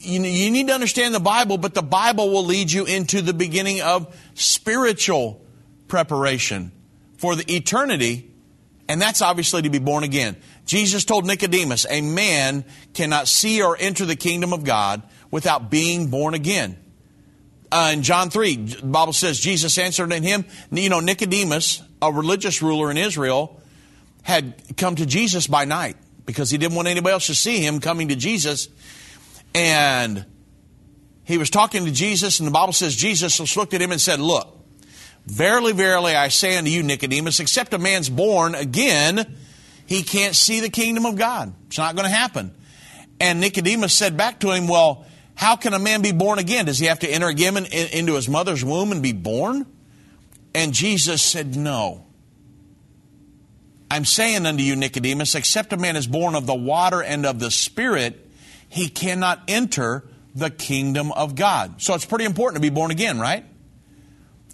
you 0.01 0.21
need 0.21 0.69
to 0.69 0.73
understand 0.73 1.15
the 1.15 1.21
Bible, 1.21 1.59
but 1.59 1.75
the 1.75 1.83
Bible 1.83 2.31
will 2.31 2.45
lead 2.45 2.71
you 2.71 2.85
into 2.85 3.23
the 3.23 3.35
beginning 3.35 3.81
of 3.81 4.17
spiritual 4.35 5.45
preparation 5.89 6.71
for 7.19 7.35
the 7.35 7.45
eternity, 7.53 8.31
and 8.89 9.01
that's 9.01 9.23
obviously 9.23 9.63
to 9.63 9.71
be 9.71 9.79
born 9.79 10.05
again. 10.05 10.37
Jesus 10.67 11.05
told 11.05 11.27
Nicodemus, 11.27 11.87
a 11.89 12.01
man 12.01 12.65
cannot 12.93 13.29
see 13.29 13.63
or 13.63 13.77
enter 13.79 14.05
the 14.05 14.17
kingdom 14.17 14.53
of 14.53 14.65
God 14.65 15.03
without 15.31 15.71
being 15.71 16.11
born 16.11 16.35
again. 16.35 16.79
Uh, 17.73 17.91
in 17.93 18.03
John 18.03 18.31
3, 18.31 18.57
the 18.57 18.87
Bible 18.87 19.13
says, 19.13 19.41
Jesus 19.41 19.79
answered 19.79 20.13
in 20.13 20.23
him, 20.23 20.45
you 20.71 20.89
know, 20.89 21.01
Nicodemus, 21.01 21.83
a 22.01 22.13
religious 22.13 22.63
ruler 22.63 22.91
in 22.91 22.97
Israel, 22.97 23.61
had 24.23 24.77
come 24.77 24.97
to 24.97 25.07
Jesus 25.07 25.47
by 25.47 25.65
night 25.65 25.97
because 26.27 26.51
he 26.51 26.59
didn't 26.59 26.77
want 26.77 26.89
anybody 26.89 27.13
else 27.13 27.27
to 27.27 27.35
see 27.35 27.59
him 27.59 27.81
coming 27.81 28.09
to 28.09 28.17
Jesus. 28.17 28.69
And 29.55 30.25
he 31.25 31.39
was 31.39 31.51
talking 31.51 31.85
to 31.85 31.91
Jesus, 31.91 32.39
and 32.39 32.47
the 32.47 32.53
Bible 32.53 32.73
says 32.73 32.95
Jesus 32.95 33.57
looked 33.57 33.75
at 33.75 33.83
him 33.83 33.93
and 33.93 34.01
said, 34.01 34.21
Look, 34.21 34.54
verily, 35.27 35.73
verily, 35.73 36.15
I 36.15 36.29
say 36.29 36.57
unto 36.57 36.71
you, 36.71 36.83
Nicodemus, 36.83 37.41
except 37.41 37.75
a 37.75 37.79
man's 37.79 38.09
born 38.09 38.55
again, 38.55 39.37
he 39.87 40.03
can't 40.03 40.35
see 40.35 40.61
the 40.61 40.71
kingdom 40.71 41.07
of 41.07 41.17
God. 41.17 41.53
It's 41.67 41.79
not 41.79 41.95
going 41.95 42.09
to 42.09 42.15
happen. 42.15 42.55
And 43.21 43.41
Nicodemus 43.41 43.93
said 43.93 44.17
back 44.17 44.41
to 44.41 44.53
him, 44.53 44.67
Well, 44.67 45.07
how 45.35 45.57
can 45.57 45.75
a 45.75 45.79
man 45.79 46.03
be 46.03 46.13
born 46.13 46.39
again? 46.39 46.67
Does 46.67 46.79
he 46.79 46.87
have 46.87 47.01
to 47.01 47.09
enter 47.09 47.29
again 47.29 47.57
in, 47.57 47.67
in, 47.67 47.89
into 47.89 48.15
his 48.15 48.29
mother's 48.29 48.65
womb 48.65 48.93
and 48.93 49.03
be 49.03 49.13
born? 49.13 49.67
And 50.55 50.73
Jesus 50.73 51.23
said, 51.23 51.57
No. 51.57 52.07
I'm 53.91 54.05
saying 54.05 54.47
unto 54.47 54.63
you, 54.63 54.75
Nicodemus, 54.75 55.35
except 55.35 55.73
a 55.73 55.77
man 55.77 55.97
is 55.97 56.07
born 56.07 56.35
of 56.35 56.47
the 56.47 56.55
water 56.55 57.03
and 57.03 57.25
of 57.27 57.39
the 57.39 57.51
Spirit, 57.51 58.29
he 58.69 58.89
cannot 58.89 59.41
enter 59.47 60.05
the 60.35 60.51
kingdom 60.51 61.13
of 61.13 61.37
God. 61.37 61.81
So 61.81 61.95
it's 61.95 62.05
pretty 62.05 62.25
important 62.25 62.57
to 62.57 62.61
be 62.61 62.75
born 62.75 62.91
again, 62.91 63.21
right? 63.21 63.45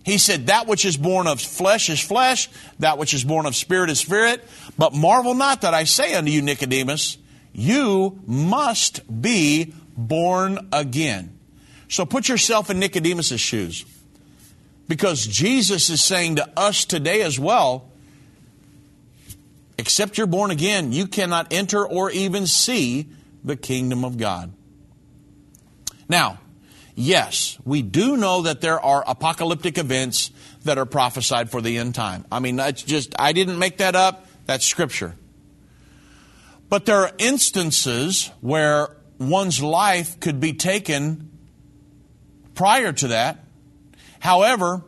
He 0.05 0.19
said, 0.19 0.47
That 0.47 0.67
which 0.67 0.85
is 0.85 0.97
born 0.97 1.27
of 1.27 1.41
flesh 1.41 1.91
is 1.91 2.01
flesh, 2.01 2.49
that 2.79 2.99
which 2.99 3.15
is 3.15 3.25
born 3.25 3.47
of 3.47 3.55
spirit 3.55 3.91
is 3.91 3.99
spirit. 3.99 4.45
But 4.79 4.95
marvel 4.95 5.35
not 5.35 5.63
that 5.63 5.75
I 5.75 5.85
say 5.85 6.15
unto 6.15 6.31
you, 6.31 6.43
Nicodemus, 6.43 7.19
you 7.53 8.21
must 8.27 9.21
be 9.21 9.75
born 9.97 10.69
again. 10.73 11.39
So 11.89 12.07
put 12.07 12.29
yourself 12.29 12.71
in 12.71 12.79
Nicodemus' 12.79 13.41
shoes. 13.41 13.85
Because 14.89 15.27
Jesus 15.27 15.91
is 15.91 16.03
saying 16.03 16.37
to 16.37 16.49
us 16.57 16.85
today 16.85 17.23
as 17.23 17.39
well, 17.39 17.91
Except 19.81 20.19
you're 20.19 20.27
born 20.27 20.51
again, 20.51 20.93
you 20.93 21.07
cannot 21.07 21.55
enter 21.55 21.87
or 21.87 22.11
even 22.11 22.47
see 22.47 23.09
the 23.43 23.57
kingdom 23.57 24.05
of 24.05 24.19
God. 24.19 24.53
Now, 26.07 26.39
yes, 26.95 27.59
we 27.65 27.83
do 27.83 28.17
know 28.17 28.43
that 28.43 28.61
there 28.61 28.81
are 28.81 29.05
apocalyptic 29.07 29.79
events 29.79 30.31
that 30.65 30.79
are 30.79 30.87
prophesied 30.87 31.51
for 31.51 31.61
the 31.61 31.79
end 31.79 31.95
time. 31.95 32.25
I 32.31 32.41
mean, 32.41 32.57
that's 32.57 32.83
just, 32.83 33.15
I 33.19 33.33
didn't 33.33 33.59
make 33.59 33.79
that 33.79 33.95
up, 33.95 34.27
that's 34.47 34.67
scripture. 34.67 35.15
But 36.69 36.87
there 36.87 37.01
are 37.01 37.13
instances 37.19 38.31
where 38.41 38.97
one's 39.19 39.63
life 39.63 40.21
could 40.21 40.41
be 40.41 40.53
taken 40.53 41.31
prior 42.55 42.93
to 42.93 43.09
that. 43.09 43.45
However, 44.21 44.83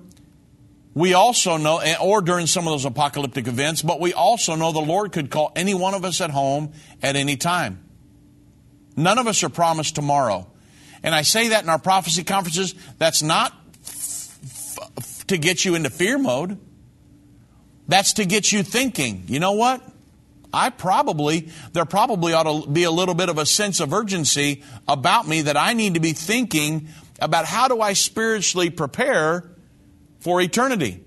we 0.94 1.14
also 1.14 1.56
know, 1.56 1.78
eh, 1.78 1.96
or 2.00 2.20
during 2.20 2.46
some 2.46 2.66
of 2.66 2.72
those 2.72 2.84
apocalyptic 2.84 3.48
events, 3.48 3.82
but 3.82 3.98
we 3.98 4.12
also 4.12 4.54
know 4.54 4.72
the 4.72 4.80
Lord 4.80 5.12
could 5.12 5.30
call 5.30 5.50
any 5.56 5.74
one 5.74 5.94
of 5.94 6.04
us 6.04 6.20
at 6.20 6.30
home 6.30 6.72
at 7.02 7.16
any 7.16 7.36
time. 7.36 7.82
None 8.94 9.18
of 9.18 9.26
us 9.26 9.42
are 9.42 9.48
promised 9.48 9.94
tomorrow. 9.94 10.51
And 11.02 11.14
I 11.14 11.22
say 11.22 11.48
that 11.48 11.62
in 11.62 11.68
our 11.68 11.78
prophecy 11.78 12.24
conferences. 12.24 12.74
That's 12.98 13.22
not 13.22 13.52
f- 13.84 14.78
f- 14.98 15.26
to 15.26 15.38
get 15.38 15.64
you 15.64 15.74
into 15.74 15.90
fear 15.90 16.18
mode. 16.18 16.58
That's 17.88 18.14
to 18.14 18.24
get 18.24 18.52
you 18.52 18.62
thinking, 18.62 19.24
you 19.26 19.40
know 19.40 19.52
what? 19.52 19.82
I 20.52 20.70
probably, 20.70 21.48
there 21.72 21.84
probably 21.84 22.32
ought 22.32 22.64
to 22.64 22.68
be 22.68 22.84
a 22.84 22.90
little 22.90 23.14
bit 23.14 23.28
of 23.28 23.38
a 23.38 23.46
sense 23.46 23.80
of 23.80 23.92
urgency 23.92 24.62
about 24.86 25.26
me 25.26 25.42
that 25.42 25.56
I 25.56 25.72
need 25.72 25.94
to 25.94 26.00
be 26.00 26.12
thinking 26.12 26.88
about 27.20 27.46
how 27.46 27.68
do 27.68 27.80
I 27.80 27.94
spiritually 27.94 28.70
prepare 28.70 29.50
for 30.20 30.40
eternity. 30.40 31.04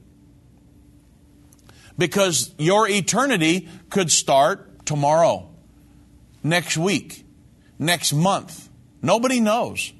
Because 1.97 2.53
your 2.57 2.89
eternity 2.89 3.69
could 3.89 4.11
start 4.11 4.85
tomorrow, 4.85 5.49
next 6.43 6.77
week, 6.77 7.23
next 7.79 8.13
month. 8.13 8.64
Nobody 9.05 9.39
knows. 9.39 9.93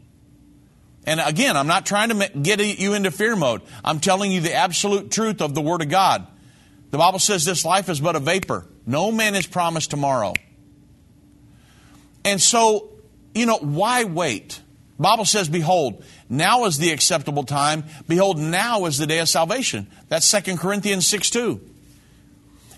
And 1.06 1.20
again, 1.20 1.56
I'm 1.56 1.68
not 1.68 1.86
trying 1.86 2.10
to 2.10 2.28
get 2.30 2.60
you 2.60 2.95
into 2.95 3.12
fear 3.12 3.36
mode. 3.36 3.62
I'm 3.84 3.99
telling 3.99 4.32
you 4.32 4.41
the 4.41 4.56
absolute 4.56 5.12
truth 5.12 5.43
of 5.43 5.53
the 5.53 5.62
Word 5.62 5.84
of 5.84 5.89
God. 5.89 6.26
The 6.89 6.97
Bible 6.97 7.20
says 7.20 7.45
this 7.45 7.64
life 7.64 7.88
is 7.88 7.99
but 7.99 8.16
a 8.16 8.20
vapor. 8.20 8.66
No 8.88 9.12
man 9.12 9.36
is 9.36 9.45
promised 9.45 9.91
tomorrow. 9.91 10.34
And 12.24 12.41
so, 12.41 12.89
you 13.36 13.45
know, 13.45 13.60
why 13.60 14.06
wait? 14.06 14.60
Bible 14.97 15.26
says, 15.26 15.49
Behold, 15.49 16.03
now 16.28 16.66
is 16.66 16.80
the 16.80 16.89
acceptable 16.89 17.43
time. 17.43 17.84
Behold, 18.08 18.39
now 18.39 18.86
is 18.86 18.97
the 18.97 19.06
day 19.06 19.20
of 19.20 19.30
salvation. 19.30 19.86
That's 20.10 20.30
2 20.32 20.58
Corinthians 20.58 21.06
6 21.06 21.30
2. 21.30 21.62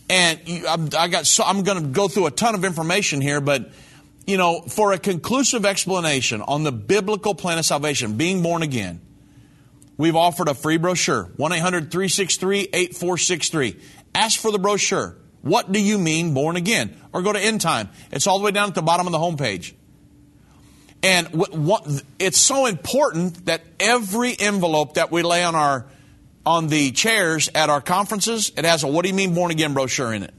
And 0.09 0.65
I 0.93 1.07
got 1.07 1.25
so, 1.25 1.45
I'm 1.45 1.63
going 1.63 1.81
to 1.81 1.87
go 1.87 2.09
through 2.09 2.25
a 2.25 2.31
ton 2.31 2.53
of 2.53 2.65
information 2.65 3.21
here, 3.21 3.39
but 3.39 3.71
you 4.27 4.37
know, 4.37 4.61
for 4.61 4.91
a 4.91 4.99
conclusive 4.99 5.65
explanation 5.65 6.41
on 6.41 6.63
the 6.63 6.71
biblical 6.71 7.33
plan 7.33 7.57
of 7.57 7.65
salvation, 7.65 8.17
being 8.17 8.43
born 8.43 8.61
again, 8.61 8.99
we've 9.95 10.17
offered 10.17 10.49
a 10.49 10.53
free 10.53 10.77
brochure 10.77 11.23
1 11.37 11.53
800 11.53 11.89
363 11.89 12.59
8463. 12.73 13.77
Ask 14.13 14.39
for 14.39 14.51
the 14.51 14.59
brochure. 14.59 15.15
What 15.41 15.71
do 15.71 15.81
you 15.81 15.97
mean 15.97 16.33
born 16.33 16.57
again? 16.57 16.99
Or 17.13 17.21
go 17.21 17.31
to 17.31 17.39
End 17.39 17.61
Time. 17.61 17.89
It's 18.11 18.27
all 18.27 18.37
the 18.37 18.43
way 18.43 18.51
down 18.51 18.67
at 18.67 18.75
the 18.75 18.81
bottom 18.81 19.07
of 19.07 19.13
the 19.13 19.17
homepage. 19.17 19.73
And 21.01 21.27
what, 21.27 21.87
it's 22.19 22.39
so 22.39 22.65
important 22.65 23.45
that 23.45 23.61
every 23.79 24.35
envelope 24.37 24.95
that 24.95 25.09
we 25.09 25.23
lay 25.23 25.43
on 25.43 25.55
our 25.55 25.85
on 26.45 26.67
the 26.67 26.91
chairs 26.91 27.49
at 27.53 27.69
our 27.69 27.81
conferences, 27.81 28.51
it 28.57 28.65
has 28.65 28.83
a 28.83 28.87
"What 28.87 29.03
do 29.03 29.09
you 29.09 29.15
mean 29.15 29.33
born 29.33 29.51
again?" 29.51 29.73
brochure 29.73 30.13
in 30.13 30.23
it. 30.23 30.33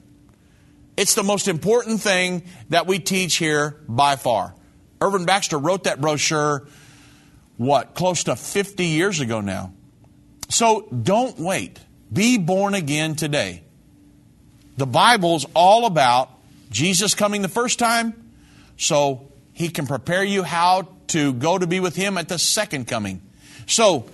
It's 0.98 1.14
the 1.14 1.22
most 1.22 1.46
important 1.46 2.00
thing 2.00 2.42
that 2.70 2.88
we 2.88 2.98
teach 2.98 3.36
here 3.36 3.76
by 3.88 4.16
far. 4.16 4.52
Irvin 5.00 5.26
Baxter 5.26 5.56
wrote 5.56 5.84
that 5.84 6.00
brochure, 6.00 6.66
what, 7.56 7.94
close 7.94 8.24
to 8.24 8.34
50 8.34 8.84
years 8.84 9.20
ago 9.20 9.40
now. 9.40 9.72
So 10.48 10.88
don't 10.90 11.38
wait. 11.38 11.78
Be 12.12 12.36
born 12.36 12.74
again 12.74 13.14
today. 13.14 13.62
The 14.76 14.86
Bible's 14.86 15.46
all 15.54 15.86
about 15.86 16.30
Jesus 16.70 17.14
coming 17.14 17.42
the 17.42 17.48
first 17.48 17.78
time. 17.78 18.32
So 18.76 19.30
he 19.52 19.68
can 19.68 19.86
prepare 19.86 20.24
you 20.24 20.42
how 20.42 20.88
to 21.08 21.32
go 21.32 21.58
to 21.58 21.68
be 21.68 21.78
with 21.78 21.94
Him 21.94 22.18
at 22.18 22.28
the 22.28 22.40
second 22.40 22.88
coming. 22.88 23.22
So, 23.66 24.06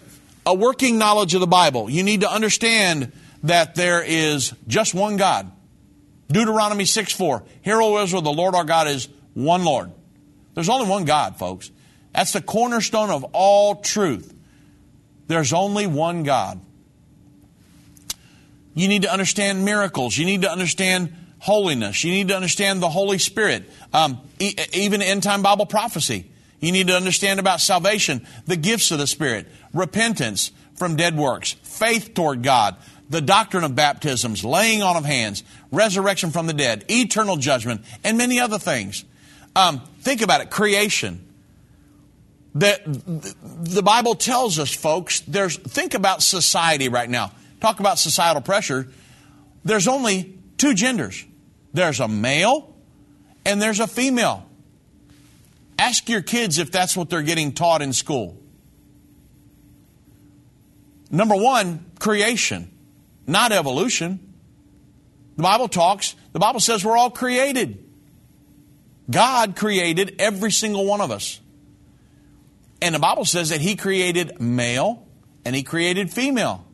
a 0.45 0.55
working 0.55 0.99
knowledge 0.99 1.33
of 1.33 1.41
the 1.41 1.47
Bible. 1.47 1.89
You 1.89 2.03
need 2.03 2.21
to 2.21 2.31
understand 2.31 3.11
that 3.43 3.75
there 3.75 4.03
is 4.03 4.53
just 4.69 4.93
one 4.93 5.17
God. 5.17 5.51
Deuteronomy 6.29 6.85
6 6.85 7.13
4. 7.13 7.43
Hear, 7.63 7.81
O 7.83 8.03
Israel, 8.03 8.23
the 8.23 8.33
Lord 8.33 8.55
our 8.55 8.65
God 8.65 8.89
is 8.89 9.09
one 9.35 9.65
Lord. 9.65 9.93
There's 10.55 10.69
only 10.69 10.89
one 10.89 11.05
God, 11.05 11.37
folks. 11.37 11.71
That's 12.15 12.33
the 12.33 12.41
cornerstone 12.41 13.11
of 13.11 13.25
all 13.33 13.77
truth. 13.77 14.33
There's 15.27 15.53
only 15.53 15.87
one 15.87 16.23
God. 16.23 16.61
You 18.75 18.89
need 18.89 19.03
to 19.03 19.13
understand 19.13 19.65
miracles. 19.65 20.17
You 20.17 20.25
need 20.25 20.43
to 20.43 20.51
understand 20.51 21.15
holiness. 21.39 22.05
You 22.05 22.13
need 22.13 22.29
to 22.29 22.37
understand 22.37 22.83
the 22.83 22.89
Holy 22.89 23.19
Spirit. 23.19 23.71
Um, 23.93 24.21
e- 24.39 24.55
even 24.73 25.03
end 25.03 25.23
time 25.23 25.43
Bible 25.43 25.67
prophecy. 25.67 26.31
You 26.61 26.73
need 26.73 26.87
to 26.87 26.97
understand 26.97 27.41
about 27.41 27.61
salvation, 27.61 28.27
the 28.47 28.57
gifts 28.57 28.91
of 28.91 28.99
the 28.99 29.07
Spirit, 29.07 29.47
repentance 29.73 30.51
from 30.77 30.97
dead 30.97 31.17
works, 31.17 31.53
faith 31.63 32.15
toward 32.15 32.43
God, 32.43 32.77
the 33.15 33.21
doctrine 33.21 33.63
of 33.63 33.77
baptisms, 33.77 34.45
laying 34.45 34.83
on 34.83 34.97
of 34.97 35.05
hands, 35.05 35.45
resurrection 35.71 36.33
from 36.33 36.49
the 36.49 36.53
dead, 36.53 36.85
eternal 36.91 37.37
judgment, 37.37 37.83
and 38.03 38.19
many 38.19 38.41
other 38.41 38.59
things. 38.59 39.05
Um, 39.55 39.83
think 40.01 40.21
about 40.21 40.41
it 40.41 40.51
creation. 40.51 41.25
that 42.57 42.83
the 42.85 43.83
Bible 43.83 44.17
tells 44.17 44.59
us, 44.59 44.75
folks, 44.75 45.21
there's 45.21 45.57
think 45.57 45.95
about 45.95 46.23
society 46.23 46.89
right 46.89 47.09
now. 47.09 47.31
Talk 47.61 47.79
about 47.79 47.99
societal 47.99 48.43
pressure. 48.43 48.89
There's 49.65 49.87
only 49.87 50.37
two 50.59 50.75
genders. 50.75 51.25
There's 51.73 52.01
a 52.01 52.09
male 52.09 52.75
and 53.45 53.63
there's 53.63 53.79
a 53.79 53.87
female. 53.87 54.45
Ask 55.79 56.09
your 56.09 56.23
kids 56.23 56.59
if 56.59 56.73
that's 56.73 56.97
what 56.97 57.11
they're 57.11 57.23
getting 57.23 57.53
taught 57.53 57.81
in 57.81 57.93
school. 57.93 58.37
Number 61.11 61.37
one, 61.37 61.85
creation, 62.01 62.71
not 63.27 63.53
evolution. 63.53 64.35
The 65.37 65.43
Bible 65.43 65.69
talks, 65.69 66.15
the 66.33 66.39
Bible 66.39 66.61
says 66.61 66.85
we're 66.85 66.97
all 66.97 67.11
created. 67.11 67.85
God 69.11 69.57
created 69.57 70.17
every 70.19 70.51
single 70.51 70.87
one 70.87 71.01
of 71.01 71.11
us. 71.11 71.41
And 72.81 72.95
the 72.95 72.99
Bible 72.99 73.25
says 73.25 73.51
that 73.51 73.61
He 73.61 73.77
created 73.77 74.41
male 74.41 75.07
and 75.45 75.55
He 75.55 75.63
created 75.63 76.11
female. 76.11 76.67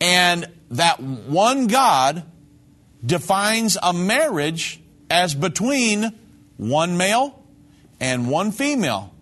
And 0.00 0.46
that 0.70 1.00
one 1.00 1.66
God 1.66 2.24
defines 3.04 3.76
a 3.82 3.92
marriage 3.92 4.80
as 5.10 5.34
between 5.34 6.18
one 6.56 6.96
male 6.96 7.42
and 7.98 8.30
one 8.30 8.52
female. 8.52 9.14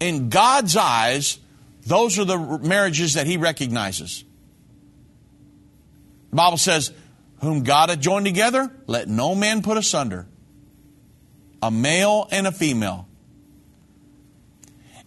In 0.00 0.28
God's 0.28 0.76
eyes, 0.76 1.38
those 1.86 2.18
are 2.18 2.24
the 2.24 2.38
marriages 2.38 3.14
that 3.14 3.26
He 3.26 3.36
recognizes. 3.36 4.24
The 6.32 6.36
Bible 6.36 6.56
says, 6.56 6.92
Whom 7.42 7.62
God 7.62 7.90
hath 7.90 8.00
joined 8.00 8.24
together, 8.24 8.70
let 8.86 9.06
no 9.06 9.34
man 9.34 9.62
put 9.62 9.76
asunder. 9.76 10.26
A 11.62 11.70
male 11.70 12.26
and 12.32 12.46
a 12.46 12.52
female. 12.52 13.06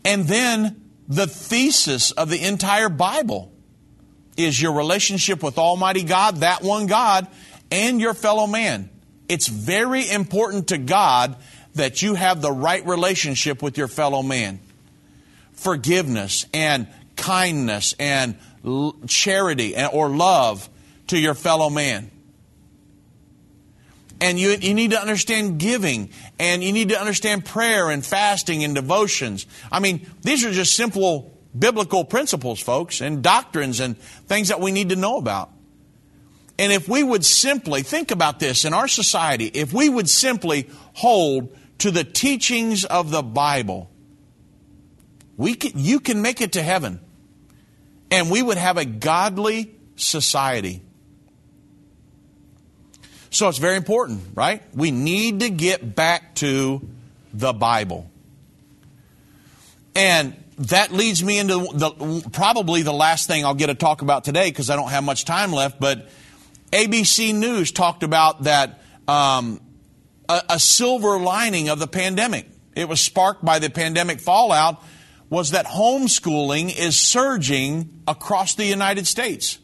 And 0.06 0.26
then 0.26 0.90
the 1.08 1.26
thesis 1.26 2.12
of 2.12 2.30
the 2.30 2.46
entire 2.46 2.90
Bible 2.90 3.52
is 4.38 4.62
your 4.62 4.74
relationship 4.74 5.42
with 5.42 5.58
Almighty 5.58 6.04
God, 6.04 6.38
that 6.38 6.62
one 6.62 6.86
God, 6.86 7.28
and 7.72 8.00
your 8.00 8.14
fellow 8.14 8.46
man. 8.46 8.90
It's 9.28 9.48
very 9.48 10.10
important 10.10 10.68
to 10.68 10.78
God 10.78 11.36
that 11.74 12.04
you 12.04 12.14
have 12.14 12.42
the 12.42 12.52
right 12.52 12.86
relationship 12.86 13.64
with 13.64 13.80
your 13.80 13.88
fellow 13.88 14.22
man. 14.22 14.60
Forgiveness 15.54 16.46
and 16.54 16.88
kindness 17.16 17.96
and 17.98 18.38
charity 19.08 19.76
or 19.76 20.10
love 20.10 20.70
to 21.08 21.20
your 21.20 21.34
fellow 21.34 21.70
man. 21.70 22.12
And 24.22 24.40
you, 24.40 24.52
you 24.52 24.74
need 24.74 24.92
to 24.92 25.00
understand 25.00 25.60
giving, 25.60 26.10
and 26.40 26.64
you 26.64 26.72
need 26.72 26.90
to 26.90 27.00
understand 27.00 27.46
prayer 27.46 27.90
and 27.90 28.06
fasting 28.06 28.64
and 28.64 28.74
devotions. 28.74 29.46
I 29.72 29.80
mean, 29.80 30.10
these 30.22 30.46
are 30.46 30.52
just 30.52 30.74
simple 30.76 31.32
biblical 31.58 32.06
principles, 32.06 32.60
folks, 32.62 33.02
and 33.02 33.22
doctrines 33.22 33.80
and 33.80 33.98
things 33.98 34.50
that 34.50 34.60
we 34.60 34.72
need 34.72 34.90
to 34.90 34.96
know 34.96 35.18
about. 35.18 35.52
And 36.58 36.72
if 36.72 36.88
we 36.88 37.04
would 37.04 37.26
simply 37.26 37.82
think 37.82 38.12
about 38.12 38.40
this 38.40 38.64
in 38.64 38.74
our 38.74 38.88
society, 38.88 39.48
if 39.48 39.74
we 39.74 39.90
would 39.90 40.10
simply 40.10 40.70
hold 40.94 41.56
to 41.80 41.92
the 41.92 42.04
teachings 42.04 42.86
of 42.86 43.12
the 43.12 43.22
Bible, 43.22 43.90
we 45.36 45.56
can, 45.56 45.72
you 45.76 46.00
can 46.00 46.22
make 46.22 46.40
it 46.40 46.54
to 46.54 46.62
heaven. 46.62 47.02
And 48.10 48.32
we 48.32 48.42
would 48.42 48.58
have 48.58 48.78
a 48.78 48.86
godly 48.86 49.76
society. 49.98 50.82
So 53.36 53.50
it's 53.50 53.58
very 53.58 53.76
important, 53.76 54.22
right? 54.34 54.64
We 54.74 54.92
need 54.92 55.42
to 55.42 55.50
get 55.50 55.94
back 55.94 56.36
to 56.36 56.88
the 57.34 57.52
Bible. 57.52 58.10
And 59.94 60.42
that 60.58 60.94
leads 60.94 61.22
me 61.22 61.40
into 61.40 61.68
the, 61.74 62.30
probably 62.32 62.82
the 62.82 62.94
last 62.94 63.28
thing 63.28 63.44
I'll 63.44 63.54
get 63.54 63.68
to 63.68 63.76
talk 63.76 64.02
about 64.02 64.24
today 64.24 64.50
because 64.50 64.70
I 64.70 64.78
don't 64.78 64.88
have 64.88 65.04
much 65.04 65.26
time 65.26 65.52
left. 65.52 65.82
But 65.82 66.08
ABC 66.72 67.36
News 67.36 67.74
talked 67.74 68.04
about 68.04 68.44
that 68.44 68.82
um, 69.06 69.60
a, 70.30 70.42
a 70.52 70.60
silver 70.62 71.20
lining 71.20 71.68
of 71.68 71.78
the 71.78 71.88
pandemic. 71.88 72.48
It 72.74 72.88
was 72.88 73.02
sparked 73.02 73.44
by 73.44 73.60
the 73.60 73.70
pandemic 73.70 74.22
fallout. 74.22 74.82
Was 75.30 75.52
that 75.52 75.66
homeschooling 75.66 76.74
is 76.74 76.98
surging 76.98 78.02
across 78.08 78.56
the 78.56 78.66
United 78.66 79.06
States? 79.08 79.60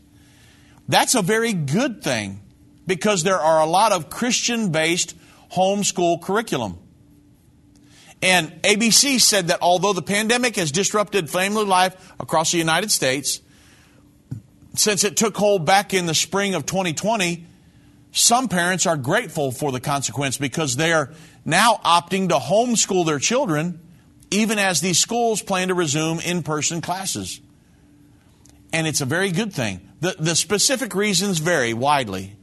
That's 0.90 1.16
a 1.16 1.22
very 1.22 1.54
good 1.54 2.04
thing 2.04 2.42
because 2.86 3.24
there 3.24 3.40
are 3.40 3.62
a 3.62 3.66
lot 3.66 3.92
of 3.92 4.10
Christian 4.10 4.72
based 4.72 5.16
homeschool 5.52 6.22
curriculum. 6.22 6.78
And 8.22 8.62
ABC 8.62 9.20
said 9.20 9.48
that 9.48 9.60
although 9.62 9.94
the 9.94 10.02
pandemic 10.02 10.56
has 10.58 10.72
disrupted 10.72 11.30
family 11.30 11.66
life 11.66 12.14
across 12.20 12.52
the 12.52 12.58
United 12.58 12.92
States, 12.92 13.42
since 14.76 15.04
it 15.04 15.18
took 15.18 15.36
hold 15.36 15.66
back 15.66 15.94
in 15.94 16.06
the 16.06 16.14
spring 16.14 16.54
of 16.54 16.66
2020, 16.66 17.46
some 18.12 18.48
parents 18.48 18.86
are 18.86 18.98
grateful 18.98 19.52
for 19.52 19.72
the 19.72 19.80
consequence 19.80 20.38
because 20.38 20.76
they 20.76 20.94
are 20.94 21.12
now 21.46 21.80
opting 21.84 22.30
to 22.30 22.36
homeschool 22.36 23.06
their 23.06 23.20
children 23.20 23.80
even 24.32 24.58
as 24.58 24.80
these 24.80 24.98
schools 24.98 25.42
plan 25.42 25.68
to 25.68 25.74
resume 25.74 26.20
in 26.22 26.42
person 26.42 26.82
classes. 26.82 27.42
And 28.74 28.88
it's 28.88 29.02
a 29.02 29.06
very 29.06 29.32
good 29.32 29.54
thing. 29.54 29.82
The, 30.00 30.16
the 30.18 30.36
specific 30.36 30.96
reasons 30.96 31.40
vary 31.40 31.74
widely. 31.74 32.38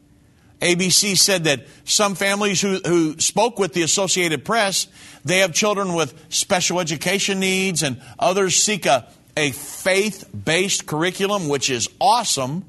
ABC 0.61 1.17
said 1.17 1.45
that 1.45 1.67
some 1.85 2.15
families 2.15 2.61
who, 2.61 2.81
who 2.85 3.19
spoke 3.19 3.59
with 3.59 3.75
the 3.75 3.83
Associated 3.83 4.45
Press, 4.45 4.89
they 5.25 5.39
have 5.39 5.53
children 5.53 5.95
with 5.95 6.15
special 6.31 6.81
education 6.81 7.39
needs, 7.39 7.83
and 7.83 8.01
others 8.19 8.57
seek 8.57 8.87
a, 8.87 9.09
a 9.37 9.53
faith 9.53 10.29
based 10.45 10.87
curriculum, 10.87 11.49
which 11.49 11.71
is 11.71 11.89
awesome. 12.01 12.65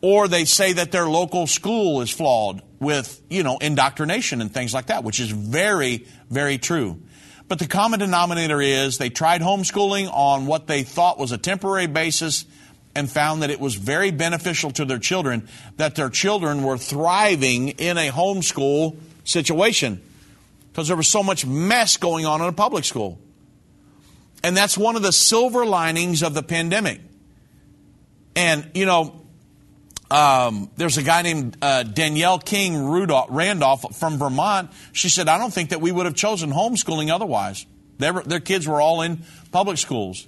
Or 0.00 0.28
they 0.28 0.44
say 0.44 0.74
that 0.74 0.92
their 0.92 1.06
local 1.06 1.46
school 1.46 2.00
is 2.00 2.10
flawed 2.10 2.60
with, 2.80 3.22
you 3.30 3.42
know, 3.42 3.58
indoctrination 3.58 4.40
and 4.40 4.52
things 4.52 4.74
like 4.74 4.86
that, 4.86 5.04
which 5.04 5.20
is 5.20 5.30
very, 5.30 6.06
very 6.28 6.58
true. 6.58 7.00
But 7.48 7.60
the 7.60 7.68
common 7.68 8.00
denominator 8.00 8.60
is 8.60 8.98
they 8.98 9.10
tried 9.10 9.40
homeschooling 9.40 10.10
on 10.12 10.46
what 10.46 10.66
they 10.66 10.82
thought 10.82 11.18
was 11.18 11.30
a 11.30 11.38
temporary 11.38 11.86
basis 11.86 12.44
and 12.96 13.10
found 13.10 13.42
that 13.42 13.50
it 13.50 13.60
was 13.60 13.74
very 13.74 14.10
beneficial 14.10 14.70
to 14.70 14.86
their 14.86 14.98
children, 14.98 15.46
that 15.76 15.94
their 15.96 16.08
children 16.08 16.62
were 16.62 16.78
thriving 16.78 17.68
in 17.68 17.98
a 17.98 18.08
homeschool 18.08 18.96
situation 19.24 20.00
because 20.72 20.88
there 20.88 20.96
was 20.96 21.06
so 21.06 21.22
much 21.22 21.44
mess 21.44 21.98
going 21.98 22.24
on 22.24 22.40
in 22.40 22.48
a 22.48 22.52
public 22.52 22.84
school. 22.84 23.18
And 24.42 24.56
that's 24.56 24.78
one 24.78 24.96
of 24.96 25.02
the 25.02 25.12
silver 25.12 25.66
linings 25.66 26.22
of 26.22 26.32
the 26.32 26.42
pandemic. 26.42 27.00
And, 28.34 28.70
you 28.74 28.86
know, 28.86 29.20
um, 30.10 30.70
there's 30.76 30.96
a 30.96 31.02
guy 31.02 31.20
named 31.20 31.58
uh, 31.60 31.82
Danielle 31.82 32.38
King 32.38 32.76
Rudolph, 32.82 33.28
Randolph 33.30 33.96
from 33.96 34.18
Vermont. 34.18 34.70
She 34.92 35.10
said, 35.10 35.28
I 35.28 35.38
don't 35.38 35.52
think 35.52 35.70
that 35.70 35.82
we 35.82 35.92
would 35.92 36.06
have 36.06 36.14
chosen 36.14 36.50
homeschooling 36.50 37.10
otherwise. 37.10 37.66
Their, 37.98 38.22
their 38.22 38.40
kids 38.40 38.66
were 38.66 38.80
all 38.80 39.02
in 39.02 39.22
public 39.52 39.76
schools. 39.78 40.26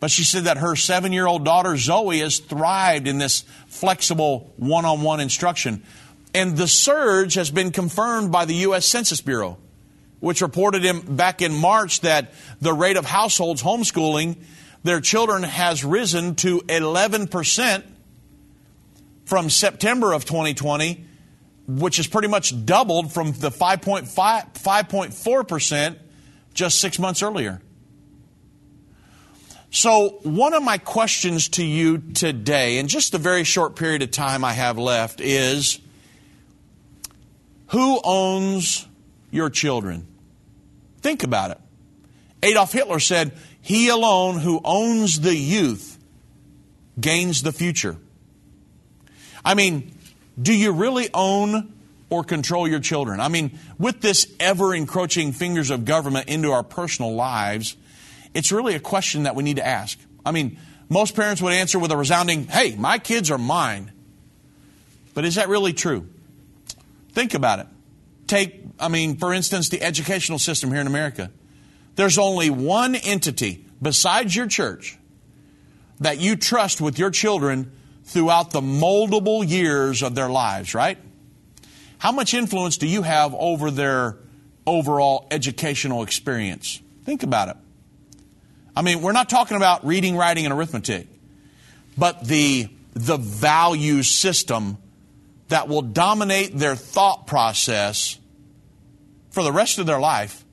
But 0.00 0.10
she 0.10 0.24
said 0.24 0.44
that 0.44 0.56
her 0.56 0.74
seven 0.76 1.12
year 1.12 1.26
old 1.26 1.44
daughter 1.44 1.76
Zoe 1.76 2.20
has 2.20 2.38
thrived 2.38 3.06
in 3.06 3.18
this 3.18 3.44
flexible 3.68 4.50
one 4.56 4.86
on 4.86 5.02
one 5.02 5.20
instruction. 5.20 5.84
And 6.34 6.56
the 6.56 6.66
surge 6.66 7.34
has 7.34 7.50
been 7.50 7.70
confirmed 7.70 8.32
by 8.32 8.46
the 8.46 8.54
U.S. 8.54 8.86
Census 8.86 9.20
Bureau, 9.20 9.58
which 10.20 10.40
reported 10.40 10.84
in, 10.84 11.16
back 11.16 11.42
in 11.42 11.54
March 11.54 12.00
that 12.00 12.32
the 12.60 12.72
rate 12.72 12.96
of 12.96 13.04
households 13.04 13.62
homeschooling 13.62 14.36
their 14.82 15.00
children 15.00 15.42
has 15.42 15.84
risen 15.84 16.34
to 16.36 16.60
11% 16.60 17.82
from 19.26 19.50
September 19.50 20.14
of 20.14 20.24
2020, 20.24 21.04
which 21.66 21.98
is 21.98 22.06
pretty 22.06 22.28
much 22.28 22.64
doubled 22.64 23.12
from 23.12 23.32
the 23.32 23.50
5.4% 23.50 25.96
just 26.54 26.80
six 26.80 26.98
months 26.98 27.22
earlier. 27.22 27.60
So, 29.72 30.18
one 30.22 30.52
of 30.52 30.64
my 30.64 30.78
questions 30.78 31.48
to 31.50 31.64
you 31.64 31.98
today, 31.98 32.78
in 32.78 32.88
just 32.88 33.12
the 33.12 33.18
very 33.18 33.44
short 33.44 33.76
period 33.76 34.02
of 34.02 34.10
time 34.10 34.44
I 34.44 34.52
have 34.52 34.78
left, 34.78 35.20
is 35.20 35.80
who 37.68 38.00
owns 38.02 38.86
your 39.30 39.48
children? 39.48 40.08
Think 41.02 41.22
about 41.22 41.52
it. 41.52 41.58
Adolf 42.42 42.72
Hitler 42.72 42.98
said, 42.98 43.32
He 43.60 43.88
alone 43.88 44.40
who 44.40 44.60
owns 44.64 45.20
the 45.20 45.36
youth 45.36 45.98
gains 47.00 47.42
the 47.42 47.52
future. 47.52 47.96
I 49.44 49.54
mean, 49.54 49.94
do 50.40 50.52
you 50.52 50.72
really 50.72 51.10
own 51.14 51.72
or 52.08 52.24
control 52.24 52.66
your 52.66 52.80
children? 52.80 53.20
I 53.20 53.28
mean, 53.28 53.56
with 53.78 54.00
this 54.00 54.26
ever 54.40 54.74
encroaching 54.74 55.30
fingers 55.30 55.70
of 55.70 55.84
government 55.84 56.28
into 56.28 56.50
our 56.50 56.64
personal 56.64 57.14
lives, 57.14 57.76
it's 58.34 58.52
really 58.52 58.74
a 58.74 58.80
question 58.80 59.24
that 59.24 59.34
we 59.34 59.42
need 59.42 59.56
to 59.56 59.66
ask. 59.66 59.98
I 60.24 60.32
mean, 60.32 60.58
most 60.88 61.14
parents 61.14 61.40
would 61.40 61.52
answer 61.52 61.78
with 61.78 61.92
a 61.92 61.96
resounding, 61.96 62.46
hey, 62.46 62.74
my 62.76 62.98
kids 62.98 63.30
are 63.30 63.38
mine. 63.38 63.92
But 65.14 65.24
is 65.24 65.36
that 65.36 65.48
really 65.48 65.72
true? 65.72 66.08
Think 67.12 67.34
about 67.34 67.60
it. 67.60 67.66
Take, 68.26 68.62
I 68.78 68.88
mean, 68.88 69.16
for 69.16 69.32
instance, 69.32 69.68
the 69.68 69.82
educational 69.82 70.38
system 70.38 70.70
here 70.70 70.80
in 70.80 70.86
America. 70.86 71.30
There's 71.96 72.18
only 72.18 72.50
one 72.50 72.94
entity 72.94 73.64
besides 73.82 74.34
your 74.34 74.46
church 74.46 74.96
that 76.00 76.18
you 76.18 76.36
trust 76.36 76.80
with 76.80 76.98
your 76.98 77.10
children 77.10 77.72
throughout 78.04 78.50
the 78.50 78.60
moldable 78.60 79.48
years 79.48 80.02
of 80.02 80.14
their 80.14 80.28
lives, 80.28 80.74
right? 80.74 80.98
How 81.98 82.12
much 82.12 82.32
influence 82.34 82.78
do 82.78 82.86
you 82.86 83.02
have 83.02 83.34
over 83.34 83.70
their 83.70 84.16
overall 84.66 85.26
educational 85.30 86.02
experience? 86.02 86.80
Think 87.04 87.22
about 87.22 87.48
it. 87.48 87.56
I 88.74 88.82
mean, 88.82 89.02
we're 89.02 89.12
not 89.12 89.28
talking 89.28 89.56
about 89.56 89.84
reading, 89.84 90.16
writing, 90.16 90.44
and 90.44 90.54
arithmetic, 90.54 91.08
but 91.98 92.24
the, 92.24 92.68
the 92.94 93.16
value 93.16 94.02
system 94.02 94.78
that 95.48 95.68
will 95.68 95.82
dominate 95.82 96.56
their 96.56 96.76
thought 96.76 97.26
process 97.26 98.18
for 99.30 99.42
the 99.42 99.52
rest 99.52 99.78
of 99.78 99.86
their 99.86 100.00
life 100.00 100.44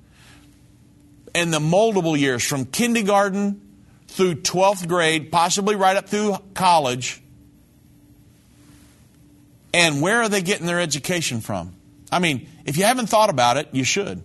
and 1.35 1.53
the 1.53 1.59
moldable 1.59 2.17
years 2.17 2.43
from 2.43 2.65
kindergarten 2.65 3.61
through 4.07 4.35
12th 4.35 4.87
grade, 4.87 5.31
possibly 5.31 5.75
right 5.75 5.95
up 5.95 6.09
through 6.09 6.37
college. 6.55 7.21
And 9.73 10.01
where 10.01 10.21
are 10.21 10.29
they 10.29 10.41
getting 10.41 10.65
their 10.65 10.79
education 10.79 11.41
from? 11.41 11.75
I 12.11 12.19
mean, 12.19 12.49
if 12.65 12.77
you 12.77 12.85
haven't 12.85 13.07
thought 13.07 13.29
about 13.29 13.57
it, 13.57 13.69
you 13.73 13.83
should. 13.83 14.23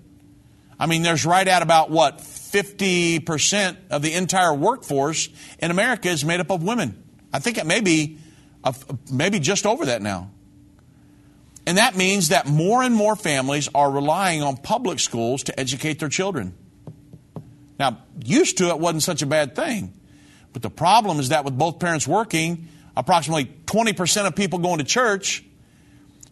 I 0.82 0.86
mean, 0.86 1.02
there's 1.02 1.24
right 1.24 1.46
at 1.46 1.62
about 1.62 1.90
what, 1.90 2.18
50% 2.18 3.76
of 3.90 4.02
the 4.02 4.14
entire 4.14 4.52
workforce 4.52 5.28
in 5.60 5.70
America 5.70 6.08
is 6.08 6.24
made 6.24 6.40
up 6.40 6.50
of 6.50 6.64
women. 6.64 7.00
I 7.32 7.38
think 7.38 7.56
it 7.56 7.66
may 7.66 7.80
be, 7.80 8.18
maybe 9.08 9.38
just 9.38 9.64
over 9.64 9.86
that 9.86 10.02
now. 10.02 10.32
And 11.68 11.78
that 11.78 11.94
means 11.94 12.30
that 12.30 12.48
more 12.48 12.82
and 12.82 12.96
more 12.96 13.14
families 13.14 13.68
are 13.72 13.92
relying 13.92 14.42
on 14.42 14.56
public 14.56 14.98
schools 14.98 15.44
to 15.44 15.60
educate 15.60 16.00
their 16.00 16.08
children. 16.08 16.52
Now, 17.78 17.98
used 18.24 18.58
to 18.58 18.70
it 18.70 18.80
wasn't 18.80 19.04
such 19.04 19.22
a 19.22 19.26
bad 19.26 19.54
thing. 19.54 19.94
But 20.52 20.62
the 20.62 20.70
problem 20.70 21.20
is 21.20 21.28
that 21.28 21.44
with 21.44 21.56
both 21.56 21.78
parents 21.78 22.08
working, 22.08 22.66
approximately 22.96 23.44
20% 23.66 24.26
of 24.26 24.34
people 24.34 24.58
going 24.58 24.78
to 24.78 24.84
church, 24.84 25.44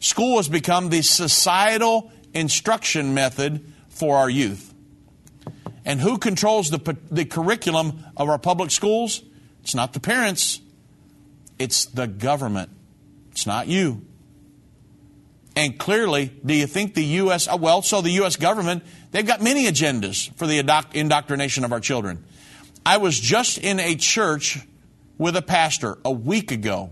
school 0.01 0.39
has 0.39 0.49
become 0.49 0.89
the 0.89 1.03
societal 1.03 2.11
instruction 2.35 3.15
method 3.15 3.65
for 4.01 4.17
our 4.17 4.31
youth. 4.31 4.73
And 5.85 6.01
who 6.01 6.17
controls 6.17 6.71
the, 6.71 6.97
the 7.11 7.27
curriculum 7.27 8.03
of 8.17 8.31
our 8.31 8.39
public 8.39 8.71
schools? 8.71 9.23
It's 9.63 9.75
not 9.75 9.93
the 9.93 10.01
parents, 10.01 10.61
it's 11.59 11.85
the 11.85 12.07
government. 12.07 12.71
It's 13.31 13.47
not 13.47 13.69
you. 13.69 14.03
And 15.55 15.79
clearly, 15.79 16.33
do 16.45 16.55
you 16.55 16.67
think 16.67 16.95
the 16.95 17.05
U.S., 17.05 17.47
uh, 17.47 17.59
well, 17.61 17.83
so 17.83 18.01
the 18.01 18.11
U.S. 18.13 18.37
government, 18.37 18.85
they've 19.11 19.27
got 19.27 19.43
many 19.43 19.67
agendas 19.67 20.35
for 20.37 20.47
the 20.47 20.59
indoctrination 20.95 21.65
of 21.65 21.73
our 21.73 21.81
children. 21.81 22.25
I 22.87 22.97
was 22.97 23.21
just 23.21 23.59
in 23.59 23.81
a 23.81 23.97
church 23.97 24.59
with 25.19 25.37
a 25.37 25.43
pastor 25.43 25.99
a 26.07 26.11
week 26.11 26.53
ago. 26.53 26.91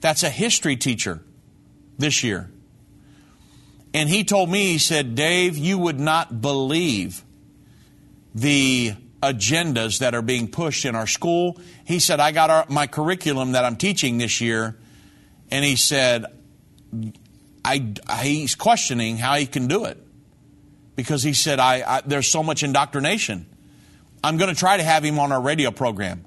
That's 0.00 0.22
a 0.22 0.30
history 0.30 0.76
teacher 0.76 1.22
this 1.96 2.22
year. 2.22 2.50
And 3.94 4.08
he 4.08 4.24
told 4.24 4.50
me, 4.50 4.72
he 4.72 4.78
said, 4.78 5.14
Dave, 5.14 5.56
you 5.56 5.78
would 5.78 5.98
not 5.98 6.40
believe 6.40 7.22
the 8.34 8.92
agendas 9.22 9.98
that 9.98 10.14
are 10.14 10.22
being 10.22 10.48
pushed 10.48 10.84
in 10.84 10.94
our 10.94 11.06
school. 11.06 11.58
He 11.84 11.98
said, 11.98 12.20
I 12.20 12.32
got 12.32 12.50
our, 12.50 12.66
my 12.68 12.86
curriculum 12.86 13.52
that 13.52 13.64
I'm 13.64 13.76
teaching 13.76 14.18
this 14.18 14.40
year. 14.40 14.76
And 15.50 15.64
he 15.64 15.76
said, 15.76 16.26
I, 17.64 17.94
he's 18.22 18.54
questioning 18.54 19.16
how 19.16 19.34
he 19.36 19.46
can 19.46 19.66
do 19.66 19.84
it 19.86 19.98
because 20.94 21.22
he 21.22 21.32
said, 21.32 21.58
I, 21.58 21.96
I 21.96 22.00
there's 22.04 22.28
so 22.28 22.42
much 22.42 22.62
indoctrination. 22.62 23.46
I'm 24.22 24.36
going 24.36 24.52
to 24.52 24.58
try 24.58 24.76
to 24.76 24.82
have 24.82 25.04
him 25.04 25.18
on 25.18 25.32
our 25.32 25.40
radio 25.40 25.70
program. 25.70 26.24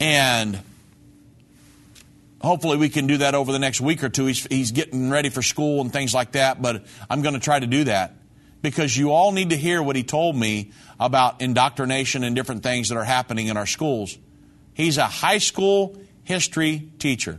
And 0.00 0.58
hopefully 2.44 2.76
we 2.76 2.88
can 2.88 3.06
do 3.06 3.18
that 3.18 3.34
over 3.34 3.52
the 3.52 3.58
next 3.58 3.80
week 3.80 4.04
or 4.04 4.08
two. 4.08 4.26
He's, 4.26 4.44
he's 4.46 4.72
getting 4.72 5.10
ready 5.10 5.28
for 5.28 5.42
school 5.42 5.80
and 5.80 5.92
things 5.92 6.14
like 6.14 6.32
that, 6.32 6.60
but 6.60 6.84
I'm 7.08 7.22
going 7.22 7.34
to 7.34 7.40
try 7.40 7.58
to 7.58 7.66
do 7.66 7.84
that 7.84 8.14
because 8.62 8.96
you 8.96 9.12
all 9.12 9.32
need 9.32 9.50
to 9.50 9.56
hear 9.56 9.82
what 9.82 9.94
he 9.94 10.02
told 10.02 10.36
me 10.36 10.72
about 10.98 11.42
indoctrination 11.42 12.24
and 12.24 12.34
different 12.34 12.62
things 12.62 12.88
that 12.88 12.96
are 12.96 13.04
happening 13.04 13.48
in 13.48 13.56
our 13.56 13.66
schools. 13.66 14.16
He's 14.72 14.96
a 14.98 15.04
high 15.04 15.38
school 15.38 15.98
history 16.24 16.88
teacher. 16.98 17.38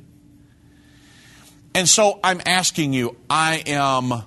And 1.73 1.89
so 1.89 2.19
I'm 2.23 2.41
asking 2.45 2.93
you, 2.93 3.17
I 3.29 3.63
am 3.65 4.23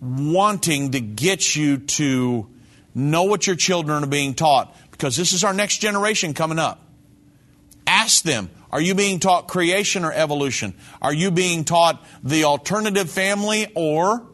wanting 0.00 0.90
to 0.90 1.00
get 1.00 1.56
you 1.56 1.78
to 1.78 2.48
know 2.94 3.22
what 3.24 3.46
your 3.46 3.56
children 3.56 4.04
are 4.04 4.08
being 4.08 4.34
taught 4.34 4.76
because 4.90 5.16
this 5.16 5.32
is 5.32 5.44
our 5.44 5.54
next 5.54 5.78
generation 5.78 6.34
coming 6.34 6.58
up. 6.58 6.89
Ask 7.90 8.22
them, 8.22 8.48
are 8.70 8.80
you 8.80 8.94
being 8.94 9.18
taught 9.18 9.48
creation 9.48 10.04
or 10.04 10.12
evolution? 10.12 10.74
Are 11.02 11.12
you 11.12 11.32
being 11.32 11.64
taught 11.64 12.00
the 12.22 12.44
alternative 12.44 13.10
family 13.10 13.66
or 13.74 14.28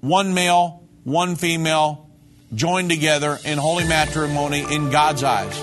one 0.00 0.34
male, 0.34 0.82
one 1.04 1.36
female, 1.36 2.10
joined 2.52 2.90
together 2.90 3.38
in 3.44 3.56
holy 3.56 3.86
matrimony 3.86 4.66
in 4.68 4.90
God's 4.90 5.22
eyes? 5.22 5.56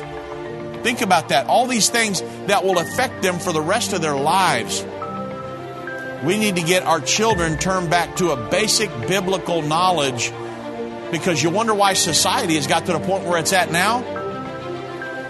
Think 0.82 1.02
about 1.02 1.28
that. 1.28 1.48
All 1.48 1.68
these 1.68 1.90
things 1.90 2.22
that 2.46 2.64
will 2.64 2.80
affect 2.80 3.22
them 3.22 3.38
for 3.38 3.52
the 3.52 3.62
rest 3.62 3.92
of 3.92 4.02
their 4.02 4.16
lives. 4.16 4.82
We 6.24 6.38
need 6.38 6.56
to 6.56 6.64
get 6.64 6.84
our 6.84 7.02
children 7.02 7.58
turned 7.58 7.90
back 7.90 8.16
to 8.16 8.32
a 8.32 8.50
basic 8.50 8.90
biblical 9.10 9.62
knowledge 9.62 10.32
because 11.12 11.44
you 11.44 11.50
wonder 11.50 11.74
why 11.74 11.96
society 11.96 12.56
has 12.56 12.66
got 12.66 12.86
to 12.86 12.94
the 12.94 13.00
point 13.02 13.26
where 13.26 13.38
it's 13.40 13.52
at 13.52 13.74
now. 13.74 14.27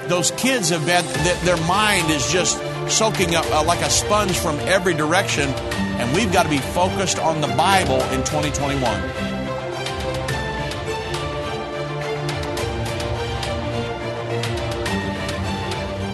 Those 0.08 0.32
kids 0.32 0.70
have 0.70 0.86
been, 0.86 1.04
their 1.44 1.58
mind 1.68 2.10
is 2.10 2.32
just 2.32 2.58
soaking 2.90 3.36
up 3.36 3.46
uh, 3.52 3.64
like 3.66 3.82
a 3.82 3.90
sponge 3.90 4.38
from 4.40 4.58
every 4.62 4.94
direction, 4.94 5.50
and 5.50 6.16
we've 6.16 6.32
got 6.32 6.44
to 6.44 6.50
be 6.50 6.60
focused 6.60 7.20
on 7.20 7.42
the 7.42 7.48
Bible 7.48 8.02
in 8.14 8.24
2021. 8.24 9.28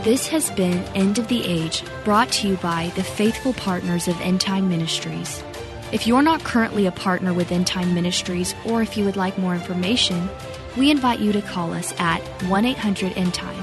This 0.04 0.28
has 0.28 0.50
been 0.52 0.84
End 0.96 1.20
of 1.20 1.28
the 1.28 1.46
Age, 1.46 1.84
brought 2.04 2.32
to 2.34 2.48
you 2.50 2.58
by 2.58 2.92
the 2.96 3.04
faithful 3.04 3.54
partners 3.54 4.08
of 4.08 4.20
End 4.22 4.42
Time 4.42 4.68
Ministries. 4.68 5.42
If 5.94 6.08
you're 6.08 6.24
not 6.24 6.44
currently 6.44 6.88
a 6.88 6.92
partner 6.92 7.32
with 7.32 7.52
End 7.52 7.68
Time 7.68 7.94
Ministries, 7.94 8.56
or 8.66 8.82
if 8.82 8.98
you 8.98 9.06
would 9.06 9.16
like 9.16 9.38
more 9.38 9.54
information, 9.54 10.28
we 10.76 10.90
invite 10.90 11.20
you 11.20 11.32
to 11.32 11.42
call 11.42 11.72
us 11.72 11.94
at 12.00 12.20
1 12.50 12.66
800 12.66 13.16
End 13.16 13.34
Time. 13.34 13.63